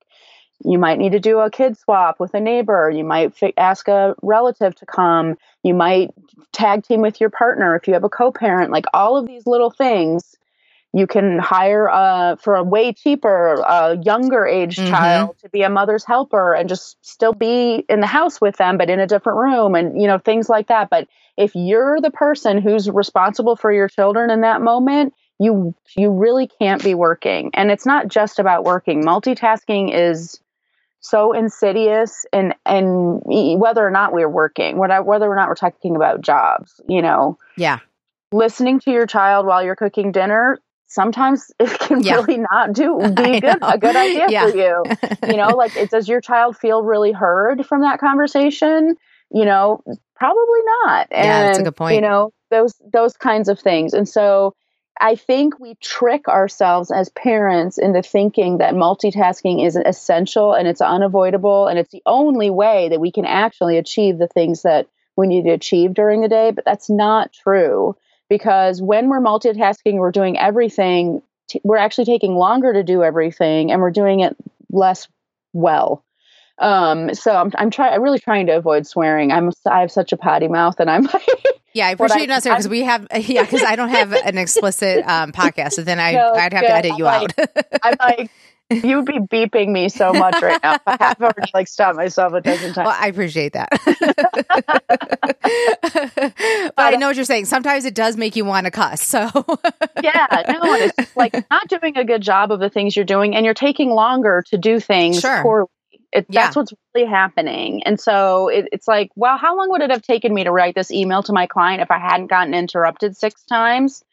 You 0.66 0.80
might 0.80 0.98
need 0.98 1.12
to 1.12 1.20
do 1.20 1.40
a 1.40 1.52
kid 1.52 1.78
swap 1.78 2.20
with 2.20 2.34
a 2.34 2.40
neighbor. 2.40 2.90
You 2.90 3.04
might 3.04 3.36
fi- 3.36 3.54
ask 3.56 3.88
a 3.88 4.16
relative 4.24 4.76
to 4.76 4.86
come. 4.86 5.38
You 5.64 5.76
might 5.76 6.10
tag 6.52 6.84
team 6.84 7.02
with 7.02 7.22
your 7.22 7.30
partner 7.30 7.76
if 7.76 7.88
you 7.88 7.94
have 7.94 8.04
a 8.04 8.10
co-parent. 8.10 8.72
Like 8.72 8.86
all 8.94 9.16
of 9.16 9.28
these 9.28 9.46
little 9.46 9.70
things 9.70 10.39
you 10.94 11.06
can 11.06 11.38
hire 11.38 11.88
uh, 11.88 12.36
for 12.38 12.56
a 12.56 12.64
way 12.64 12.94
cheaper 12.94 13.54
a 13.56 13.98
younger 14.02 14.46
age 14.46 14.78
mm-hmm. 14.78 14.90
child 14.90 15.38
to 15.40 15.50
be 15.50 15.62
a 15.62 15.70
mother's 15.70 16.04
helper 16.04 16.54
and 16.54 16.68
just 16.68 16.98
still 17.06 17.34
be 17.34 17.86
in 17.88 18.00
the 18.00 18.08
house 18.08 18.42
with 18.42 18.58
them 18.58 18.78
but 18.78 18.90
in 18.90 19.00
a 19.00 19.08
different 19.08 19.38
room 19.38 19.76
and 19.76 20.02
you 20.02 20.08
know 20.08 20.18
things 20.18 20.50
like 20.50 20.68
that. 20.68 20.90
But 20.90 21.08
if 21.38 21.52
you're 21.56 22.02
the 22.02 22.12
person 22.12 22.62
who's 22.62 22.90
responsible 22.90 23.56
for 23.56 23.72
your 23.72 23.88
children 23.88 24.30
in 24.30 24.42
that 24.42 24.62
moment 24.62 25.14
you 25.40 25.74
you 25.96 26.12
really 26.12 26.50
can't 26.60 26.84
be 26.84 26.94
working. 26.94 27.52
And 27.54 27.72
it's 27.72 27.86
not 27.86 28.10
just 28.10 28.40
about 28.40 28.66
working. 28.66 29.04
Multitasking 29.04 29.92
is 29.94 30.42
so 31.00 31.32
insidious 31.32 32.26
and 32.34 32.54
and 32.66 33.22
whether 33.26 33.86
or 33.86 33.90
not 33.92 34.12
we're 34.12 34.28
working 34.28 34.78
whether 34.78 35.02
or 35.02 35.36
not 35.36 35.48
we're 35.48 35.56
talking 35.56 35.96
about 35.96 36.22
jobs 36.22 36.82
you 36.90 37.02
know. 37.02 37.38
Yeah. 37.56 37.80
Listening 38.32 38.80
to 38.82 38.92
your 38.92 39.08
child 39.08 39.46
while 39.46 39.64
you're 39.64 39.78
cooking 39.78 40.12
dinner 40.12 40.60
sometimes 40.90 41.52
it 41.60 41.80
can 41.80 42.02
yeah. 42.04 42.16
really 42.16 42.38
not 42.52 42.74
do 42.74 42.98
be 43.16 43.40
good 43.40 43.58
a 43.62 43.78
good 43.78 43.96
idea 43.96 44.28
yeah. 44.30 44.50
for 44.50 44.58
you. 44.58 44.84
You 45.28 45.38
know, 45.38 45.56
like 45.56 45.76
it, 45.78 45.90
does 45.90 46.10
your 46.10 46.20
child 46.20 46.58
feel 46.58 46.84
really 46.84 47.14
heard 47.14 47.66
from 47.66 47.82
that 47.82 48.00
conversation? 48.00 48.98
You 49.32 49.46
know, 49.46 49.82
probably 50.16 50.60
not. 50.84 51.08
And, 51.12 51.26
yeah, 51.26 51.44
that's 51.44 51.60
a 51.60 51.64
good 51.64 51.76
point. 51.76 51.96
You 51.96 52.02
know, 52.02 52.34
those 52.50 52.74
those 52.92 53.16
kinds 53.16 53.48
of 53.48 53.60
things. 53.60 53.94
And 53.94 54.10
so 54.10 54.56
I 55.00 55.16
think 55.16 55.60
we 55.60 55.76
trick 55.76 56.28
ourselves 56.28 56.92
as 56.92 57.08
parents 57.10 57.78
into 57.78 58.02
thinking 58.02 58.58
that 58.58 58.74
multitasking 58.74 59.66
is 59.66 59.78
essential 59.78 60.54
and 60.54 60.68
it's 60.68 60.82
unavoidable 60.82 61.68
and 61.68 61.80
it's 61.80 61.92
the 61.92 62.02
only 62.06 62.50
way 62.50 62.90
that 62.90 63.00
we 63.00 63.12
can 63.12 63.26
actually 63.26 63.78
achieve 63.78 64.18
the 64.18 64.28
things 64.28 64.64
that 64.64 64.88
we 65.16 65.28
need 65.28 65.44
to 65.44 65.52
achieve 65.52 65.94
during 65.94 66.22
the 66.22 66.28
day, 66.28 66.52
but 66.52 66.66
that's 66.66 66.90
not 66.90 67.32
true 67.32 67.96
because 68.30 68.82
when 68.82 69.10
we're 69.10 69.20
multitasking, 69.20 69.96
we're 69.96 70.12
doing 70.12 70.38
everything, 70.38 71.22
t- 71.50 71.62
we're 71.64 71.78
actually 71.78 72.06
taking 72.06 72.36
longer 72.36 72.72
to 72.74 72.84
do 72.84 73.04
everything 73.04 73.72
and 73.72 73.82
we're 73.82 73.92
doing 73.92 74.22
it 74.22 74.38
less 74.72 75.08
well. 75.54 76.04
Um, 76.60 77.14
so 77.14 77.32
I'm, 77.32 77.52
I'm 77.58 77.72
trying, 77.72 77.94
I'm 77.94 78.02
really 78.02 78.20
trying 78.20 78.48
to 78.48 78.58
avoid 78.58 78.86
swearing. 78.86 79.32
I'm, 79.32 79.52
I 79.66 79.82
have 79.82 79.92
such 79.92 80.12
a 80.12 80.18
potty 80.18 80.48
mouth 80.48 80.80
and 80.80 80.90
I'm 80.90 81.04
like, 81.04 81.28
yeah, 81.74 81.88
I 81.88 81.92
appreciate 81.92 82.22
you 82.22 82.28
not 82.28 82.44
saying 82.44 82.56
because 82.56 82.68
we 82.68 82.84
have, 82.84 83.08
yeah, 83.16 83.44
because 83.44 83.64
I 83.64 83.76
don't 83.76 83.90
have 83.90 84.14
an 84.14 84.38
explicit 84.38 85.06
um, 85.08 85.32
podcast. 85.32 85.74
So 85.74 85.84
then 85.84 86.00
I, 86.00 86.12
no, 86.14 86.34
I'd 86.34 86.54
have 86.54 86.62
good. 86.62 86.68
to 86.68 86.76
edit 86.76 86.98
you 86.98 87.08
I'm 87.08 87.24
out. 87.24 87.38
Like, 87.38 87.66
I'm 87.84 87.96
like, 88.00 88.32
you 88.70 88.98
would 88.98 89.06
be 89.06 89.20
beeping 89.20 89.70
me 89.70 89.90
so 89.90 90.14
much 90.14 90.42
right 90.42 90.62
now. 90.62 90.78
I 90.86 90.98
have 91.00 91.22
already 91.22 91.52
like 91.54 91.68
stopped 91.68 91.98
myself 91.98 92.34
a 92.34 92.42
dozen 92.42 92.74
times. 92.74 92.86
Well, 92.86 92.98
I 92.98 93.08
appreciate 93.08 93.54
that. 93.54 93.70
but 96.76 96.78
I 96.78 96.96
know 96.98 97.08
what 97.08 97.16
you're 97.16 97.26
saying. 97.26 97.46
Sometimes 97.46 97.86
it 97.86 97.96
does 97.96 98.18
make 98.18 98.36
you 98.36 98.46
want 98.46 98.66
to 98.66 98.72
cuss. 98.72 99.02
So 99.02 99.20
yeah, 100.04 100.44
no, 100.48 100.74
it's 100.74 101.16
like 101.16 101.34
not 101.50 101.68
doing 101.68 101.98
a 101.98 102.06
good 102.06 102.22
job 102.22 102.52
of 102.52 102.60
the 102.60 102.70
things 102.70 102.96
you're 102.96 103.06
doing, 103.06 103.36
and 103.36 103.46
you're 103.46 103.54
taking 103.54 103.90
longer 103.90 104.44
to 104.48 104.58
do 104.58 104.80
things 104.80 105.20
sure. 105.20 105.42
poorly. 105.42 105.68
It, 106.12 106.26
yeah. 106.30 106.46
That's 106.46 106.56
what's 106.56 106.74
really 106.96 107.08
happening. 107.08 107.84
And 107.84 108.00
so 108.00 108.48
it, 108.48 108.68
it's 108.72 108.88
like, 108.88 109.12
well, 109.16 109.38
how 109.38 109.56
long 109.56 109.70
would 109.70 109.82
it 109.82 109.92
have 109.92 110.02
taken 110.02 110.34
me 110.34 110.44
to 110.44 110.52
write 110.52 110.74
this 110.74 110.90
email 110.90 111.22
to 111.24 111.34
my 111.34 111.46
client 111.46 111.84
if 111.84 111.92
I 111.92 112.00
hadn't 112.00 112.28
gotten 112.28 112.56
interrupted 112.56 113.16
six 113.16 113.44
times? 113.44 114.04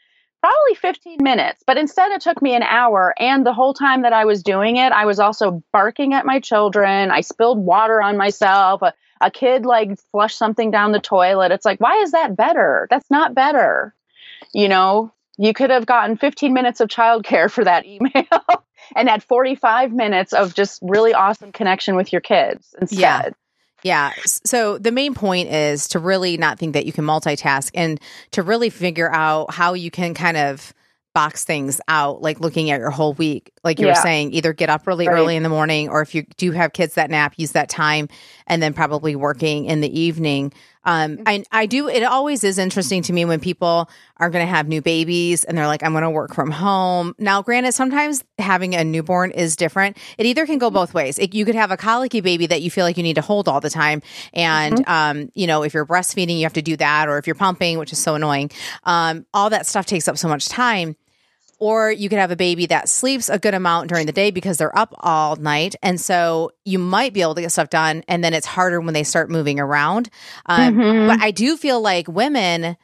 Probably 0.47 0.75
15 0.75 1.19
minutes, 1.21 1.63
but 1.67 1.77
instead 1.77 2.13
it 2.13 2.21
took 2.21 2.41
me 2.41 2.55
an 2.55 2.63
hour. 2.63 3.15
And 3.19 3.45
the 3.45 3.53
whole 3.53 3.75
time 3.75 4.03
that 4.03 4.13
I 4.13 4.25
was 4.27 4.43
doing 4.43 4.77
it, 4.77 4.93
I 4.93 5.05
was 5.07 5.19
also 5.19 5.63
barking 5.73 6.15
at 6.15 6.25
my 6.25 6.39
children. 6.41 7.11
I 7.11 7.23
spilled 7.23 7.59
water 7.59 8.01
on 8.01 8.17
myself. 8.17 8.83
A, 8.83 8.95
a 9.21 9.31
kid 9.31 9.67
like 9.67 9.99
flushed 10.13 10.39
something 10.39 10.71
down 10.71 10.93
the 10.93 11.01
toilet. 11.01 11.51
It's 11.51 11.65
like, 11.65 11.81
why 11.81 12.01
is 12.03 12.13
that 12.13 12.37
better? 12.37 12.87
That's 12.91 13.11
not 13.11 13.35
better. 13.35 13.95
You 14.55 14.69
know, 14.69 15.13
you 15.37 15.53
could 15.53 15.71
have 15.71 15.87
gotten 15.87 16.17
15 16.17 16.53
minutes 16.53 16.81
of 16.81 16.89
childcare 16.89 17.51
for 17.51 17.65
that 17.65 17.85
email 17.87 18.65
and 18.95 19.09
had 19.09 19.25
45 19.25 19.93
minutes 19.93 20.33
of 20.33 20.55
just 20.55 20.79
really 20.83 21.13
awesome 21.13 21.51
connection 21.51 21.97
with 21.97 22.13
your 22.13 22.21
kids 22.21 22.73
instead. 22.81 23.01
Yeah. 23.01 23.31
Yeah. 23.87 24.11
So 24.27 24.79
the 24.79 24.91
main 24.91 25.15
point 25.15 25.49
is 25.49 25.87
to 25.89 26.01
really 26.01 26.37
not 26.37 26.59
think 26.59 26.73
that 26.73 26.87
you 26.87 26.93
can 26.93 27.05
multitask 27.05 27.71
and 27.73 28.01
to 28.33 28.43
really 28.43 28.69
figure 28.69 29.09
out 29.09 29.55
how 29.55 29.75
you 29.75 29.93
can 29.93 30.13
kind 30.13 30.37
of 30.37 30.75
box 31.15 31.45
things 31.45 31.81
out, 31.87 32.21
like 32.21 32.41
looking 32.41 32.69
at 32.73 32.81
your 32.81 32.91
whole 32.91 33.13
week. 33.15 33.53
Like 33.63 33.79
you 33.79 33.87
yeah. 33.87 33.93
were 33.93 34.03
saying, 34.03 34.33
either 34.33 34.53
get 34.53 34.71
up 34.71 34.89
really 34.89 35.07
right. 35.07 35.15
early 35.15 35.37
in 35.37 35.45
the 35.45 35.49
morning, 35.49 35.89
or 35.89 36.03
if 36.03 36.17
you 36.17 36.27
do 36.37 36.51
have 36.51 36.73
kids 36.73 36.95
that 36.95 37.11
nap, 37.11 37.35
use 37.37 37.53
that 37.53 37.69
time, 37.69 38.09
and 38.49 38.61
then 38.61 38.75
probably 38.75 39.15
working 39.15 39.67
in 39.67 39.81
the 39.81 40.01
evening. 40.01 40.53
Um, 40.87 41.19
mm-hmm. 41.19 41.23
I, 41.27 41.45
I 41.53 41.67
do. 41.67 41.89
It 41.89 42.03
always 42.03 42.45
is 42.45 42.59
interesting 42.59 43.03
to 43.03 43.13
me 43.13 43.25
when 43.25 43.41
people 43.41 43.91
are 44.17 44.31
going 44.31 44.47
to 44.47 44.51
have 44.51 44.69
new 44.69 44.81
babies 44.81 45.45
and 45.45 45.59
they're 45.59 45.67
like, 45.67 45.83
"I'm 45.83 45.93
going 45.93 46.05
to 46.05 46.11
work 46.11 46.35
from 46.35 46.51
home." 46.51 47.15
Now, 47.19 47.43
granted, 47.43 47.73
sometimes 47.73 48.25
having 48.39 48.75
a 48.75 48.85
newborn 48.85 49.33
is 49.33 49.57
different. 49.57 49.99
It 50.17 50.27
either 50.27 50.47
can 50.47 50.59
go 50.59 50.71
both 50.71 50.95
ways. 50.95 51.19
It, 51.19 51.35
you 51.35 51.45
could 51.45 51.57
have 51.57 51.71
a 51.71 51.77
colicky 51.77 52.21
baby 52.21 52.47
that 52.47 52.63
you 52.63 52.71
feel 52.71 52.85
like 52.85 52.97
you 52.97 53.03
need 53.03 53.17
to 53.17 53.23
hold 53.23 53.49
all 53.49 53.61
the 53.61 53.71
time, 53.71 54.01
and 54.33 54.77
mm-hmm. 54.77 54.91
um, 54.91 55.31
you 55.35 55.47
know, 55.47 55.65
if 55.65 55.75
you're 55.75 55.87
breastfeeding, 55.87 56.39
you 56.39 56.45
have 56.45 56.55
to 56.55 56.63
do 56.63 56.77
that, 56.77 57.09
or 57.09 57.19
if 57.19 57.27
you're 57.27 57.35
pumping, 57.35 57.79
which 57.79 57.93
is 57.93 57.99
so 57.99 58.15
annoying. 58.15 58.51
Um, 58.85 59.27
all 59.35 59.51
that 59.51 59.67
stuff 59.67 59.85
takes 59.85 60.09
up 60.09 60.17
so 60.17 60.29
much 60.29 60.49
time 60.49 60.97
or 61.59 61.91
you 61.91 62.09
could 62.09 62.19
have 62.19 62.31
a 62.31 62.37
baby 62.37 62.67
that 62.67 62.89
sleeps 62.89 63.29
a 63.29 63.39
good 63.39 63.55
amount 63.55 63.89
during 63.89 64.07
the 64.07 64.13
day 64.13 64.31
because 64.31 64.59
they're 64.59 64.77
up 64.77 64.95
all 65.01 65.37
night. 65.37 65.75
And 65.83 66.01
so 66.01 66.51
you 66.65 66.79
might 66.79 67.15
be 67.15 67.23
able 67.23 67.35
to 67.35 67.41
get 67.41 67.53
stuff 67.53 67.71
done. 67.71 68.05
And 68.09 68.23
then 68.23 68.35
it's 68.35 68.47
harder 68.47 68.81
when 68.81 68.95
they 68.95 69.05
start 69.05 69.31
moving 69.31 69.59
around. 69.59 70.11
Um, 70.47 70.77
mm-hmm. 70.77 71.09
But 71.09 71.21
I 71.23 71.31
do 71.31 71.57
feel 71.57 71.81
like 71.81 72.09
women 72.09 72.77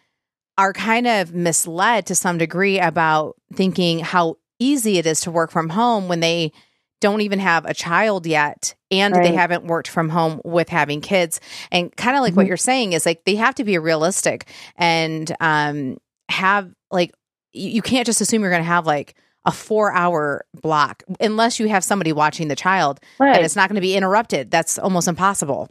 are 0.56 0.72
kind 0.72 1.06
of 1.06 1.35
misled 1.35 2.06
to 2.06 2.14
some 2.14 2.38
degree 2.38 2.78
about 2.78 3.37
thinking 3.54 4.00
how 4.00 4.37
easy 4.58 4.98
it 4.98 5.06
is 5.06 5.20
to 5.22 5.30
work 5.30 5.50
from 5.50 5.68
home 5.70 6.08
when 6.08 6.20
they 6.20 6.52
don't 7.00 7.22
even 7.22 7.40
have 7.40 7.64
a 7.64 7.74
child 7.74 8.26
yet 8.26 8.76
and 8.90 9.14
right. 9.14 9.24
they 9.24 9.35
haven't 9.35 9.66
worked 9.66 9.88
from 9.88 10.08
home 10.08 10.40
with 10.44 10.68
having 10.68 11.00
kids 11.00 11.40
and 11.72 11.94
kind 11.96 12.16
of 12.16 12.22
like 12.22 12.30
mm-hmm. 12.30 12.37
what 12.37 12.46
you're 12.46 12.56
saying 12.56 12.92
is 12.92 13.04
like 13.04 13.24
they 13.24 13.35
have 13.35 13.56
to 13.56 13.64
be 13.64 13.76
realistic 13.76 14.46
and 14.76 15.35
um 15.40 15.98
have 16.28 16.70
like 16.92 17.12
you 17.52 17.82
can't 17.82 18.06
just 18.06 18.20
assume 18.20 18.42
you're 18.42 18.50
going 18.50 18.62
to 18.62 18.66
have 18.68 18.86
like 18.86 19.14
a 19.44 19.52
four 19.52 19.92
hour 19.92 20.44
block 20.60 21.02
unless 21.20 21.58
you 21.58 21.68
have 21.68 21.82
somebody 21.82 22.12
watching 22.12 22.48
the 22.48 22.56
child 22.56 23.00
right. 23.18 23.36
and 23.36 23.44
it's 23.44 23.56
not 23.56 23.68
going 23.68 23.76
to 23.76 23.80
be 23.80 23.96
interrupted. 23.96 24.50
That's 24.50 24.78
almost 24.78 25.08
impossible. 25.08 25.68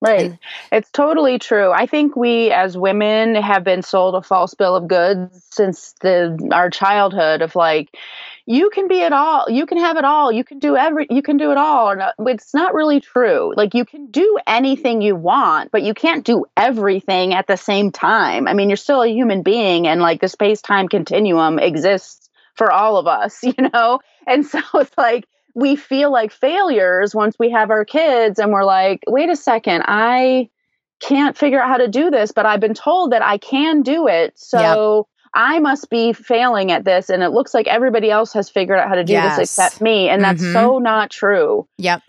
Right. 0.00 0.30
And, 0.30 0.38
it's 0.72 0.90
totally 0.90 1.38
true. 1.38 1.70
I 1.70 1.86
think 1.86 2.16
we 2.16 2.50
as 2.50 2.76
women 2.76 3.36
have 3.36 3.62
been 3.62 3.82
sold 3.82 4.16
a 4.16 4.22
false 4.22 4.52
bill 4.54 4.74
of 4.74 4.88
goods 4.88 5.46
since 5.52 5.94
the 6.00 6.50
our 6.52 6.70
childhood 6.70 7.40
of 7.40 7.54
like 7.54 7.88
you 8.46 8.70
can 8.70 8.88
be 8.88 9.00
it 9.00 9.12
all 9.12 9.48
you 9.48 9.66
can 9.66 9.78
have 9.78 9.96
it 9.96 10.04
all 10.04 10.32
you 10.32 10.44
can 10.44 10.58
do 10.58 10.76
every 10.76 11.06
you 11.10 11.22
can 11.22 11.36
do 11.36 11.50
it 11.50 11.56
all 11.56 12.00
uh, 12.00 12.12
it's 12.20 12.54
not 12.54 12.74
really 12.74 13.00
true 13.00 13.52
like 13.56 13.74
you 13.74 13.84
can 13.84 14.06
do 14.10 14.38
anything 14.46 15.00
you 15.00 15.14
want 15.14 15.70
but 15.70 15.82
you 15.82 15.94
can't 15.94 16.24
do 16.24 16.44
everything 16.56 17.34
at 17.34 17.46
the 17.46 17.56
same 17.56 17.90
time 17.90 18.48
i 18.48 18.54
mean 18.54 18.68
you're 18.68 18.76
still 18.76 19.02
a 19.02 19.08
human 19.08 19.42
being 19.42 19.86
and 19.86 20.00
like 20.00 20.20
the 20.20 20.28
space-time 20.28 20.88
continuum 20.88 21.58
exists 21.58 22.28
for 22.54 22.72
all 22.72 22.96
of 22.96 23.06
us 23.06 23.38
you 23.42 23.54
know 23.72 24.00
and 24.26 24.44
so 24.46 24.60
it's 24.74 24.96
like 24.98 25.26
we 25.54 25.76
feel 25.76 26.10
like 26.10 26.32
failures 26.32 27.14
once 27.14 27.38
we 27.38 27.50
have 27.50 27.70
our 27.70 27.84
kids 27.84 28.38
and 28.38 28.52
we're 28.52 28.64
like 28.64 29.00
wait 29.06 29.28
a 29.28 29.36
second 29.36 29.84
i 29.86 30.48
can't 31.02 31.36
figure 31.36 31.60
out 31.60 31.68
how 31.68 31.76
to 31.78 31.88
do 31.88 32.10
this, 32.10 32.32
but 32.32 32.46
I've 32.46 32.60
been 32.60 32.74
told 32.74 33.10
that 33.10 33.22
I 33.22 33.36
can 33.36 33.82
do 33.82 34.06
it. 34.06 34.38
So 34.38 34.58
yep. 34.58 35.06
I 35.34 35.58
must 35.58 35.90
be 35.90 36.12
failing 36.12 36.70
at 36.70 36.84
this. 36.84 37.08
And 37.10 37.22
it 37.22 37.30
looks 37.30 37.54
like 37.54 37.66
everybody 37.66 38.10
else 38.10 38.32
has 38.34 38.50
figured 38.50 38.78
out 38.78 38.88
how 38.88 38.94
to 38.94 39.04
do 39.04 39.12
yes. 39.12 39.38
this 39.38 39.50
except 39.50 39.80
me. 39.80 40.08
And 40.08 40.22
that's 40.22 40.42
mm-hmm. 40.42 40.52
so 40.52 40.78
not 40.78 41.10
true. 41.10 41.66
Yep. 41.78 42.02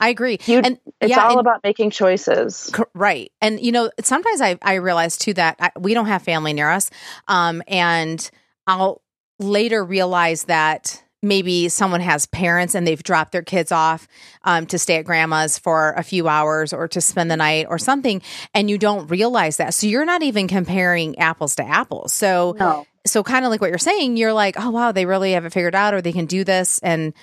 I 0.00 0.10
agree. 0.10 0.38
You, 0.46 0.60
and 0.60 0.78
it's 1.00 1.10
yeah, 1.10 1.24
all 1.24 1.32
and, 1.32 1.40
about 1.40 1.64
making 1.64 1.90
choices. 1.90 2.72
Right. 2.94 3.32
And, 3.40 3.60
you 3.60 3.72
know, 3.72 3.90
sometimes 4.00 4.40
I, 4.40 4.56
I 4.62 4.74
realize 4.74 5.16
too 5.16 5.34
that 5.34 5.56
I, 5.58 5.72
we 5.76 5.92
don't 5.92 6.06
have 6.06 6.22
family 6.22 6.52
near 6.52 6.70
us. 6.70 6.90
Um, 7.26 7.62
and 7.66 8.30
I'll 8.66 9.02
later 9.40 9.84
realize 9.84 10.44
that 10.44 11.02
maybe 11.22 11.68
someone 11.68 12.00
has 12.00 12.26
parents 12.26 12.74
and 12.74 12.86
they've 12.86 13.02
dropped 13.02 13.32
their 13.32 13.42
kids 13.42 13.72
off 13.72 14.06
um, 14.44 14.66
to 14.66 14.78
stay 14.78 14.96
at 14.96 15.04
grandma's 15.04 15.58
for 15.58 15.92
a 15.96 16.02
few 16.02 16.28
hours 16.28 16.72
or 16.72 16.88
to 16.88 17.00
spend 17.00 17.30
the 17.30 17.36
night 17.36 17.66
or 17.68 17.78
something 17.78 18.22
and 18.54 18.70
you 18.70 18.78
don't 18.78 19.08
realize 19.08 19.56
that. 19.56 19.74
So 19.74 19.86
you're 19.86 20.04
not 20.04 20.22
even 20.22 20.48
comparing 20.48 21.18
apples 21.18 21.56
to 21.56 21.64
apples. 21.64 22.12
So 22.12 22.56
no. 22.58 22.86
so 23.06 23.22
kind 23.22 23.44
of 23.44 23.50
like 23.50 23.60
what 23.60 23.70
you're 23.70 23.78
saying 23.78 24.16
you're 24.16 24.32
like 24.32 24.56
oh 24.58 24.70
wow 24.70 24.92
they 24.92 25.06
really 25.06 25.32
have 25.32 25.44
it 25.44 25.52
figured 25.52 25.74
out 25.74 25.94
or 25.94 26.00
they 26.00 26.12
can 26.12 26.26
do 26.26 26.44
this 26.44 26.78
and 26.80 27.14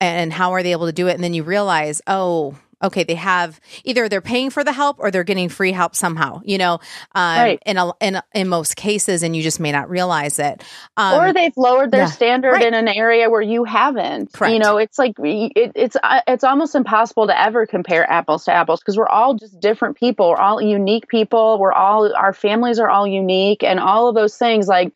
and 0.00 0.32
how 0.32 0.52
are 0.52 0.62
they 0.62 0.72
able 0.72 0.86
to 0.86 0.92
do 0.92 1.08
it? 1.08 1.14
And 1.14 1.24
then 1.24 1.34
you 1.34 1.42
realize 1.42 2.02
oh 2.06 2.56
okay, 2.84 3.04
they 3.04 3.14
have 3.14 3.60
either 3.84 4.08
they're 4.08 4.20
paying 4.20 4.50
for 4.50 4.62
the 4.62 4.72
help 4.72 4.96
or 4.98 5.10
they're 5.10 5.24
getting 5.24 5.48
free 5.48 5.72
help 5.72 5.96
somehow, 5.96 6.40
you 6.44 6.58
know, 6.58 6.74
um, 7.14 7.38
right. 7.38 7.62
in, 7.66 7.76
a, 7.76 7.92
in, 8.00 8.20
in 8.34 8.48
most 8.48 8.76
cases, 8.76 9.22
and 9.22 9.34
you 9.34 9.42
just 9.42 9.58
may 9.58 9.72
not 9.72 9.90
realize 9.90 10.38
it. 10.38 10.62
Um, 10.96 11.20
or 11.20 11.32
they've 11.32 11.56
lowered 11.56 11.90
their 11.90 12.02
yeah, 12.02 12.06
standard 12.06 12.52
right. 12.52 12.66
in 12.66 12.74
an 12.74 12.88
area 12.88 13.30
where 13.30 13.42
you 13.42 13.64
haven't. 13.64 14.32
Correct. 14.32 14.52
You 14.52 14.58
know, 14.58 14.76
it's 14.76 14.98
like 14.98 15.14
it, 15.18 15.72
it's 15.74 15.96
uh, 16.02 16.20
it's 16.26 16.44
almost 16.44 16.74
impossible 16.74 17.26
to 17.26 17.40
ever 17.40 17.66
compare 17.66 18.08
apples 18.10 18.44
to 18.44 18.52
apples 18.52 18.80
because 18.80 18.96
we're 18.96 19.08
all 19.08 19.34
just 19.34 19.58
different 19.60 19.96
people. 19.96 20.30
We're 20.30 20.36
all 20.36 20.60
unique 20.60 21.08
people. 21.08 21.58
We're 21.58 21.72
all 21.72 22.14
our 22.14 22.32
families 22.32 22.78
are 22.78 22.90
all 22.90 23.06
unique, 23.06 23.62
and 23.62 23.80
all 23.80 24.08
of 24.08 24.14
those 24.14 24.36
things 24.36 24.68
like 24.68 24.92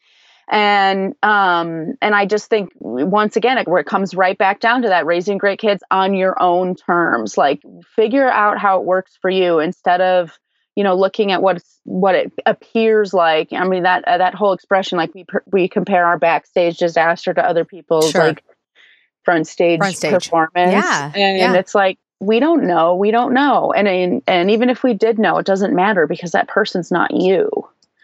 and 0.51 1.15
um 1.23 1.95
and 2.01 2.15
i 2.15 2.25
just 2.25 2.49
think 2.49 2.71
once 2.81 3.37
again 3.37 3.59
it, 3.59 3.69
where 3.69 3.81
it 3.81 3.87
comes 3.87 4.15
right 4.15 4.39
back 4.39 4.61
down 4.61 4.83
to 4.83 4.89
that 4.89 5.05
raising 5.07 5.39
great 5.39 5.59
kids 5.59 5.83
on 5.91 6.15
your 6.15 6.41
own 6.43 6.75
terms 6.75 7.37
like 7.37 7.61
figure 7.95 8.29
out 8.29 8.59
how 8.59 8.81
it 8.81 8.87
works 8.87 9.19
for 9.21 9.31
you 9.31 9.59
instead 9.59 10.01
of 10.01 10.39
you 10.79 10.85
know 10.85 10.95
looking 10.95 11.33
at 11.33 11.43
what 11.43 11.61
what 11.83 12.15
it 12.15 12.33
appears 12.47 13.13
like. 13.13 13.53
I 13.53 13.67
mean 13.67 13.83
that 13.83 14.05
uh, 14.07 14.19
that 14.19 14.37
whole 14.37 14.53
expression 14.53 14.97
like 14.97 15.13
we 15.13 15.27
we 15.51 15.69
compare 15.69 16.07
our 16.07 16.19
backstage 16.19 16.79
disaster 16.79 17.35
to 17.35 17.45
other 17.45 17.65
people's 17.65 18.13
sure. 18.13 18.29
like 18.29 18.45
front 19.25 19.49
stage, 19.49 19.79
front 19.79 19.97
stage. 19.97 20.13
performance. 20.13 20.73
Yeah 20.73 21.13
and 21.17 21.39
yeah. 21.39 21.55
it's 21.55 21.75
like 21.75 21.99
we 22.21 22.39
don't 22.39 22.63
know 22.65 22.95
we 22.95 23.11
don't 23.11 23.35
know. 23.35 23.73
And, 23.73 23.89
and 23.89 24.23
and 24.29 24.53
even 24.53 24.71
if 24.71 24.85
we 24.85 24.95
did 24.95 25.19
know 25.19 25.39
it 25.39 25.47
doesn't 25.47 25.75
matter 25.75 26.07
because 26.07 26.31
that 26.31 26.47
person's 26.47 26.93
not 26.93 27.11
you. 27.13 27.51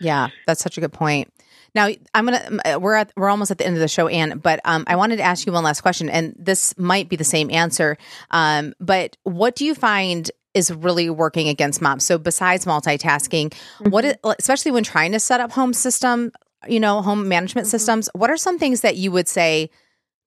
Yeah 0.01 0.31
that's 0.49 0.61
such 0.61 0.77
a 0.77 0.81
good 0.81 0.93
point 0.93 1.33
now 1.75 1.89
I'm 2.15 2.25
gonna 2.25 2.59
uh, 2.65 2.79
we're 2.81 2.95
at 2.95 3.13
we're 3.17 3.29
almost 3.29 3.51
at 3.51 3.59
the 3.59 3.67
end 3.67 3.77
of 3.77 3.81
the 3.81 3.89
show, 3.89 4.09
Ann. 4.09 4.39
But 4.39 4.61
um, 4.65 4.85
I 4.87 4.97
wanted 4.97 5.17
to 5.17 5.23
ask 5.23 5.47
you 5.47 5.53
one 5.53 5.65
last 5.65 5.81
question, 5.81 6.09
and 6.09 6.35
this 6.39 6.77
might 6.79 7.09
be 7.09 7.17
the 7.17 7.25
same 7.25 7.51
answer. 7.51 7.99
Um, 8.31 8.75
but 8.81 9.17
what 9.25 9.57
do 9.57 9.65
you 9.65 9.75
find 9.75 10.31
is 10.55 10.71
really 10.71 11.11
working 11.11 11.49
against 11.49 11.83
moms? 11.83 12.05
So 12.05 12.17
besides 12.17 12.65
multitasking, 12.65 13.51
mm-hmm. 13.51 13.91
what 13.91 14.05
is, 14.05 14.15
especially 14.25 14.71
when 14.71 14.85
trying 14.85 15.13
to 15.13 15.21
set 15.21 15.41
up 15.41 15.51
home 15.51 15.73
system, 15.73 16.31
you 16.69 16.79
know, 16.79 17.03
home 17.03 17.29
management 17.29 17.67
mm-hmm. 17.67 17.73
systems, 17.73 18.09
what 18.15 18.31
are 18.31 18.37
some 18.37 18.59
things 18.59 18.83
that 18.83 18.97
you 18.97 19.11
would 19.13 19.29
say? 19.29 19.71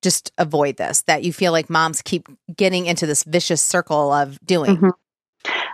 Just 0.04 0.32
avoid 0.38 0.78
this. 0.78 1.02
That 1.04 1.24
you 1.24 1.34
feel 1.34 1.52
like 1.52 1.72
moms 1.72 2.04
keep 2.04 2.28
getting 2.56 2.86
into 2.86 3.08
this 3.08 3.24
vicious 3.24 3.62
circle 3.62 4.12
of 4.12 4.38
doing. 4.45 4.78
Mm-hmm. 4.78 4.89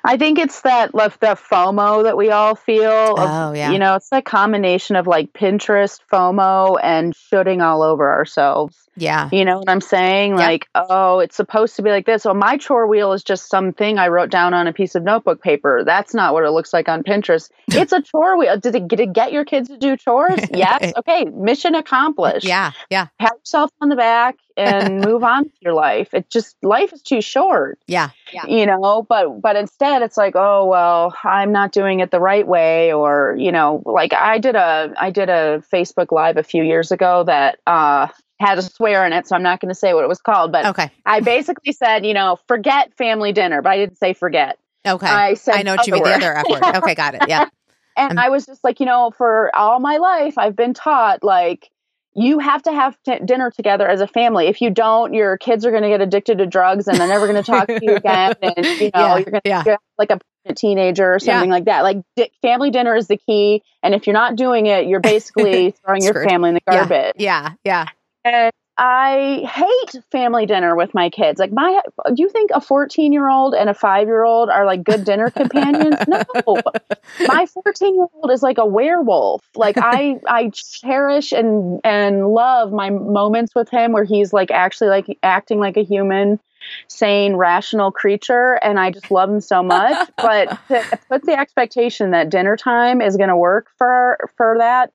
I 0.06 0.18
think 0.18 0.38
it's 0.38 0.62
that 0.62 0.92
the 0.92 1.00
FOMO 1.00 2.04
that 2.04 2.18
we 2.18 2.30
all 2.30 2.56
feel. 2.56 3.16
Of, 3.16 3.20
oh 3.20 3.54
yeah. 3.54 3.72
You 3.72 3.80
know, 3.80 3.96
it's 3.96 4.10
that 4.10 4.26
combination 4.26 4.98
of 4.98 5.08
like 5.08 5.32
Pinterest 5.32 6.00
FOMO 6.12 6.78
and 6.82 7.16
shooting 7.16 7.62
all 7.62 7.82
over 7.82 8.12
ourselves. 8.12 8.78
Yeah. 8.96 9.30
You 9.32 9.46
know 9.46 9.58
what 9.58 9.70
I'm 9.70 9.82
saying? 9.82 10.36
Like, 10.36 10.68
oh, 10.76 11.20
it's 11.20 11.36
supposed 11.36 11.78
to 11.78 11.82
be 11.82 11.90
like 11.90 12.06
this. 12.06 12.26
Oh, 12.26 12.34
my 12.34 12.58
chore 12.58 12.86
wheel 12.86 13.14
is 13.14 13.24
just 13.24 13.50
something 13.50 13.98
I 13.98 14.10
wrote 14.10 14.30
down 14.30 14.54
on 14.54 14.68
a 14.68 14.74
piece 14.74 14.96
of 14.96 15.04
notebook 15.04 15.42
paper. 15.42 15.84
That's 15.86 16.14
not 16.14 16.34
what 16.34 16.44
it 16.44 16.52
looks 16.52 16.74
like 16.74 16.90
on 16.90 17.04
Pinterest. 17.04 17.50
It's 17.84 17.92
a 17.92 18.02
chore 18.02 18.38
wheel. 18.38 18.58
Did 18.58 18.76
it, 18.76 18.88
did 18.88 19.00
it 19.00 19.14
get 19.14 19.34
your 19.34 19.46
kids 19.46 19.68
to 19.70 19.78
do 19.78 19.98
chores? 19.98 20.40
yes. 20.54 20.94
Okay. 20.98 21.26
Mission 21.26 21.76
accomplished. 21.76 22.46
Yeah. 22.46 22.72
Yeah. 22.90 23.08
Pat 23.20 23.34
yourself 23.40 23.72
on 23.82 23.90
the 23.90 23.96
back 23.96 24.38
and 24.58 25.02
move 25.06 25.24
on 25.24 25.44
with 25.44 25.54
your 25.62 25.74
life. 25.74 26.14
It 26.14 26.30
just 26.30 26.56
life 26.64 26.94
is 26.94 27.02
too 27.02 27.22
short. 27.22 27.80
Yeah. 27.88 28.10
Yeah. 28.34 28.46
You 28.48 28.66
know, 28.66 29.06
but 29.08 29.42
but 29.42 29.56
instead 29.56 30.02
it's 30.02 30.18
like, 30.18 30.36
oh 30.36 30.66
well, 30.66 31.16
I'm 31.24 31.52
not 31.52 31.72
doing 31.72 32.00
it 32.00 32.12
the 32.12 32.20
right 32.20 32.48
way 32.48 32.94
or, 32.94 33.36
you 33.38 33.52
know, 33.52 33.82
like 33.86 34.14
I 34.14 34.40
did 34.40 34.56
a 34.56 34.94
I 34.98 35.10
did 35.10 35.30
a 35.30 35.64
Facebook 35.72 36.12
live 36.12 36.38
a 36.38 36.44
few 36.44 36.64
years 36.64 36.92
ago 36.92 37.24
that 37.26 37.60
uh 37.68 38.08
had 38.40 38.58
a 38.58 38.62
swear 38.62 39.06
in 39.06 39.14
it, 39.14 39.28
so 39.28 39.36
I'm 39.36 39.44
not 39.44 39.60
going 39.60 39.70
to 39.70 39.76
say 39.76 39.94
what 39.94 40.04
it 40.04 40.08
was 40.08 40.20
called. 40.20 40.52
But 40.52 40.66
okay. 40.66 40.92
I 41.06 41.22
basically 41.22 41.72
said, 41.72 42.06
you 42.06 42.14
know, 42.14 42.38
forget 42.48 42.94
family 42.98 43.32
dinner, 43.32 43.62
but 43.62 43.70
I 43.70 43.78
didn't 43.78 43.98
say 43.98 44.14
forget. 44.14 44.58
Okay. 44.86 45.08
I 45.08 45.36
said 45.36 45.56
I 45.56 45.62
know 45.62 45.76
what 45.76 45.88
you 45.88 45.94
mean. 45.94 46.04
The 46.04 46.14
other 46.14 46.38
F 46.38 46.46
word. 46.50 46.64
Okay, 46.64 46.96
got 46.96 47.16
it. 47.16 47.24
Yeah. 47.28 47.48
and 47.96 48.20
I'm, 48.20 48.26
i 48.26 48.30
was 48.30 48.46
just 48.46 48.64
like, 48.64 48.80
you 48.80 48.86
know, 48.86 49.12
for 49.18 49.56
all 49.56 49.80
my 49.80 49.98
life, 49.98 50.38
I've 50.38 50.56
been 50.56 50.74
taught 50.74 51.24
like 51.24 51.70
you 52.16 52.40
have 52.40 52.62
to 52.64 52.72
have 52.72 52.98
t- 53.04 53.20
dinner 53.24 53.52
together 53.52 53.88
as 53.88 54.02
a 54.02 54.08
family. 54.08 54.48
If 54.48 54.62
you 54.62 54.70
don't, 54.70 55.14
your 55.14 55.38
kids 55.38 55.66
are 55.66 55.72
going 55.72 55.84
to 55.84 55.90
get 55.90 56.02
addicted 56.02 56.38
to 56.40 56.46
drugs 56.46 56.88
and 56.88 56.98
they're 56.98 57.08
never 57.08 57.28
going 57.28 57.42
to 57.42 57.52
talk 57.52 57.68
to 57.68 57.80
you 57.82 57.96
again. 57.96 58.34
And 58.42 58.66
you 58.66 58.92
know, 58.94 59.00
yeah, 59.00 59.18
you're 59.18 59.32
going 59.32 59.42
to 59.44 59.50
yeah. 59.50 59.64
get 59.64 59.80
like 59.98 60.12
a 60.12 60.54
teenager 60.54 61.14
or 61.14 61.20
something 61.20 61.50
yeah. 61.50 61.56
like 61.56 61.66
that. 61.66 61.82
Like 61.82 61.98
di- 62.16 62.32
family 62.42 62.72
dinner 62.72 62.96
is 62.96 63.08
the 63.08 63.18
key. 63.18 63.64
And 63.82 63.96
if 63.96 64.06
you're 64.06 64.14
not 64.14 64.36
doing 64.36 64.66
it, 64.66 64.88
you're 64.88 65.00
basically 65.14 65.72
throwing 65.72 66.04
your 66.04 66.14
family 66.14 66.50
in 66.50 66.56
the 66.56 66.62
garbage. 66.70 67.14
Yeah. 67.18 67.54
Yeah. 67.64 67.88
And 68.24 68.52
I 68.78 69.44
hate 69.46 70.04
family 70.12 70.48
dinner 70.48 70.76
with 70.76 70.96
my 70.96 71.12
kids. 71.12 71.40
Like 71.40 71.52
my 71.52 71.82
do 72.08 72.16
you 72.24 72.30
think 72.30 72.50
a 72.52 72.60
14-year-old 72.60 73.54
and 73.54 73.70
a 73.70 73.74
5-year-old 73.74 74.50
are 74.50 74.66
like 74.66 74.84
good 74.84 75.06
dinner 75.06 75.30
companions? 75.36 75.96
No. 76.08 76.24
My 76.48 77.46
14-year-old 77.68 78.32
is 78.32 78.42
like 78.42 78.58
a 78.58 78.66
werewolf. 78.66 79.42
Like 79.56 79.78
I 79.78 80.20
I 80.28 80.50
cherish 80.50 81.32
and 81.34 81.82
and 81.84 82.28
love 82.30 82.72
my 82.72 82.90
moments 82.90 83.54
with 83.54 83.70
him 83.70 83.92
where 83.92 84.06
he's 84.06 84.34
like 84.34 84.50
actually 84.50 84.90
like 84.90 85.20
acting 85.22 85.60
like 85.60 85.78
a 85.78 85.84
human 85.84 86.40
sane 86.88 87.36
rational 87.36 87.92
creature 87.92 88.54
and 88.64 88.80
I 88.80 88.90
just 88.90 89.12
love 89.12 89.30
him 89.30 89.42
so 89.42 89.62
much, 89.62 90.10
but 90.18 90.58
to 90.70 91.00
put 91.10 91.24
the 91.24 91.38
expectation 91.38 92.12
that 92.12 92.30
dinner 92.30 92.58
time 92.58 93.02
is 93.02 93.18
going 93.18 93.30
to 93.30 93.38
work 93.38 93.68
for 93.78 94.18
for 94.36 94.56
that, 94.58 94.92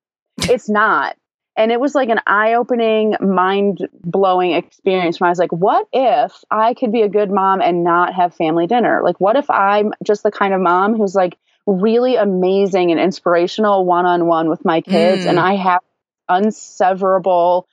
it's 0.49 0.69
not 0.69 1.17
and 1.59 1.73
it 1.73 1.81
was 1.81 1.95
like 1.95 2.09
an 2.09 2.21
eye-opening 2.27 3.17
mind-blowing 3.21 4.53
experience 4.53 5.21
when 5.21 5.27
i 5.27 5.31
was 5.31 5.39
like 5.39 5.53
what 5.53 5.87
if 5.93 6.33
i 6.51 6.73
could 6.75 6.93
be 6.93 7.03
a 7.03 7.09
good 7.09 7.31
mom 7.31 7.61
and 7.61 7.85
not 7.85 8.15
have 8.15 8.35
family 8.35 8.67
dinner? 8.67 9.03
Like 9.03 9.21
what 9.21 9.37
if 9.37 9.51
i'm 9.51 9.93
just 10.03 10.23
the 10.23 10.31
kind 10.31 10.55
of 10.55 10.61
mom 10.61 10.97
who's 10.97 11.15
like 11.15 11.37
really 11.67 12.17
amazing 12.17 12.91
and 12.91 13.01
inspirational 13.01 13.85
one-on-one 13.85 14.49
with 14.49 14.65
my 14.65 14.81
kids 14.81 15.25
mm. 15.25 15.29
and 15.29 15.39
i 15.39 15.55
have 15.55 15.83
unseverable 16.31 17.65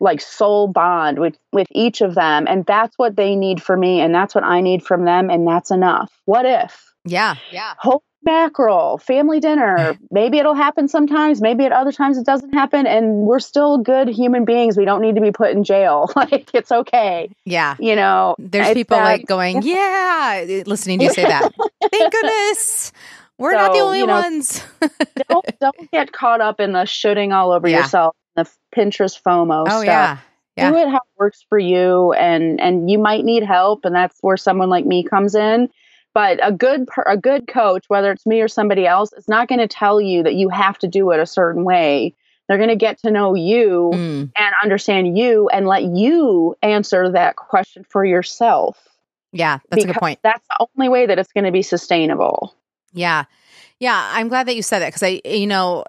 like 0.00 0.20
soul 0.20 0.66
bond 0.68 1.18
with 1.18 1.36
with 1.52 1.68
each 1.70 2.00
of 2.00 2.14
them 2.14 2.46
and 2.48 2.64
that's 2.66 2.96
what 2.96 3.16
they 3.16 3.36
need 3.36 3.62
from 3.62 3.80
me 3.80 4.00
and 4.00 4.14
that's 4.14 4.34
what 4.34 4.44
i 4.44 4.60
need 4.60 4.82
from 4.82 5.04
them 5.04 5.30
and 5.30 5.46
that's 5.46 5.70
enough. 5.70 6.10
What 6.24 6.46
if? 6.46 6.90
Yeah. 7.04 7.36
Yeah. 7.50 7.74
Hope 7.78 8.04
mackerel, 8.22 8.98
family 8.98 9.40
dinner. 9.40 9.98
Maybe 10.10 10.38
it'll 10.38 10.54
happen 10.54 10.88
sometimes. 10.88 11.40
Maybe 11.40 11.64
at 11.64 11.72
other 11.72 11.92
times 11.92 12.18
it 12.18 12.26
doesn't 12.26 12.52
happen. 12.52 12.86
And 12.86 13.22
we're 13.22 13.40
still 13.40 13.78
good 13.78 14.08
human 14.08 14.44
beings. 14.44 14.76
We 14.76 14.84
don't 14.84 15.02
need 15.02 15.14
to 15.14 15.20
be 15.20 15.32
put 15.32 15.50
in 15.50 15.64
jail. 15.64 16.10
like 16.16 16.50
it's 16.54 16.70
okay. 16.70 17.30
Yeah. 17.44 17.76
You 17.78 17.96
know, 17.96 18.36
there's 18.38 18.74
people 18.74 18.96
that, 18.96 19.04
like 19.04 19.26
going, 19.26 19.62
yeah, 19.64 20.44
eh, 20.46 20.62
listening 20.66 20.98
to 21.00 21.06
you 21.06 21.12
say 21.12 21.24
that. 21.24 21.52
Thank 21.90 22.12
goodness. 22.12 22.92
We're 23.38 23.52
so, 23.52 23.56
not 23.56 23.72
the 23.72 23.80
only 23.80 24.00
you 24.00 24.06
know, 24.06 24.20
ones. 24.20 24.62
don't, 25.28 25.58
don't 25.60 25.90
get 25.90 26.12
caught 26.12 26.42
up 26.42 26.60
in 26.60 26.72
the 26.72 26.84
shooting 26.84 27.32
all 27.32 27.52
over 27.52 27.68
yeah. 27.68 27.78
yourself, 27.78 28.14
the 28.36 28.46
Pinterest 28.76 29.20
FOMO 29.22 29.64
oh, 29.66 29.82
stuff. 29.82 29.84
Yeah. 29.84 30.18
Yeah. 30.56 30.72
Do 30.72 30.76
it 30.76 30.88
how 30.88 30.96
it 30.96 31.18
works 31.18 31.46
for 31.48 31.58
you, 31.58 32.12
and 32.12 32.60
and 32.60 32.90
you 32.90 32.98
might 32.98 33.24
need 33.24 33.44
help, 33.44 33.84
and 33.84 33.94
that's 33.94 34.18
where 34.20 34.36
someone 34.36 34.68
like 34.68 34.84
me 34.84 35.04
comes 35.04 35.34
in 35.34 35.70
but 36.14 36.38
a 36.42 36.52
good 36.52 36.88
a 37.06 37.16
good 37.16 37.46
coach 37.46 37.84
whether 37.88 38.10
it's 38.10 38.26
me 38.26 38.40
or 38.40 38.48
somebody 38.48 38.86
else 38.86 39.12
is 39.12 39.28
not 39.28 39.48
going 39.48 39.60
to 39.60 39.68
tell 39.68 40.00
you 40.00 40.22
that 40.22 40.34
you 40.34 40.48
have 40.48 40.78
to 40.78 40.88
do 40.88 41.10
it 41.10 41.20
a 41.20 41.26
certain 41.26 41.64
way. 41.64 42.14
They're 42.48 42.58
going 42.58 42.70
to 42.70 42.76
get 42.76 42.98
to 43.00 43.10
know 43.12 43.34
you 43.34 43.90
mm. 43.94 44.32
and 44.36 44.54
understand 44.62 45.16
you 45.16 45.48
and 45.48 45.68
let 45.68 45.84
you 45.84 46.56
answer 46.62 47.12
that 47.12 47.36
question 47.36 47.84
for 47.88 48.04
yourself. 48.04 48.78
Yeah 49.32 49.58
that's 49.70 49.84
a 49.84 49.86
good 49.86 49.96
point. 49.96 50.18
that's 50.22 50.46
the 50.48 50.66
only 50.76 50.88
way 50.88 51.06
that 51.06 51.18
it's 51.18 51.32
going 51.32 51.44
to 51.44 51.52
be 51.52 51.62
sustainable. 51.62 52.54
Yeah. 52.92 53.24
Yeah 53.78 54.10
i'm 54.12 54.28
glad 54.28 54.48
that 54.48 54.56
you 54.56 54.62
said 54.62 54.80
that 54.80 54.88
because 54.88 55.02
i 55.02 55.20
you 55.24 55.46
know 55.46 55.84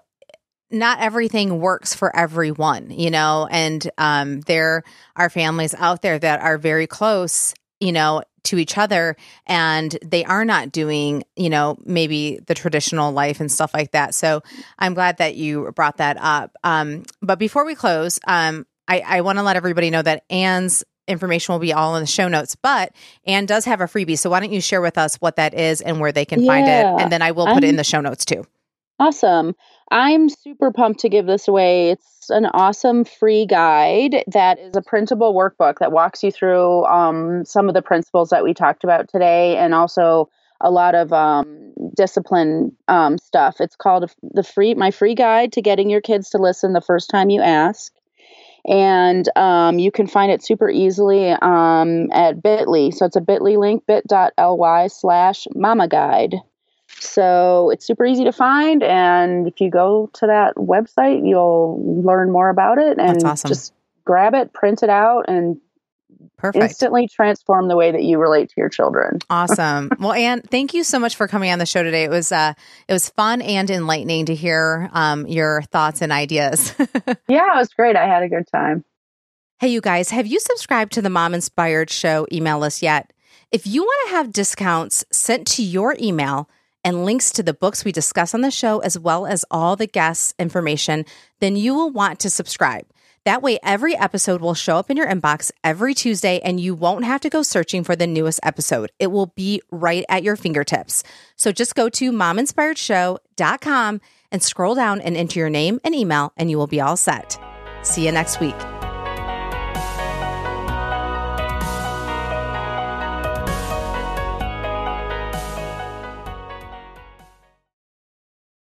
not 0.72 1.00
everything 1.00 1.60
works 1.60 1.94
for 1.94 2.14
everyone, 2.16 2.90
you 2.90 3.10
know, 3.10 3.46
and 3.50 3.88
um, 3.98 4.40
there 4.42 4.82
are 5.14 5.28
families 5.28 5.74
out 5.74 6.02
there 6.02 6.18
that 6.18 6.40
are 6.40 6.56
very 6.56 6.86
close 6.86 7.54
you 7.82 7.90
know, 7.90 8.22
to 8.44 8.58
each 8.58 8.78
other 8.78 9.16
and 9.46 9.98
they 10.04 10.24
are 10.24 10.44
not 10.44 10.72
doing, 10.72 11.24
you 11.36 11.50
know, 11.50 11.76
maybe 11.84 12.40
the 12.46 12.54
traditional 12.54 13.12
life 13.12 13.40
and 13.40 13.50
stuff 13.50 13.74
like 13.74 13.90
that. 13.92 14.14
So 14.14 14.42
I'm 14.78 14.94
glad 14.94 15.18
that 15.18 15.34
you 15.34 15.70
brought 15.72 15.96
that 15.98 16.16
up. 16.20 16.56
Um, 16.64 17.02
but 17.20 17.38
before 17.38 17.64
we 17.64 17.74
close, 17.74 18.18
um, 18.26 18.66
I, 18.88 19.00
I 19.00 19.20
want 19.20 19.38
to 19.38 19.42
let 19.42 19.56
everybody 19.56 19.90
know 19.90 20.02
that 20.02 20.24
Ann's 20.30 20.84
information 21.08 21.52
will 21.52 21.60
be 21.60 21.72
all 21.72 21.96
in 21.96 22.02
the 22.02 22.06
show 22.06 22.28
notes, 22.28 22.54
but 22.54 22.94
Ann 23.26 23.46
does 23.46 23.64
have 23.64 23.80
a 23.80 23.84
freebie. 23.84 24.18
So 24.18 24.30
why 24.30 24.40
don't 24.40 24.52
you 24.52 24.60
share 24.60 24.80
with 24.80 24.98
us 24.98 25.16
what 25.16 25.36
that 25.36 25.54
is 25.54 25.80
and 25.80 26.00
where 26.00 26.12
they 26.12 26.24
can 26.24 26.42
yeah, 26.42 26.46
find 26.46 26.68
it? 26.68 27.02
And 27.02 27.12
then 27.12 27.22
I 27.22 27.32
will 27.32 27.46
put 27.46 27.58
I'm, 27.58 27.64
it 27.64 27.68
in 27.68 27.76
the 27.76 27.84
show 27.84 28.00
notes 28.00 28.24
too. 28.24 28.44
Awesome. 28.98 29.54
I'm 29.90 30.28
super 30.28 30.70
pumped 30.70 31.00
to 31.00 31.08
give 31.08 31.26
this 31.26 31.48
away. 31.48 31.90
It's 31.90 32.11
an 32.30 32.46
awesome 32.46 33.04
free 33.04 33.46
guide 33.46 34.24
that 34.26 34.58
is 34.58 34.76
a 34.76 34.82
printable 34.82 35.34
workbook 35.34 35.78
that 35.78 35.92
walks 35.92 36.22
you 36.22 36.30
through 36.30 36.84
um, 36.86 37.44
some 37.44 37.68
of 37.68 37.74
the 37.74 37.82
principles 37.82 38.30
that 38.30 38.44
we 38.44 38.54
talked 38.54 38.84
about 38.84 39.08
today 39.08 39.56
and 39.56 39.74
also 39.74 40.28
a 40.60 40.70
lot 40.70 40.94
of 40.94 41.12
um, 41.12 41.72
discipline 41.96 42.76
um, 42.88 43.18
stuff. 43.18 43.60
It's 43.60 43.76
called 43.76 44.10
the 44.22 44.42
free 44.42 44.74
my 44.74 44.90
free 44.90 45.14
guide 45.14 45.52
to 45.52 45.62
getting 45.62 45.90
your 45.90 46.00
kids 46.00 46.30
to 46.30 46.38
listen 46.38 46.72
the 46.72 46.80
first 46.80 47.10
time 47.10 47.30
you 47.30 47.40
ask. 47.40 47.92
And 48.64 49.28
um, 49.36 49.80
you 49.80 49.90
can 49.90 50.06
find 50.06 50.30
it 50.30 50.44
super 50.44 50.70
easily 50.70 51.30
um, 51.30 52.12
at 52.12 52.40
bit.ly 52.40 52.90
so 52.90 53.06
it's 53.06 53.16
a 53.16 53.20
bit.ly 53.20 53.56
link 53.56 53.84
bit.ly 53.86 54.86
slash 54.86 55.48
mama 55.54 55.88
guide 55.88 56.36
so 57.02 57.70
it's 57.70 57.86
super 57.86 58.06
easy 58.06 58.24
to 58.24 58.32
find 58.32 58.82
and 58.82 59.46
if 59.46 59.60
you 59.60 59.70
go 59.70 60.08
to 60.14 60.26
that 60.26 60.54
website 60.56 61.26
you'll 61.26 62.02
learn 62.02 62.30
more 62.30 62.48
about 62.48 62.78
it 62.78 62.98
and 62.98 63.24
awesome. 63.24 63.48
just 63.48 63.72
grab 64.04 64.34
it 64.34 64.52
print 64.52 64.82
it 64.82 64.90
out 64.90 65.24
and 65.28 65.60
Perfect. 66.36 66.64
Instantly 66.64 67.06
transform 67.06 67.68
the 67.68 67.76
way 67.76 67.92
that 67.92 68.02
you 68.02 68.18
relate 68.18 68.48
to 68.48 68.54
your 68.56 68.68
children. 68.68 69.20
awesome. 69.30 69.90
Well, 70.00 70.12
Ann, 70.12 70.40
thank 70.42 70.74
you 70.74 70.82
so 70.82 70.98
much 70.98 71.14
for 71.14 71.28
coming 71.28 71.52
on 71.52 71.60
the 71.60 71.66
show 71.66 71.84
today. 71.84 72.02
It 72.02 72.10
was 72.10 72.32
uh, 72.32 72.54
it 72.88 72.92
was 72.92 73.08
fun 73.10 73.40
and 73.40 73.70
enlightening 73.70 74.26
to 74.26 74.34
hear 74.34 74.90
um, 74.92 75.28
your 75.28 75.62
thoughts 75.70 76.02
and 76.02 76.10
ideas. 76.10 76.74
yeah, 77.28 77.54
it 77.54 77.56
was 77.56 77.72
great. 77.72 77.94
I 77.94 78.06
had 78.06 78.24
a 78.24 78.28
good 78.28 78.48
time. 78.50 78.84
Hey, 79.60 79.68
you 79.68 79.80
guys, 79.80 80.10
have 80.10 80.26
you 80.26 80.40
subscribed 80.40 80.92
to 80.94 81.02
the 81.02 81.10
Mom 81.10 81.34
Inspired 81.34 81.90
Show 81.90 82.26
email 82.32 82.58
list 82.58 82.82
yet? 82.82 83.12
If 83.52 83.64
you 83.64 83.82
want 83.82 84.08
to 84.08 84.16
have 84.16 84.32
discounts 84.32 85.04
sent 85.12 85.46
to 85.48 85.62
your 85.62 85.94
email 86.00 86.48
and 86.84 87.04
links 87.04 87.30
to 87.32 87.42
the 87.42 87.54
books 87.54 87.84
we 87.84 87.92
discuss 87.92 88.34
on 88.34 88.40
the 88.40 88.50
show, 88.50 88.80
as 88.80 88.98
well 88.98 89.26
as 89.26 89.44
all 89.50 89.76
the 89.76 89.86
guests' 89.86 90.34
information, 90.38 91.04
then 91.40 91.56
you 91.56 91.74
will 91.74 91.90
want 91.90 92.20
to 92.20 92.30
subscribe. 92.30 92.86
That 93.24 93.42
way, 93.42 93.58
every 93.62 93.96
episode 93.96 94.40
will 94.40 94.54
show 94.54 94.76
up 94.76 94.90
in 94.90 94.96
your 94.96 95.06
inbox 95.06 95.52
every 95.62 95.94
Tuesday 95.94 96.40
and 96.40 96.58
you 96.58 96.74
won't 96.74 97.04
have 97.04 97.20
to 97.20 97.30
go 97.30 97.42
searching 97.42 97.84
for 97.84 97.94
the 97.94 98.06
newest 98.06 98.40
episode. 98.42 98.90
It 98.98 99.12
will 99.12 99.26
be 99.26 99.62
right 99.70 100.04
at 100.08 100.24
your 100.24 100.34
fingertips. 100.34 101.04
So 101.36 101.52
just 101.52 101.76
go 101.76 101.88
to 101.90 102.10
mominspiredshow.com 102.10 104.00
and 104.32 104.42
scroll 104.42 104.74
down 104.74 105.00
and 105.00 105.16
enter 105.16 105.38
your 105.38 105.50
name 105.50 105.78
and 105.84 105.94
email, 105.94 106.32
and 106.36 106.50
you 106.50 106.58
will 106.58 106.66
be 106.66 106.80
all 106.80 106.96
set. 106.96 107.38
See 107.82 108.06
you 108.06 108.12
next 108.12 108.40
week. 108.40 108.56